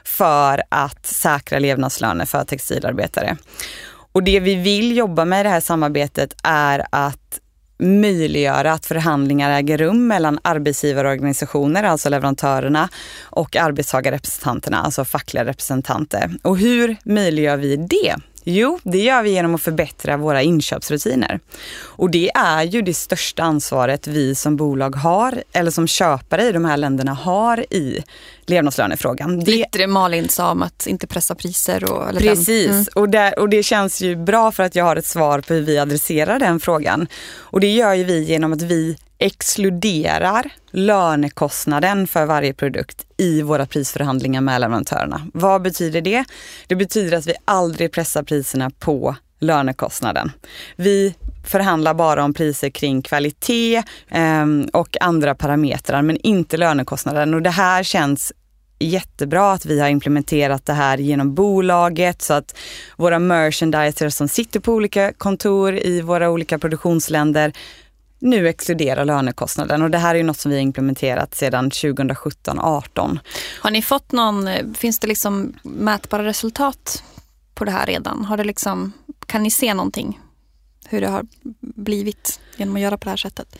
för 0.04 0.62
att 0.68 1.06
säkra 1.06 1.58
levnadslöner 1.58 2.24
för 2.24 2.44
textilarbetare. 2.44 3.36
Och 4.12 4.22
det 4.22 4.40
vi 4.40 4.54
vill 4.54 4.96
jobba 4.96 5.24
med 5.24 5.40
i 5.40 5.42
det 5.42 5.48
här 5.48 5.60
samarbetet 5.60 6.34
är 6.42 6.86
att 6.90 7.40
möjliggöra 7.80 8.72
att 8.72 8.86
förhandlingar 8.86 9.50
äger 9.50 9.78
rum 9.78 10.06
mellan 10.06 10.38
arbetsgivarorganisationer, 10.42 11.82
alltså 11.82 12.08
leverantörerna, 12.08 12.88
och 13.22 13.56
arbetstagarrepresentanterna, 13.56 14.82
alltså 14.82 15.04
fackliga 15.04 15.44
representanter. 15.44 16.30
Och 16.42 16.58
hur 16.58 16.96
möjliggör 17.04 17.56
vi 17.56 17.76
det? 17.76 18.16
Jo, 18.44 18.78
det 18.82 18.98
gör 18.98 19.22
vi 19.22 19.30
genom 19.30 19.54
att 19.54 19.62
förbättra 19.62 20.16
våra 20.16 20.42
inköpsrutiner. 20.42 21.40
Och 21.82 22.10
det 22.10 22.30
är 22.34 22.62
ju 22.62 22.82
det 22.82 22.94
största 22.94 23.42
ansvaret 23.42 24.06
vi 24.06 24.34
som 24.34 24.56
bolag 24.56 24.96
har, 24.96 25.42
eller 25.52 25.70
som 25.70 25.86
köpare 25.86 26.48
i 26.48 26.52
de 26.52 26.64
här 26.64 26.76
länderna 26.76 27.14
har 27.14 27.72
i 27.74 28.04
levnadslönefrågan. 28.46 29.40
Det... 29.40 29.50
Lite 29.50 29.78
det 29.78 29.86
Malin 29.86 30.28
sa 30.28 30.50
om 30.50 30.62
att 30.62 30.86
inte 30.86 31.06
pressa 31.06 31.34
priser. 31.34 31.92
Och, 31.92 32.18
Precis, 32.18 32.70
mm. 32.70 32.84
och, 32.94 33.08
där, 33.08 33.38
och 33.38 33.48
det 33.48 33.62
känns 33.62 34.00
ju 34.00 34.16
bra 34.16 34.52
för 34.52 34.62
att 34.62 34.74
jag 34.74 34.84
har 34.84 34.96
ett 34.96 35.06
svar 35.06 35.40
på 35.40 35.54
hur 35.54 35.62
vi 35.62 35.78
adresserar 35.78 36.38
den 36.38 36.60
frågan. 36.60 37.06
Och 37.36 37.60
det 37.60 37.72
gör 37.72 37.94
ju 37.94 38.04
vi 38.04 38.24
genom 38.24 38.52
att 38.52 38.62
vi 38.62 38.96
exkluderar 39.20 40.50
lönekostnaden 40.70 42.06
för 42.06 42.26
varje 42.26 42.54
produkt 42.54 43.06
i 43.16 43.42
våra 43.42 43.66
prisförhandlingar 43.66 44.40
med 44.40 44.60
leverantörerna. 44.60 45.26
Vad 45.34 45.62
betyder 45.62 46.00
det? 46.00 46.24
Det 46.66 46.76
betyder 46.76 47.16
att 47.16 47.26
vi 47.26 47.34
aldrig 47.44 47.92
pressar 47.92 48.22
priserna 48.22 48.70
på 48.70 49.16
lönekostnaden. 49.40 50.32
Vi 50.76 51.14
förhandlar 51.46 51.94
bara 51.94 52.24
om 52.24 52.34
priser 52.34 52.70
kring 52.70 53.02
kvalitet 53.02 53.82
eh, 54.08 54.46
och 54.72 54.96
andra 55.00 55.34
parametrar 55.34 56.02
men 56.02 56.16
inte 56.16 56.56
lönekostnaden 56.56 57.34
och 57.34 57.42
det 57.42 57.50
här 57.50 57.82
känns 57.82 58.32
jättebra 58.78 59.52
att 59.52 59.66
vi 59.66 59.80
har 59.80 59.88
implementerat 59.88 60.66
det 60.66 60.72
här 60.72 60.98
genom 60.98 61.34
bolaget 61.34 62.22
så 62.22 62.34
att 62.34 62.56
våra 62.96 63.18
merchandisers 63.18 64.14
som 64.14 64.28
sitter 64.28 64.60
på 64.60 64.72
olika 64.72 65.12
kontor 65.12 65.74
i 65.74 66.00
våra 66.00 66.30
olika 66.30 66.58
produktionsländer 66.58 67.52
nu 68.20 68.48
exkluderar 68.48 69.04
lönekostnaden 69.04 69.82
och 69.82 69.90
det 69.90 69.98
här 69.98 70.14
är 70.14 70.18
ju 70.18 70.24
något 70.24 70.38
som 70.38 70.50
vi 70.50 70.56
har 70.56 70.62
implementerat 70.62 71.34
sedan 71.34 71.70
2017-18. 71.70 73.18
Har 73.60 73.70
ni 73.70 73.82
fått 73.82 74.12
någon, 74.12 74.48
finns 74.74 74.98
det 74.98 75.06
liksom 75.06 75.54
mätbara 75.62 76.24
resultat 76.24 77.02
på 77.54 77.64
det 77.64 77.70
här 77.70 77.86
redan? 77.86 78.24
Har 78.24 78.36
det 78.36 78.44
liksom, 78.44 78.92
kan 79.26 79.42
ni 79.42 79.50
se 79.50 79.74
någonting? 79.74 80.18
Hur 80.90 81.00
det 81.00 81.08
har 81.08 81.26
blivit 81.60 82.40
genom 82.56 82.76
att 82.76 82.82
göra 82.82 82.96
på 82.96 83.04
det 83.04 83.10
här 83.10 83.16
sättet? 83.16 83.56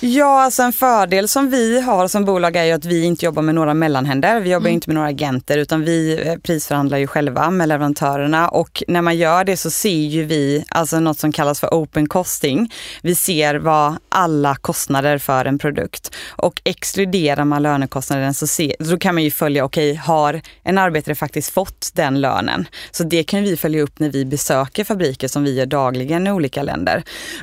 Ja, 0.00 0.42
alltså 0.42 0.62
en 0.62 0.72
fördel 0.72 1.28
som 1.28 1.50
vi 1.50 1.80
har 1.80 2.08
som 2.08 2.24
bolag 2.24 2.56
är 2.56 2.64
ju 2.64 2.72
att 2.72 2.84
vi 2.84 3.04
inte 3.04 3.24
jobbar 3.24 3.42
med 3.42 3.54
några 3.54 3.74
mellanhänder. 3.74 4.40
Vi 4.40 4.50
jobbar 4.50 4.66
mm. 4.66 4.74
inte 4.74 4.90
med 4.90 4.94
några 4.94 5.08
agenter 5.08 5.58
utan 5.58 5.84
vi 5.84 6.22
eh, 6.26 6.36
prisförhandlar 6.36 6.98
ju 6.98 7.06
själva 7.06 7.50
med 7.50 7.68
leverantörerna 7.68 8.48
och 8.48 8.82
när 8.88 9.02
man 9.02 9.16
gör 9.16 9.44
det 9.44 9.56
så 9.56 9.70
ser 9.70 9.90
ju 9.90 10.24
vi 10.24 10.64
alltså 10.68 11.00
något 11.00 11.18
som 11.18 11.32
kallas 11.32 11.60
för 11.60 11.68
open 11.68 12.08
costing. 12.08 12.72
Vi 13.02 13.14
ser 13.14 13.54
vad 13.54 13.96
alla 14.08 14.56
kostnader 14.56 15.18
för 15.18 15.44
en 15.44 15.58
produkt 15.58 16.14
och 16.28 16.60
exkluderar 16.64 17.44
man 17.44 17.62
lönekostnaden 17.62 18.34
så 18.34 18.46
se, 18.46 18.76
då 18.78 18.98
kan 18.98 19.14
man 19.14 19.24
ju 19.24 19.30
följa, 19.30 19.64
okej 19.64 19.90
okay, 19.90 20.02
har 20.02 20.40
en 20.62 20.78
arbetare 20.78 21.14
faktiskt 21.14 21.50
fått 21.50 21.90
den 21.94 22.20
lönen? 22.20 22.66
Så 22.90 23.04
det 23.04 23.24
kan 23.24 23.42
vi 23.42 23.56
följa 23.56 23.82
upp 23.82 23.98
när 23.98 24.10
vi 24.10 24.24
besöker 24.24 24.84
fabriker 24.84 25.28
som 25.28 25.44
vi 25.44 25.54
gör 25.54 25.66
dagligen 25.66 26.26
i 26.26 26.30
olika 26.30 26.62
länder. 26.62 26.71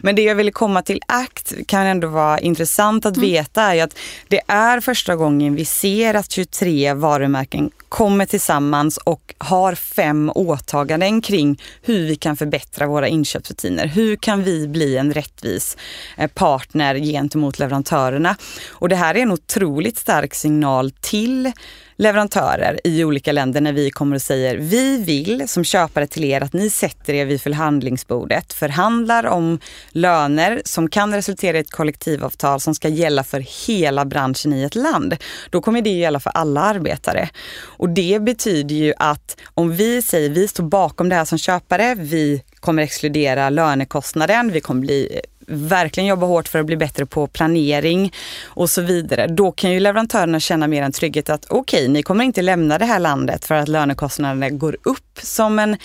Men 0.01 0.15
det 0.15 0.21
jag 0.21 0.35
ville 0.35 0.51
komma 0.51 0.81
till 0.81 1.01
ACT 1.05 1.53
kan 1.67 1.85
ändå 1.85 2.07
vara 2.07 2.39
intressant 2.39 3.05
att 3.05 3.17
mm. 3.17 3.29
veta 3.29 3.75
är 3.75 3.83
att 3.83 3.97
det 4.27 4.41
är 4.47 4.79
första 4.79 5.15
gången 5.15 5.55
vi 5.55 5.65
ser 5.65 6.13
att 6.13 6.31
23 6.31 6.93
varumärken 6.93 7.71
kommer 7.89 8.25
tillsammans 8.25 8.97
och 8.97 9.35
har 9.37 9.75
fem 9.75 10.31
åtaganden 10.35 11.21
kring 11.21 11.61
hur 11.81 12.07
vi 12.07 12.15
kan 12.15 12.37
förbättra 12.37 12.87
våra 12.87 13.07
inköpsrutiner. 13.07 13.87
Hur 13.87 14.15
kan 14.15 14.43
vi 14.43 14.67
bli 14.67 14.97
en 14.97 15.13
rättvis 15.13 15.77
eh, 16.17 16.27
partner 16.27 16.95
gentemot 16.95 17.59
leverantörerna? 17.59 18.35
Och 18.69 18.89
det 18.89 18.95
här 18.95 19.15
är 19.15 19.19
en 19.19 19.31
otroligt 19.31 19.97
stark 19.97 20.35
signal 20.35 20.91
till 20.91 21.51
leverantörer 21.99 22.79
i 22.83 23.03
olika 23.03 23.31
länder 23.31 23.61
när 23.61 23.73
vi 23.73 23.91
kommer 23.91 24.15
och 24.15 24.21
säger 24.21 24.57
vi 24.57 25.03
vill 25.03 25.47
som 25.47 25.63
köpare 25.63 26.07
till 26.07 26.23
er 26.23 26.41
att 26.41 26.53
ni 26.53 26.69
sätter 26.69 27.13
er 27.13 27.25
vid 27.25 27.41
förhandlingsbordet, 27.41 28.53
förhandlar 28.53 29.27
om 29.27 29.59
löner 29.89 30.61
som 30.65 30.89
kan 30.89 31.13
resultera 31.13 31.57
i 31.57 31.59
ett 31.59 31.71
kollektivavtal 31.71 32.59
som 32.59 32.75
ska 32.75 32.87
gälla 32.87 33.23
för 33.23 33.67
hela 33.67 34.05
branschen 34.05 34.53
i 34.53 34.63
ett 34.63 34.75
land. 34.75 35.17
Då 35.49 35.61
kommer 35.61 35.81
det 35.81 35.89
gälla 35.89 36.19
för 36.19 36.29
alla 36.29 36.61
arbetare. 36.61 37.29
Och 37.61 37.89
det 37.89 38.21
betyder 38.21 38.75
ju 38.75 38.93
att 38.97 39.37
om 39.53 39.71
vi 39.75 40.01
säger 40.01 40.29
vi 40.29 40.47
står 40.47 40.63
bakom 40.63 41.09
det 41.09 41.15
här 41.15 41.25
som 41.25 41.37
köpare, 41.37 41.95
vi 41.95 42.43
kommer 42.59 42.83
exkludera 42.83 43.49
lönekostnaden, 43.49 44.51
vi 44.51 44.61
kommer 44.61 44.81
bli 44.81 45.21
verkligen 45.49 46.07
jobba 46.07 46.25
hårt 46.25 46.47
för 46.47 46.59
att 46.59 46.65
bli 46.65 46.77
bättre 46.77 47.05
på 47.05 47.27
planering 47.27 48.13
och 48.45 48.69
så 48.69 48.81
vidare. 48.81 49.27
Då 49.27 49.51
kan 49.51 49.71
ju 49.71 49.79
leverantörerna 49.79 50.39
känna 50.39 50.67
mer 50.67 50.83
en 50.83 50.91
trygghet 50.91 51.29
att 51.29 51.45
okej, 51.49 51.79
okay, 51.79 51.93
ni 51.93 52.03
kommer 52.03 52.23
inte 52.23 52.41
lämna 52.41 52.77
det 52.77 52.85
här 52.85 52.99
landet 52.99 53.45
för 53.45 53.55
att 53.55 53.67
lönekostnaderna 53.67 54.49
går 54.49 54.77
upp 54.83 55.19
som 55.23 55.59
en 55.59 55.77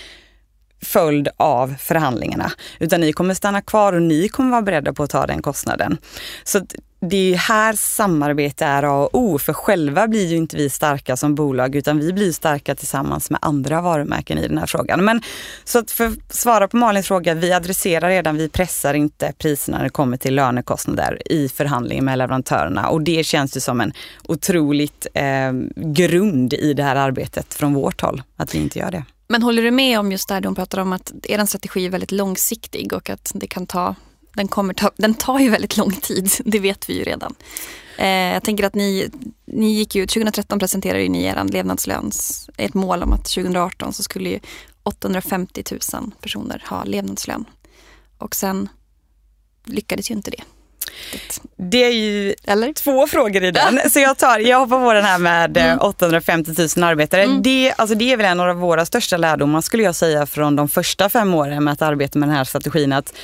följd 0.82 1.28
av 1.36 1.74
förhandlingarna. 1.78 2.52
Utan 2.78 3.00
ni 3.00 3.12
kommer 3.12 3.34
stanna 3.34 3.62
kvar 3.62 3.92
och 3.92 4.02
ni 4.02 4.28
kommer 4.28 4.50
vara 4.50 4.62
beredda 4.62 4.92
på 4.92 5.02
att 5.02 5.10
ta 5.10 5.26
den 5.26 5.42
kostnaden. 5.42 5.98
Så 6.44 6.60
det 7.08 7.32
är 7.32 7.36
här 7.36 7.72
samarbete 7.72 8.64
är 8.64 8.82
A 8.82 8.92
och 8.92 9.08
O. 9.12 9.38
För 9.38 9.52
själva 9.52 10.08
blir 10.08 10.26
ju 10.26 10.36
inte 10.36 10.56
vi 10.56 10.70
starka 10.70 11.16
som 11.16 11.34
bolag 11.34 11.74
utan 11.74 11.98
vi 11.98 12.12
blir 12.12 12.32
starka 12.32 12.74
tillsammans 12.74 13.30
med 13.30 13.38
andra 13.42 13.80
varumärken 13.80 14.38
i 14.38 14.48
den 14.48 14.58
här 14.58 14.66
frågan. 14.66 15.04
Men 15.04 15.22
så 15.64 15.78
att 15.78 15.90
för 15.90 16.06
att 16.06 16.34
svara 16.34 16.68
på 16.68 16.76
Malins 16.76 17.06
fråga, 17.06 17.34
vi 17.34 17.52
adresserar 17.52 18.08
redan, 18.08 18.36
vi 18.36 18.48
pressar 18.48 18.94
inte 18.94 19.32
priserna 19.38 19.76
när 19.76 19.84
det 19.84 19.90
kommer 19.90 20.16
till 20.16 20.34
lönekostnader 20.34 21.32
i 21.32 21.48
förhandlingen 21.48 22.04
med 22.04 22.18
leverantörerna. 22.18 22.88
Och 22.88 23.02
det 23.02 23.24
känns 23.26 23.56
ju 23.56 23.60
som 23.60 23.80
en 23.80 23.92
otroligt 24.28 25.06
eh, 25.14 25.52
grund 25.76 26.52
i 26.52 26.74
det 26.74 26.82
här 26.82 26.96
arbetet 26.96 27.54
från 27.54 27.74
vårt 27.74 28.00
håll, 28.00 28.22
att 28.36 28.54
vi 28.54 28.58
inte 28.58 28.78
gör 28.78 28.90
det. 28.90 29.04
Men 29.28 29.42
håller 29.42 29.62
du 29.62 29.70
med 29.70 29.98
om 29.98 30.12
just 30.12 30.28
det 30.28 30.34
här 30.34 30.42
hon 30.42 30.54
pratar 30.54 30.78
om 30.78 30.92
att 30.92 31.12
er 31.22 31.44
strategi 31.44 31.86
är 31.86 31.90
väldigt 31.90 32.12
långsiktig 32.12 32.92
och 32.92 33.10
att 33.10 33.32
det 33.34 33.46
kan 33.46 33.66
ta 33.66 33.94
den, 34.34 34.48
kommer 34.48 34.74
ta, 34.74 34.90
den 34.96 35.14
tar 35.14 35.38
ju 35.38 35.50
väldigt 35.50 35.76
lång 35.76 35.92
tid, 35.92 36.30
det 36.44 36.58
vet 36.58 36.90
vi 36.90 36.94
ju 36.98 37.04
redan. 37.04 37.34
Eh, 37.98 38.08
jag 38.08 38.42
tänker 38.42 38.64
att 38.64 38.74
ni, 38.74 39.10
ni 39.44 39.72
gick 39.72 39.96
ut, 39.96 40.10
2013 40.10 40.58
presenterade 40.58 41.08
ni 41.08 41.24
er 41.24 41.44
levnadslöns, 41.44 42.50
ett 42.56 42.74
mål 42.74 43.02
om 43.02 43.12
att 43.12 43.24
2018 43.24 43.92
så 43.92 44.02
skulle 44.02 44.40
850 44.82 45.64
000 45.92 46.10
personer 46.20 46.62
ha 46.66 46.84
levnadslön. 46.84 47.44
Och 48.18 48.34
sen 48.34 48.68
lyckades 49.64 50.10
ju 50.10 50.14
inte 50.14 50.30
det. 50.30 50.42
Det 51.56 51.84
är 51.84 51.90
ju 51.90 52.34
Eller? 52.44 52.72
två 52.72 53.06
frågor 53.06 53.44
i 53.44 53.50
den. 53.50 53.90
Så 53.90 54.00
jag, 54.00 54.18
tar, 54.18 54.38
jag 54.38 54.58
hoppar 54.58 54.84
på 54.84 54.92
den 54.92 55.04
här 55.04 55.18
med 55.18 55.56
eh, 55.56 55.84
850 55.84 56.52
000 56.76 56.84
arbetare. 56.84 57.22
Mm. 57.22 57.42
Det, 57.42 57.72
alltså 57.76 57.96
det 57.96 58.12
är 58.12 58.16
väl 58.16 58.26
en 58.26 58.40
av 58.40 58.56
våra 58.56 58.86
största 58.86 59.16
lärdomar 59.16 59.60
skulle 59.60 59.82
jag 59.82 59.94
säga 59.94 60.26
från 60.26 60.56
de 60.56 60.68
första 60.68 61.08
fem 61.08 61.34
åren 61.34 61.64
med 61.64 61.72
att 61.72 61.82
arbeta 61.82 62.18
med 62.18 62.28
den 62.28 62.36
här 62.36 62.44
strategin. 62.44 62.92
Att 62.92 63.14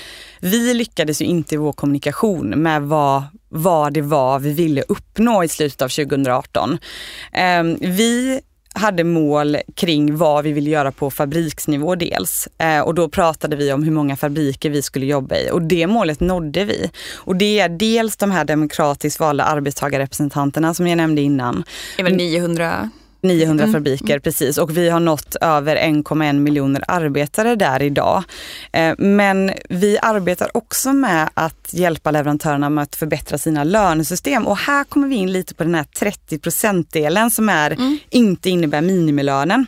vi 0.40 0.74
lyckades 0.74 1.22
ju 1.22 1.24
inte 1.24 1.54
i 1.54 1.58
vår 1.58 1.72
kommunikation 1.72 2.48
med 2.48 2.82
vad, 2.82 3.22
vad 3.48 3.92
det 3.92 4.02
var 4.02 4.38
vi 4.38 4.52
ville 4.52 4.82
uppnå 4.88 5.44
i 5.44 5.48
slutet 5.48 5.82
av 5.82 5.88
2018. 5.88 6.78
Eh, 7.32 7.62
vi 7.80 8.40
hade 8.74 9.04
mål 9.04 9.56
kring 9.74 10.16
vad 10.16 10.44
vi 10.44 10.52
ville 10.52 10.70
göra 10.70 10.92
på 10.92 11.10
fabriksnivå 11.10 11.94
dels. 11.94 12.48
Eh, 12.58 12.80
och 12.80 12.94
då 12.94 13.08
pratade 13.08 13.56
vi 13.56 13.72
om 13.72 13.82
hur 13.82 13.92
många 13.92 14.16
fabriker 14.16 14.70
vi 14.70 14.82
skulle 14.82 15.06
jobba 15.06 15.36
i 15.36 15.50
och 15.50 15.62
det 15.62 15.86
målet 15.86 16.20
nådde 16.20 16.64
vi. 16.64 16.90
Och 17.16 17.36
det 17.36 17.60
är 17.60 17.68
dels 17.68 18.16
de 18.16 18.30
här 18.30 18.44
demokratiskt 18.44 19.20
valda 19.20 19.44
arbetstagarrepresentanterna 19.44 20.74
som 20.74 20.86
jag 20.86 20.96
nämnde 20.96 21.22
innan. 21.22 21.64
Det 21.96 22.02
är 22.02 22.04
väl 22.04 22.16
900 22.16 22.90
900 23.22 23.64
Mm. 23.64 23.72
fabriker, 23.72 24.18
precis. 24.18 24.58
Och 24.58 24.76
vi 24.76 24.88
har 24.88 25.00
nått 25.00 25.36
över 25.40 25.76
1,1 25.76 26.38
miljoner 26.40 26.84
arbetare 26.88 27.56
där 27.56 27.82
idag. 27.82 28.22
Eh, 28.72 28.94
Men 28.98 29.52
vi 29.68 29.98
arbetar 30.02 30.56
också 30.56 30.92
med 30.92 31.30
att 31.34 31.68
hjälpa 31.72 32.10
leverantörerna 32.10 32.70
med 32.70 32.82
att 32.82 32.96
förbättra 32.96 33.38
sina 33.38 33.64
lönesystem. 33.64 34.46
Och 34.46 34.56
här 34.58 34.84
kommer 34.84 35.08
vi 35.08 35.14
in 35.14 35.32
lite 35.32 35.54
på 35.54 35.64
den 35.64 35.74
här 35.74 35.84
30 35.98 36.38
procentdelen 36.38 37.30
som 37.30 37.48
är, 37.48 37.76
inte 38.10 38.50
innebär 38.50 38.80
minimilönen. 38.80 39.66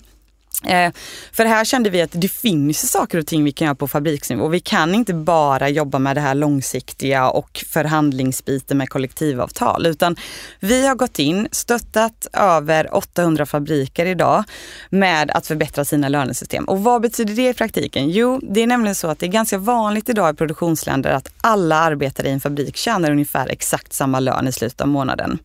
Eh, 0.66 0.92
för 1.32 1.44
här 1.44 1.64
kände 1.64 1.90
vi 1.90 2.02
att 2.02 2.10
det 2.12 2.28
finns 2.28 2.90
saker 2.90 3.18
och 3.18 3.26
ting 3.26 3.44
vi 3.44 3.52
kan 3.52 3.64
göra 3.64 3.74
på 3.74 3.88
fabriksnivå. 3.88 4.48
Vi 4.48 4.60
kan 4.60 4.94
inte 4.94 5.14
bara 5.14 5.68
jobba 5.68 5.98
med 5.98 6.16
det 6.16 6.20
här 6.20 6.34
långsiktiga 6.34 7.30
och 7.30 7.64
förhandlingsbiten 7.68 8.78
med 8.78 8.88
kollektivavtal. 8.88 9.86
Utan 9.86 10.16
vi 10.60 10.86
har 10.86 10.94
gått 10.94 11.18
in, 11.18 11.48
stöttat 11.52 12.26
över 12.32 12.94
800 12.96 13.46
fabriker 13.46 14.06
idag 14.06 14.44
med 14.90 15.30
att 15.30 15.46
förbättra 15.46 15.84
sina 15.84 16.08
lönesystem. 16.08 16.64
Och 16.64 16.82
vad 16.82 17.02
betyder 17.02 17.34
det 17.34 17.48
i 17.48 17.54
praktiken? 17.54 18.10
Jo, 18.10 18.40
det 18.42 18.62
är 18.62 18.66
nämligen 18.66 18.94
så 18.94 19.08
att 19.08 19.18
det 19.18 19.26
är 19.26 19.30
ganska 19.30 19.58
vanligt 19.58 20.08
idag 20.08 20.34
i 20.34 20.36
produktionsländer 20.36 21.10
att 21.10 21.28
alla 21.40 21.76
arbetare 21.76 22.28
i 22.28 22.30
en 22.30 22.40
fabrik 22.40 22.76
tjänar 22.76 23.10
ungefär 23.10 23.48
exakt 23.48 23.92
samma 23.92 24.20
lön 24.20 24.48
i 24.48 24.52
slutet 24.52 24.80
av 24.80 24.88
månaden. 24.88 25.38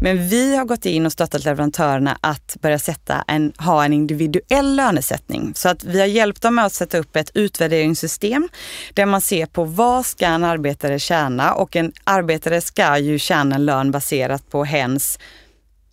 Men 0.00 0.28
vi 0.28 0.56
har 0.56 0.64
gått 0.64 0.86
in 0.86 1.06
och 1.06 1.12
stöttat 1.12 1.44
leverantörerna 1.44 2.18
att 2.20 2.56
börja 2.60 2.78
sätta 2.78 3.24
en, 3.26 3.52
ha 3.58 3.84
en 3.84 3.92
individuell 3.92 4.37
lönesättning. 4.76 5.52
Så 5.54 5.68
att 5.68 5.84
vi 5.84 6.00
har 6.00 6.06
hjälpt 6.06 6.42
dem 6.42 6.54
med 6.54 6.64
att 6.64 6.72
sätta 6.72 6.98
upp 6.98 7.16
ett 7.16 7.30
utvärderingssystem 7.34 8.48
där 8.94 9.06
man 9.06 9.20
ser 9.20 9.46
på 9.46 9.64
vad 9.64 10.06
ska 10.06 10.26
en 10.26 10.44
arbetare 10.44 10.98
tjäna 10.98 11.54
och 11.54 11.76
en 11.76 11.92
arbetare 12.04 12.60
ska 12.60 12.98
ju 12.98 13.18
tjäna 13.18 13.54
en 13.54 13.64
lön 13.64 13.90
baserat 13.90 14.50
på 14.50 14.64
hens 14.64 15.18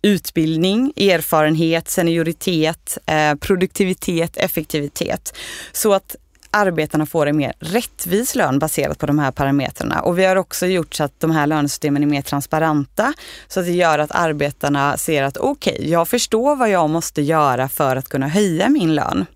utbildning, 0.02 0.92
erfarenhet, 0.96 1.88
senioritet, 1.88 2.98
eh, 3.06 3.34
produktivitet, 3.34 4.36
effektivitet. 4.36 5.36
Så 5.72 5.92
att 5.92 6.16
arbetarna 6.56 7.06
får 7.06 7.26
en 7.26 7.36
mer 7.36 7.52
rättvis 7.58 8.34
lön 8.34 8.58
baserat 8.58 8.98
på 8.98 9.06
de 9.06 9.18
här 9.18 9.30
parametrarna. 9.30 10.00
Och 10.00 10.18
vi 10.18 10.24
har 10.24 10.36
också 10.36 10.66
gjort 10.66 10.94
så 10.94 11.04
att 11.04 11.20
de 11.20 11.30
här 11.30 11.46
lönesystemen 11.46 12.02
är 12.02 12.06
mer 12.06 12.22
transparenta. 12.22 13.12
Så 13.48 13.60
att 13.60 13.66
det 13.66 13.72
gör 13.72 13.98
att 13.98 14.10
arbetarna 14.10 14.96
ser 14.96 15.22
att 15.22 15.36
okej, 15.36 15.72
okay, 15.74 15.90
jag 15.90 16.08
förstår 16.08 16.56
vad 16.56 16.70
jag 16.70 16.90
måste 16.90 17.22
göra 17.22 17.68
för 17.68 17.96
att 17.96 18.08
kunna 18.08 18.28
höja 18.28 18.68
min 18.68 18.94
lön. 18.94 19.26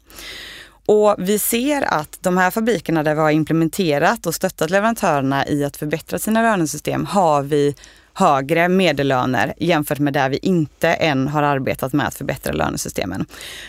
Och 0.86 1.14
vi 1.18 1.38
ser 1.38 1.82
att 1.82 2.18
de 2.20 2.36
här 2.36 2.50
fabrikerna 2.50 3.02
där 3.02 3.14
vi 3.14 3.20
har 3.20 3.30
implementerat 3.30 4.26
och 4.26 4.34
stöttat 4.34 4.70
leverantörerna 4.70 5.48
i 5.48 5.64
att 5.64 5.76
förbättra 5.76 6.18
sina 6.18 6.42
lönesystem 6.42 7.06
har 7.06 7.42
vi 7.42 7.74
högre 8.20 8.68
medellöner 8.68 9.54
jämfört 9.56 9.98
med 9.98 10.12
där 10.12 10.30
vi 10.30 10.36
inte 10.36 10.88
än 10.88 11.28
har 11.28 11.42
arbetat 11.42 11.92
med 11.92 12.06
att 12.06 12.14
förbättra 12.14 12.52
lönesystemen. 12.52 13.26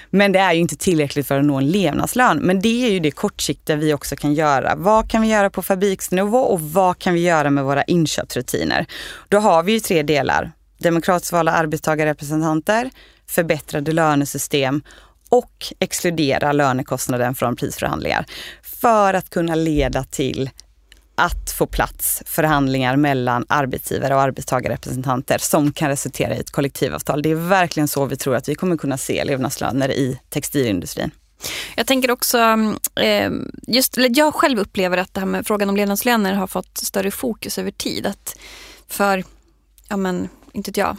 Men 0.10 0.32
det 0.32 0.40
är 0.40 0.54
ju 0.54 0.60
inte 0.60 0.76
tillräckligt 0.76 1.28
för 1.28 1.40
att 1.40 1.46
nå 1.46 1.58
en 1.58 1.68
levnadslön. 1.68 2.38
Men 2.38 2.60
det 2.60 2.86
är 2.86 2.92
ju 2.92 3.00
det 3.00 3.12
kortsiktiga 3.12 3.76
vi 3.76 3.94
också 3.94 4.16
kan 4.16 4.34
göra. 4.34 4.76
Vad 4.76 5.10
kan 5.10 5.22
vi 5.22 5.28
göra 5.28 5.50
på 5.50 5.62
fabriksnivå 5.62 6.40
och 6.40 6.62
vad 6.62 7.00
kan 7.00 7.14
vi 7.14 7.20
göra 7.20 7.50
med 7.50 7.64
våra 7.64 7.84
inköpsrutiner? 7.84 8.86
Då 9.30 9.40
har 9.40 9.64
vi 9.64 9.72
ju 9.72 9.80
tre 9.80 10.04
delar. 10.04 10.52
Demokratiskt 10.78 11.34
valda 11.34 11.52
arbetstagarrepresentanter, 11.52 12.90
förbättrade 13.28 13.92
lönesystem 13.92 14.82
och 15.30 15.74
exkludera 15.80 16.52
lönekostnaden 16.52 17.36
från 17.36 17.56
prisförhandlingar. 17.56 18.26
För 18.82 19.14
att 19.14 19.30
kunna 19.30 19.56
leda 19.56 20.04
till 20.04 20.50
att 21.22 21.52
få 21.52 21.66
plats 21.66 22.24
förhandlingar 22.26 22.96
mellan 22.96 23.46
arbetsgivare 23.50 24.16
och 24.16 24.22
arbetstagarrepresentanter 24.22 25.38
som 25.38 25.74
kan 25.74 25.90
resultera 25.90 26.36
i 26.36 26.40
ett 26.40 26.52
kollektivavtal. 26.52 27.22
Det 27.22 27.32
är 27.32 27.36
verkligen 27.36 27.88
så 27.88 28.06
vi 28.06 28.18
tror 28.18 28.36
att 28.36 28.50
vi 28.50 28.56
kommer 28.56 28.78
kunna 28.78 28.98
se 28.98 29.24
levnadslöner 29.24 29.92
i 29.92 30.20
textilindustrin. 30.30 31.12
Jag 31.76 31.88
tänker 31.88 32.12
också, 32.12 32.38
eh, 32.96 33.32
just, 33.68 33.98
jag 33.98 34.34
själv 34.34 34.60
upplever 34.60 34.98
att 34.98 35.14
det 35.14 35.20
här 35.20 35.28
med 35.28 35.48
frågan 35.48 35.70
om 35.70 35.78
levnadslöner 35.78 36.34
har 36.34 36.48
fått 36.48 36.78
större 36.78 37.12
fokus 37.12 37.58
över 37.58 37.72
tid. 37.72 38.06
Att 38.06 38.38
för, 38.88 39.24
ja 39.88 39.98
men, 39.98 40.30
inte 40.52 40.72
vet 40.72 40.78
jag, 40.78 40.98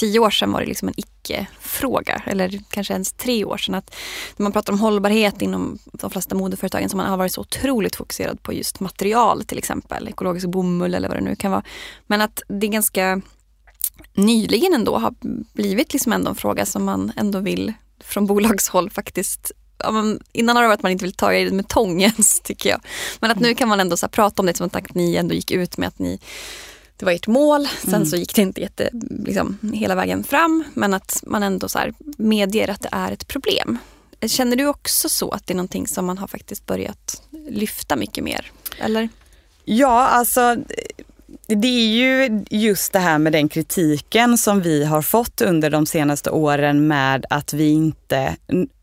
tio 0.00 0.18
år 0.18 0.30
sedan 0.30 0.52
var 0.52 0.60
det 0.60 0.66
liksom 0.66 0.88
en 0.88 0.94
icke-fråga. 0.96 2.22
Eller 2.26 2.60
kanske 2.70 2.92
ens 2.92 3.12
tre 3.12 3.44
år 3.44 3.56
sedan. 3.56 3.74
Att 3.74 3.94
när 4.36 4.42
man 4.42 4.52
pratar 4.52 4.72
om 4.72 4.78
hållbarhet 4.78 5.42
inom 5.42 5.78
de 5.92 6.10
flesta 6.10 6.34
modeföretagen 6.34 6.88
så 6.88 6.96
man 6.96 7.10
har 7.10 7.16
varit 7.16 7.32
så 7.32 7.40
otroligt 7.40 7.96
fokuserad 7.96 8.42
på 8.42 8.52
just 8.52 8.80
material 8.80 9.44
till 9.44 9.58
exempel. 9.58 10.08
Ekologisk 10.08 10.46
bomull 10.46 10.94
eller 10.94 11.08
vad 11.08 11.16
det 11.16 11.24
nu 11.24 11.36
kan 11.36 11.50
vara. 11.50 11.62
Men 12.06 12.20
att 12.20 12.42
det 12.48 12.66
är 12.66 12.70
ganska 12.70 13.20
nyligen 14.14 14.74
ändå 14.74 14.98
har 14.98 15.14
blivit 15.52 15.92
liksom 15.92 16.12
ändå 16.12 16.28
en 16.28 16.34
fråga 16.34 16.66
som 16.66 16.84
man 16.84 17.12
ändå 17.16 17.38
vill 17.38 17.72
från 18.04 18.26
bolagshåll 18.26 18.90
faktiskt 18.90 19.52
Ja, 19.82 19.90
men 19.90 20.20
innan 20.32 20.56
har 20.56 20.62
det 20.62 20.68
varit 20.68 20.78
att 20.78 20.82
man 20.82 20.92
inte 20.92 21.04
vill 21.04 21.14
ta 21.14 21.34
i 21.34 21.44
det 21.44 21.50
med 21.50 21.68
tång 21.68 22.02
ens, 22.02 22.40
tycker 22.44 22.70
jag. 22.70 22.80
Men 23.20 23.30
att 23.30 23.40
nu 23.40 23.54
kan 23.54 23.68
man 23.68 23.80
ändå 23.80 23.96
så 23.96 24.08
prata 24.08 24.42
om 24.42 24.46
det 24.46 24.56
som 24.56 24.70
att 24.72 24.94
ni 24.94 25.16
ändå 25.16 25.34
gick 25.34 25.50
ut 25.50 25.76
med 25.78 25.88
att 25.88 25.98
ni 25.98 26.20
det 27.00 27.06
var 27.06 27.12
ert 27.12 27.26
mål. 27.26 27.68
Sen 27.82 27.94
mm. 27.94 28.06
så 28.06 28.16
gick 28.16 28.34
det 28.34 28.42
inte 28.42 28.60
jätte, 28.60 28.90
liksom, 29.10 29.58
hela 29.74 29.94
vägen 29.94 30.24
fram. 30.24 30.64
Men 30.74 30.94
att 30.94 31.22
man 31.26 31.42
ändå 31.42 31.68
så 31.68 31.78
här, 31.78 31.94
medger 32.18 32.70
att 32.70 32.82
det 32.82 32.88
är 32.92 33.12
ett 33.12 33.28
problem. 33.28 33.78
Känner 34.26 34.56
du 34.56 34.66
också 34.66 35.08
så 35.08 35.30
att 35.30 35.46
det 35.46 35.52
är 35.52 35.56
någonting 35.56 35.86
som 35.86 36.06
man 36.06 36.18
har 36.18 36.26
faktiskt 36.26 36.66
börjat 36.66 37.22
lyfta 37.48 37.96
mycket 37.96 38.24
mer? 38.24 38.46
Eller? 38.78 39.08
Ja, 39.64 40.06
alltså 40.06 40.56
det 41.46 41.68
är 41.68 41.88
ju 41.88 42.44
just 42.50 42.92
det 42.92 42.98
här 42.98 43.18
med 43.18 43.32
den 43.32 43.48
kritiken 43.48 44.38
som 44.38 44.62
vi 44.62 44.84
har 44.84 45.02
fått 45.02 45.40
under 45.40 45.70
de 45.70 45.86
senaste 45.86 46.30
åren 46.30 46.86
med 46.86 47.26
att 47.30 47.52
vi 47.52 47.70
inte 47.70 48.36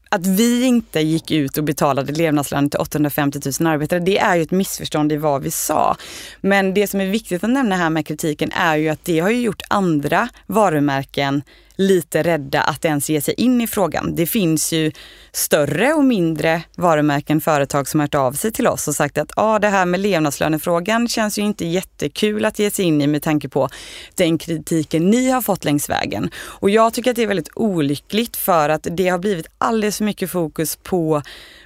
att 0.10 0.28
vi 0.28 0.64
inte 0.64 1.00
gick 1.00 1.32
ut 1.32 1.58
och 1.58 1.64
betalade 1.64 2.14
levnadslön 2.14 2.70
till 2.70 2.80
850 2.80 3.40
000 3.60 3.68
arbetare, 3.68 4.00
det 4.00 4.18
är 4.20 4.36
ju 4.36 4.42
ett 4.42 4.52
missförstånd 4.52 5.12
i 5.12 5.18
vad 5.18 5.42
vi 5.42 5.52
sa. 5.52 5.96
Men 6.42 6.74
det 6.74 6.88
som 6.88 7.02
är 7.02 7.06
viktigt 7.06 7.44
att 7.44 7.50
nämna 7.50 7.76
här 7.76 7.90
med 7.90 8.08
kritiken 8.08 8.52
är 8.52 8.76
ju 8.76 8.90
att 8.90 9.06
det 9.06 9.20
har 9.20 9.30
ju 9.30 9.42
gjort 9.42 9.62
andra 9.70 10.30
varumärken 10.46 11.42
lite 11.78 12.24
rädda 12.24 12.62
att 12.62 12.86
ens 12.86 13.10
ge 13.10 13.22
sig 13.22 13.34
in 13.38 13.62
i 13.62 13.68
frågan. 13.68 14.16
Det 14.16 14.26
finns 14.26 14.74
ju 14.74 14.92
större 15.32 15.94
och 15.94 16.04
mindre 16.04 16.64
varumärken, 16.76 17.42
företag 17.42 17.88
som 17.88 18.00
har 18.00 18.04
hört 18.08 18.16
av 18.16 18.34
sig 18.34 18.52
till 18.52 18.68
oss 18.68 18.88
och 18.88 18.96
sagt 18.96 19.18
att 19.18 19.32
ah, 19.36 19.60
det 19.60 19.68
här 19.68 19.86
med 19.86 20.00
levnadslönefrågan 20.00 21.08
känns 21.08 21.38
ju 21.38 21.42
inte 21.42 21.66
jättekul 21.66 22.46
att 22.46 22.60
ge 22.60 22.72
sig 22.72 22.86
in 22.86 23.02
i 23.02 23.08
med 23.08 23.24
tanke 23.24 23.50
på 23.50 23.70
den 24.16 24.38
kritiken 24.38 25.10
ni 25.10 25.30
har 25.30 25.42
fått 25.42 25.66
längs 25.66 25.90
vägen. 25.90 26.30
Och 26.38 26.70
jag 26.70 26.94
tycker 26.94 27.10
att 27.10 27.16
det 27.16 27.24
är 27.24 27.28
väldigt 27.28 27.52
olyckligt 27.56 28.38
för 28.38 28.70
att 28.70 28.88
det 28.92 29.08
har 29.08 29.20
blivit 29.20 29.48
alldeles 29.58 29.98
för 29.98 30.06
mycket 30.06 30.32
fokus 30.32 30.76
på 30.76 31.22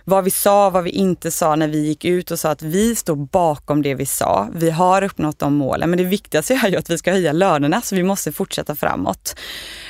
vad 0.06 0.24
vi 0.24 0.32
sa, 0.32 0.70
vad 0.70 0.84
vi 0.84 0.90
inte 0.90 1.32
sa 1.32 1.56
när 1.56 1.68
vi 1.68 1.80
gick 1.80 2.06
ut 2.06 2.32
och 2.32 2.40
sa 2.40 2.50
att 2.50 2.62
vi 2.62 2.96
står 2.96 3.16
bakom 3.16 3.82
det 3.82 3.96
vi 3.96 4.06
sa. 4.06 4.50
Vi 4.54 4.70
har 4.70 5.04
uppnått 5.04 5.40
de 5.40 5.54
målen, 5.54 5.90
men 5.90 5.98
det 5.98 6.04
viktigaste 6.04 6.54
är 6.54 6.70
ju 6.70 6.78
att 6.78 6.90
vi 6.90 6.98
ska 6.98 7.12
höja 7.12 7.32
lönerna 7.32 7.82
så 7.82 7.96
vi 7.96 8.04
måste 8.04 8.32
fortsätta 8.32 8.76
framåt. 8.76 9.36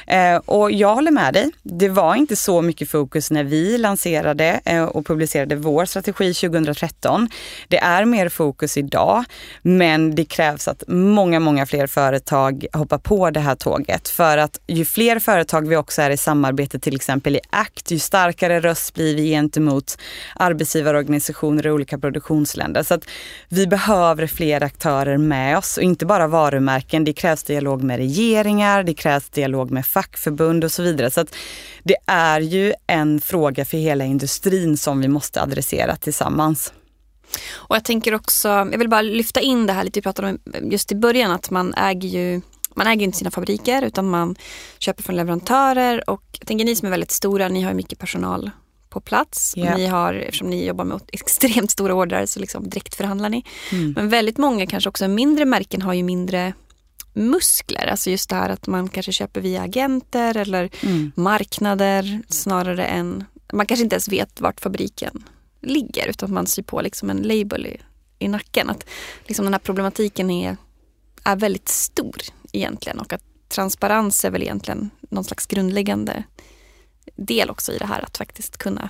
Eh, 0.07 0.36
och 0.36 0.72
jag 0.72 0.95
håller 0.95 1.12
med 1.12 1.34
dig. 1.34 1.51
Det 1.64 1.89
var 1.89 2.16
inte 2.16 2.36
så 2.36 2.62
mycket 2.62 2.89
fokus 2.89 3.32
när 3.32 3.43
vi 3.43 3.78
lanserade 3.78 4.62
eh, 4.66 4.84
och 4.84 5.05
publicerade 5.05 5.55
vår 5.55 5.86
strategi 5.86 6.34
2013. 6.34 7.30
Det 7.68 7.78
är 7.78 8.05
mer 8.05 8.30
fokus 8.30 8.78
idag, 8.78 9.24
men 9.62 10.16
det 10.16 10.26
krävs 10.26 10.68
att 10.68 10.84
många, 10.88 11.39
många 11.39 11.66
fler 11.66 11.88
företag 11.88 12.66
hoppar 12.74 12.97
på 12.97 13.30
det 13.30 13.39
här 13.39 13.55
tåget. 13.55 14.09
För 14.09 14.38
att 14.38 14.59
ju 14.68 14.86
fler 14.86 15.20
företag 15.20 15.68
vi 15.68 15.76
också 15.76 16.01
är 16.01 16.09
i 16.09 16.18
samarbete, 16.18 16.80
till 16.80 16.95
exempel 16.95 17.36
i 17.36 17.39
ACT, 17.49 17.91
ju 17.91 17.99
starkare 17.99 18.59
röst 18.59 18.93
blir 18.93 19.16
vi 19.16 19.30
gentemot 19.30 19.97
arbetsgivarorganisationer 20.35 21.67
i 21.67 21.71
olika 21.71 21.97
produktionsländer. 21.97 22.83
Så 22.83 22.93
att 22.93 23.05
vi 23.49 23.67
behöver 23.67 24.27
fler 24.27 24.63
aktörer 24.63 25.17
med 25.17 25.57
oss 25.57 25.77
och 25.77 25.83
inte 25.83 26.05
bara 26.05 26.27
varumärken. 26.27 27.03
Det 27.03 27.13
krävs 27.13 27.43
dialog 27.43 27.83
med 27.83 27.97
regeringar, 27.97 28.83
det 28.83 28.93
krävs 28.93 29.29
dialog 29.29 29.71
med 29.71 29.85
fackförbund 29.85 30.63
och 30.63 30.71
så 30.71 30.83
vidare. 30.83 31.11
Så 31.11 31.21
att 31.21 31.35
det 31.83 31.95
är 32.07 32.41
ju 32.41 32.73
en 32.87 33.21
fråga 33.21 33.65
för 33.65 33.77
hela 33.77 34.05
industrin 34.05 34.77
som 34.77 35.01
vi 35.01 35.07
måste 35.07 35.41
adressera 35.41 35.95
tillsammans. 35.95 36.73
Och 37.51 37.75
jag 37.75 37.83
tänker 37.83 38.15
också, 38.15 38.47
jag 38.47 38.77
vill 38.77 38.89
bara 38.89 39.01
lyfta 39.01 39.41
in 39.41 39.65
det 39.65 39.73
här 39.73 39.83
lite 39.83 39.99
vi 39.99 40.03
pratade 40.03 40.27
om 40.27 40.39
just 40.71 40.91
i 40.91 40.95
början 40.95 41.31
att 41.31 41.49
man 41.49 41.73
äger 41.73 42.09
ju 42.09 42.41
man 42.75 42.87
äger 42.87 43.05
inte 43.05 43.17
sina 43.17 43.31
fabriker 43.31 43.81
utan 43.81 44.09
man 44.09 44.35
köper 44.79 45.03
från 45.03 45.15
leverantörer 45.15 46.09
och 46.09 46.23
jag 46.39 46.47
tänker 46.47 46.65
ni 46.65 46.75
som 46.75 46.85
är 46.85 46.89
väldigt 46.89 47.11
stora, 47.11 47.47
ni 47.47 47.61
har 47.61 47.73
mycket 47.73 47.99
personal 47.99 48.51
på 48.91 49.01
plats. 49.01 49.53
Yeah. 49.57 49.77
Ni 49.77 49.85
har, 49.85 50.13
eftersom 50.13 50.49
ni 50.49 50.65
jobbar 50.65 50.85
med 50.85 51.01
extremt 51.11 51.71
stora 51.71 51.93
ordrar 51.93 52.25
så 52.25 52.39
liksom 52.39 52.69
direkt 52.69 52.95
förhandlar 52.95 53.29
ni. 53.29 53.45
Mm. 53.71 53.91
Men 53.91 54.09
väldigt 54.09 54.37
många, 54.37 54.67
kanske 54.67 54.89
också 54.89 55.07
mindre 55.07 55.45
märken, 55.45 55.81
har 55.81 55.93
ju 55.93 56.03
mindre 56.03 56.53
muskler. 57.13 57.87
Alltså 57.87 58.09
just 58.09 58.29
det 58.29 58.35
här 58.35 58.49
att 58.49 58.67
man 58.67 58.89
kanske 58.89 59.11
köper 59.11 59.41
via 59.41 59.61
agenter 59.61 60.37
eller 60.37 60.69
mm. 60.81 61.11
marknader 61.15 62.21
snarare 62.29 62.85
än... 62.85 63.23
Man 63.53 63.65
kanske 63.65 63.83
inte 63.83 63.95
ens 63.95 64.09
vet 64.09 64.41
vart 64.41 64.61
fabriken 64.61 65.23
ligger 65.61 66.07
utan 66.07 66.33
man 66.33 66.47
syr 66.47 66.63
på 66.63 66.81
liksom 66.81 67.09
en 67.09 67.21
label 67.21 67.65
i, 67.65 67.77
i 68.19 68.27
nacken. 68.27 68.69
Att 68.69 68.85
liksom 69.25 69.45
den 69.45 69.53
här 69.53 69.59
problematiken 69.59 70.29
är, 70.29 70.57
är 71.23 71.35
väldigt 71.35 71.69
stor 71.69 72.21
egentligen 72.51 72.99
och 72.99 73.13
att 73.13 73.23
transparens 73.49 74.25
är 74.25 74.31
väl 74.31 74.41
egentligen 74.41 74.89
någon 75.09 75.23
slags 75.23 75.45
grundläggande 75.45 76.23
del 77.15 77.49
också 77.49 77.71
i 77.71 77.77
det 77.77 77.85
här 77.85 78.01
att 78.01 78.17
faktiskt 78.17 78.57
kunna 78.57 78.89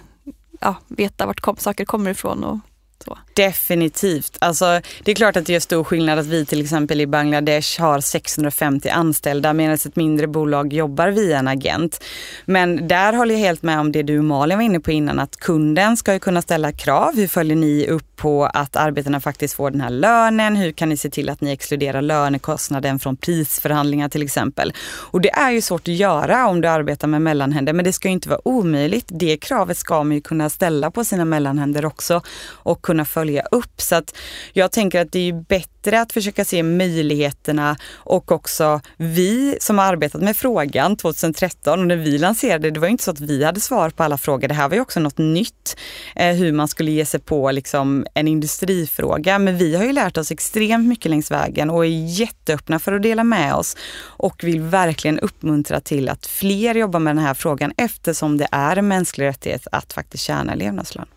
ja, 0.59 0.75
veta 0.87 1.25
vart 1.25 1.39
kom, 1.39 1.57
saker 1.57 1.85
kommer 1.85 2.11
ifrån 2.11 2.43
och 2.43 2.59
så. 3.03 3.17
Definitivt. 3.33 4.37
Alltså, 4.39 4.81
det 5.03 5.11
är 5.11 5.15
klart 5.15 5.37
att 5.37 5.45
det 5.45 5.53
gör 5.53 5.59
stor 5.59 5.83
skillnad 5.83 6.19
att 6.19 6.25
vi 6.25 6.45
till 6.45 6.61
exempel 6.61 7.01
i 7.01 7.07
Bangladesh 7.07 7.81
har 7.81 7.99
650 7.99 8.89
anställda 8.89 9.53
medan 9.53 9.73
ett 9.73 9.95
mindre 9.95 10.27
bolag 10.27 10.73
jobbar 10.73 11.07
via 11.07 11.39
en 11.39 11.47
agent. 11.47 12.03
Men 12.45 12.87
där 12.87 13.13
håller 13.13 13.35
jag 13.35 13.39
helt 13.39 13.63
med 13.63 13.79
om 13.79 13.91
det 13.91 14.03
du 14.03 14.17
och 14.17 14.25
Malin 14.25 14.57
var 14.57 14.65
inne 14.65 14.79
på 14.79 14.91
innan 14.91 15.19
att 15.19 15.37
kunden 15.37 15.97
ska 15.97 16.13
ju 16.13 16.19
kunna 16.19 16.41
ställa 16.41 16.71
krav. 16.71 17.15
Hur 17.15 17.27
följer 17.27 17.55
ni 17.55 17.87
upp 17.87 18.11
på 18.21 18.45
att 18.45 18.75
arbetarna 18.75 19.19
faktiskt 19.19 19.53
får 19.53 19.71
den 19.71 19.81
här 19.81 19.89
lönen? 19.89 20.55
Hur 20.55 20.71
kan 20.71 20.89
ni 20.89 20.97
se 20.97 21.09
till 21.09 21.29
att 21.29 21.41
ni 21.41 21.51
exkluderar 21.51 22.01
lönekostnaden 22.01 22.99
från 22.99 23.17
prisförhandlingar 23.17 24.09
till 24.09 24.23
exempel? 24.23 24.73
Och 25.11 25.21
det 25.21 25.29
är 25.29 25.51
ju 25.51 25.61
svårt 25.61 25.81
att 25.81 25.87
göra 25.87 26.47
om 26.47 26.61
du 26.61 26.67
arbetar 26.67 27.07
med 27.07 27.21
mellanhänder 27.21 27.73
men 27.73 27.85
det 27.85 27.93
ska 27.93 28.07
ju 28.07 28.13
inte 28.13 28.29
vara 28.29 28.47
omöjligt. 28.47 29.05
Det 29.07 29.37
kravet 29.37 29.77
ska 29.77 30.03
man 30.03 30.15
ju 30.15 30.21
kunna 30.21 30.49
ställa 30.49 30.91
på 30.91 31.03
sina 31.03 31.25
mellanhänder 31.25 31.85
också 31.85 32.21
och 32.47 32.81
kunna 32.91 33.05
följa 33.05 33.41
upp. 33.51 33.81
Så 33.81 33.95
att 33.95 34.15
jag 34.53 34.71
tänker 34.71 35.01
att 35.01 35.11
det 35.11 35.29
är 35.29 35.33
bättre 35.33 36.01
att 36.01 36.11
försöka 36.11 36.45
se 36.45 36.63
möjligheterna 36.63 37.77
och 37.93 38.31
också 38.31 38.81
vi 38.97 39.57
som 39.59 39.77
har 39.77 39.85
arbetat 39.85 40.21
med 40.21 40.37
frågan 40.37 40.97
2013 40.97 41.79
och 41.79 41.87
när 41.87 41.95
vi 41.95 42.17
lanserade, 42.17 42.71
det 42.71 42.79
var 42.79 42.87
inte 42.87 43.03
så 43.03 43.11
att 43.11 43.19
vi 43.19 43.43
hade 43.43 43.59
svar 43.59 43.89
på 43.89 44.03
alla 44.03 44.17
frågor. 44.17 44.47
Det 44.47 44.53
här 44.53 44.69
var 44.69 44.75
ju 44.75 44.81
också 44.81 44.99
något 44.99 45.17
nytt, 45.17 45.77
eh, 46.15 46.35
hur 46.35 46.51
man 46.51 46.67
skulle 46.67 46.91
ge 46.91 47.05
sig 47.05 47.19
på 47.19 47.51
liksom 47.51 48.05
en 48.13 48.27
industrifråga. 48.27 49.39
Men 49.39 49.57
vi 49.57 49.75
har 49.75 49.83
ju 49.83 49.93
lärt 49.93 50.17
oss 50.17 50.31
extremt 50.31 50.87
mycket 50.87 51.09
längs 51.09 51.31
vägen 51.31 51.69
och 51.69 51.85
är 51.85 52.19
jätteöppna 52.19 52.79
för 52.79 52.93
att 52.93 53.03
dela 53.03 53.23
med 53.23 53.53
oss 53.53 53.77
och 54.19 54.43
vill 54.43 54.61
verkligen 54.61 55.19
uppmuntra 55.19 55.79
till 55.79 56.09
att 56.09 56.25
fler 56.25 56.75
jobbar 56.75 56.99
med 56.99 57.15
den 57.15 57.25
här 57.25 57.33
frågan 57.33 57.73
eftersom 57.77 58.37
det 58.37 58.47
är 58.51 58.77
en 58.77 58.87
mänsklig 58.87 59.25
rättighet 59.25 59.67
att 59.71 59.93
faktiskt 59.93 60.23
tjäna 60.23 60.55
levnadslön. 60.55 61.07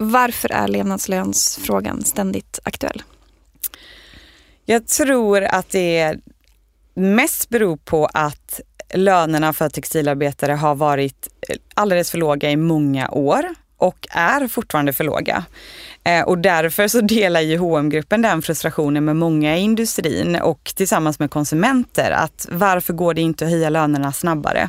Varför 0.00 0.52
är 0.52 0.68
levnadslönsfrågan 0.68 2.04
ständigt 2.04 2.58
aktuell? 2.62 3.02
Jag 4.64 4.86
tror 4.86 5.44
att 5.44 5.70
det 5.70 6.16
mest 6.94 7.48
beror 7.48 7.76
på 7.76 8.08
att 8.14 8.60
lönerna 8.94 9.52
för 9.52 9.68
textilarbetare 9.68 10.52
har 10.52 10.74
varit 10.74 11.28
eh, 11.48 11.56
alldeles 11.74 12.10
för 12.10 12.18
låga 12.18 12.50
i 12.50 12.56
många 12.56 13.10
år 13.10 13.44
och 13.76 14.06
är 14.10 14.48
fortfarande 14.48 14.92
för 14.92 15.04
låga. 15.04 15.44
Eh, 16.04 16.22
och 16.22 16.38
därför 16.38 16.88
så 16.88 17.00
delar 17.00 17.40
ju 17.40 17.58
hm 17.58 17.90
gruppen 17.90 18.22
den 18.22 18.42
frustrationen 18.42 19.04
med 19.04 19.16
många 19.16 19.56
i 19.56 19.60
industrin 19.60 20.36
och 20.36 20.72
tillsammans 20.76 21.18
med 21.18 21.30
konsumenter 21.30 22.10
att 22.10 22.46
varför 22.50 22.92
går 22.92 23.14
det 23.14 23.20
inte 23.20 23.44
att 23.44 23.50
höja 23.50 23.70
lönerna 23.70 24.12
snabbare? 24.12 24.68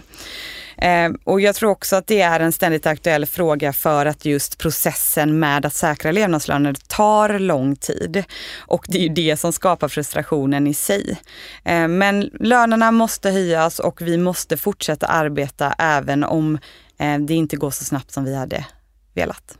Eh, 0.81 1.11
och 1.23 1.41
jag 1.41 1.55
tror 1.55 1.69
också 1.69 1.95
att 1.95 2.07
det 2.07 2.21
är 2.21 2.39
en 2.39 2.51
ständigt 2.51 2.85
aktuell 2.85 3.25
fråga 3.25 3.73
för 3.73 4.05
att 4.05 4.25
just 4.25 4.57
processen 4.57 5.39
med 5.39 5.65
att 5.65 5.73
säkra 5.73 6.11
levnadslöner 6.11 6.75
tar 6.87 7.39
lång 7.39 7.75
tid. 7.75 8.23
Och 8.57 8.85
det 8.87 8.97
är 8.97 9.01
ju 9.01 9.09
det 9.09 9.37
som 9.37 9.53
skapar 9.53 9.87
frustrationen 9.87 10.67
i 10.67 10.73
sig. 10.73 11.21
Eh, 11.63 11.87
men 11.87 12.29
lönerna 12.39 12.91
måste 12.91 13.29
höjas 13.29 13.79
och 13.79 14.01
vi 14.01 14.17
måste 14.17 14.57
fortsätta 14.57 15.07
arbeta 15.07 15.75
även 15.77 16.23
om 16.23 16.57
eh, 16.99 17.17
det 17.17 17.33
inte 17.33 17.55
går 17.55 17.71
så 17.71 17.83
snabbt 17.83 18.11
som 18.11 18.23
vi 18.23 18.35
hade 18.35 18.65
velat. 19.13 19.57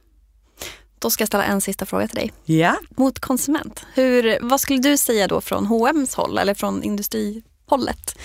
Då 1.00 1.10
ska 1.10 1.22
jag 1.22 1.28
ställa 1.28 1.44
en 1.44 1.62
sista 1.62 1.86
fråga 1.86 2.08
till 2.08 2.16
dig. 2.16 2.34
Ja. 2.46 2.76
Mot 2.90 3.20
konsument. 3.20 3.86
Hur, 3.94 4.38
vad 4.42 4.62
skulle 4.62 4.80
du 4.80 4.98
säga 4.98 5.28
då 5.28 5.42
från 5.42 5.66
H&M's 5.66 6.16
håll 6.16 6.38
eller 6.38 6.54
från 6.54 6.84
industrihållet? 6.84 8.18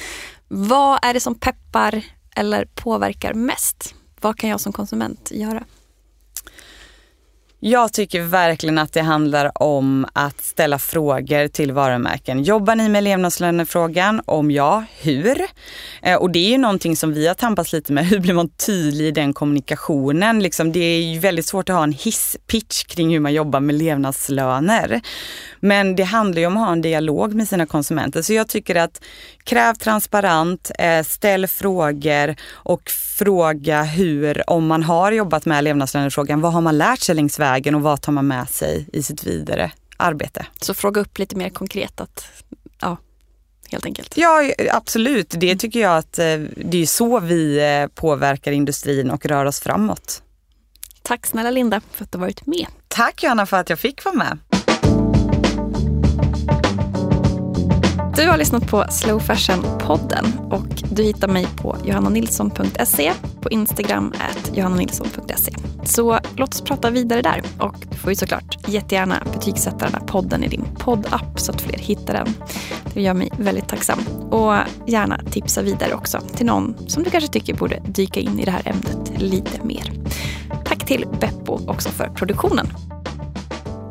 Vad 0.49 0.99
är 1.03 1.15
det 1.15 1.21
som 1.21 1.35
peppar 1.35 2.03
eller 2.35 2.64
påverkar 2.74 3.35
mest? 3.35 3.95
Vad 4.20 4.39
kan 4.39 4.51
jag 4.51 4.61
som 4.61 4.72
konsument 4.72 5.30
göra? 5.35 5.64
Jag 7.66 7.93
tycker 7.93 8.22
verkligen 8.22 8.78
att 8.78 8.93
det 8.93 9.01
handlar 9.01 9.62
om 9.62 10.07
att 10.12 10.41
ställa 10.41 10.78
frågor 10.78 11.49
till 11.49 11.72
varumärken. 11.72 12.43
Jobbar 12.43 12.76
ni 12.76 12.89
med 12.89 13.05
levnadslönefrågan? 13.05 14.22
Om 14.24 14.51
ja, 14.51 14.85
hur? 15.01 15.41
Eh, 16.03 16.16
och 16.16 16.30
det 16.30 16.39
är 16.39 16.51
ju 16.51 16.59
någonting 16.59 16.97
som 16.97 17.12
vi 17.12 17.26
har 17.26 17.35
tampats 17.35 17.72
lite 17.72 17.93
med. 17.93 18.05
Hur 18.11 18.18
blir 18.18 18.35
man 18.35 18.49
tydlig 18.49 19.07
i 19.07 19.11
den 19.11 19.32
kommunikationen? 19.32 20.43
Liksom, 20.43 20.72
det 20.72 20.80
är 20.80 21.03
ju 21.03 21.18
väldigt 21.18 21.47
svårt 21.47 21.68
att 21.68 21.76
ha 21.76 21.82
en 21.82 21.93
hisspitch 21.93 22.85
kring 22.85 23.12
hur 23.12 23.20
man 23.20 23.35
jobbar 23.35 23.61
med 23.61 23.74
levnadslöner. 23.74 25.01
Men 25.61 25.97
det 25.97 26.05
handlar 26.05 26.41
ju 26.41 26.47
om 26.47 26.57
att 26.57 26.66
ha 26.66 26.72
en 26.72 26.82
dialog 26.82 27.35
med 27.35 27.49
sina 27.49 27.66
konsumenter. 27.66 28.22
Så 28.22 28.32
jag 28.32 28.49
tycker 28.49 28.74
att 28.74 29.01
kräv 29.45 29.75
transparent, 29.75 30.71
eh, 30.79 31.05
ställ 31.05 31.47
frågor 31.47 32.37
och 32.53 32.91
fråga 32.91 33.83
hur, 33.83 34.51
om 34.51 34.67
man 34.67 34.83
har 34.83 35.13
jobbat 35.13 35.47
med 35.47 35.65
levnadslönefrågan, 35.65 36.41
vad 36.41 36.53
har 36.53 36.61
man 36.61 36.79
lärt 36.79 37.01
sig 37.01 37.15
längs 37.15 37.39
vägen 37.39 37.75
och 37.75 37.83
vad 37.83 38.01
tar 38.01 38.13
man 38.13 38.27
med 38.27 38.49
sig 38.49 38.89
i 38.93 39.03
sitt 39.03 39.25
vidare 39.25 39.73
arbete? 39.97 40.47
Så 40.61 40.75
fråga 40.75 41.01
upp 41.01 41.19
lite 41.19 41.37
mer 41.37 41.51
konkret 41.51 42.01
att, 42.01 42.27
ja, 42.81 42.97
helt 43.71 43.85
enkelt. 43.87 44.17
Ja, 44.17 44.53
absolut. 44.71 45.35
Det 45.37 45.57
tycker 45.57 45.81
jag 45.81 45.97
att 45.97 46.19
eh, 46.19 46.39
det 46.57 46.83
är 46.83 46.87
så 46.87 47.21
vi 47.21 47.59
eh, 47.59 47.87
påverkar 47.95 48.53
industrin 48.53 49.11
och 49.11 49.27
rör 49.27 49.45
oss 49.45 49.61
framåt. 49.61 50.23
Tack 51.03 51.27
snälla 51.27 51.51
Linda 51.51 51.81
för 51.93 52.05
att 52.05 52.13
du 52.13 52.19
varit 52.19 52.47
med. 52.47 52.67
Tack 52.89 53.23
Johanna 53.23 53.47
för 53.47 53.57
att 53.57 53.71
jag 53.71 53.79
fick 53.79 54.05
vara 54.05 54.15
med. 54.15 54.39
Du 58.17 58.29
har 58.29 58.39
lyssnat 58.39 58.71
på 58.71 58.85
Slow 58.91 59.21
Fashion-podden 59.21 60.51
och 60.51 60.83
du 60.91 61.03
hittar 61.03 61.29
mig 61.29 61.47
på 61.57 61.77
johannanilsson.se, 61.85 63.12
på 63.41 63.51
Instagram 63.51 64.12
at 64.19 64.57
johannanilsson.se. 64.57 65.53
Så 65.85 66.19
låt 66.37 66.55
oss 66.55 66.61
prata 66.61 66.91
vidare 66.91 67.23
där 67.23 67.43
och 67.59 67.75
du 67.91 67.97
får 67.97 68.11
ju 68.12 68.17
såklart 68.17 68.69
jättegärna 68.69 69.23
betygsätta 69.33 69.77
den 69.77 69.95
här 69.95 70.07
podden 70.07 70.45
i 70.45 70.49
din 70.49 70.65
poddapp 70.79 71.41
så 71.41 71.53
att 71.53 71.61
fler 71.61 71.79
hittar 71.79 72.15
den. 72.15 72.35
Det 72.95 73.03
gör 73.03 73.15
mig 73.15 73.31
väldigt 73.39 73.69
tacksam. 73.69 73.99
Och 74.31 74.55
gärna 74.87 75.21
tipsa 75.31 75.62
vidare 75.62 75.95
också 75.95 76.21
till 76.21 76.47
någon 76.47 76.75
som 76.87 77.03
du 77.03 77.11
kanske 77.11 77.31
tycker 77.31 77.55
borde 77.55 77.83
dyka 77.87 78.21
in 78.21 78.41
i 78.41 78.45
det 78.45 78.51
här 78.51 78.62
ämnet 78.65 79.12
lite 79.23 79.65
mer. 79.65 79.93
Tack 80.65 80.87
till 80.87 81.07
Beppo 81.21 81.61
också 81.67 81.89
för 81.89 82.09
produktionen. 82.09 82.67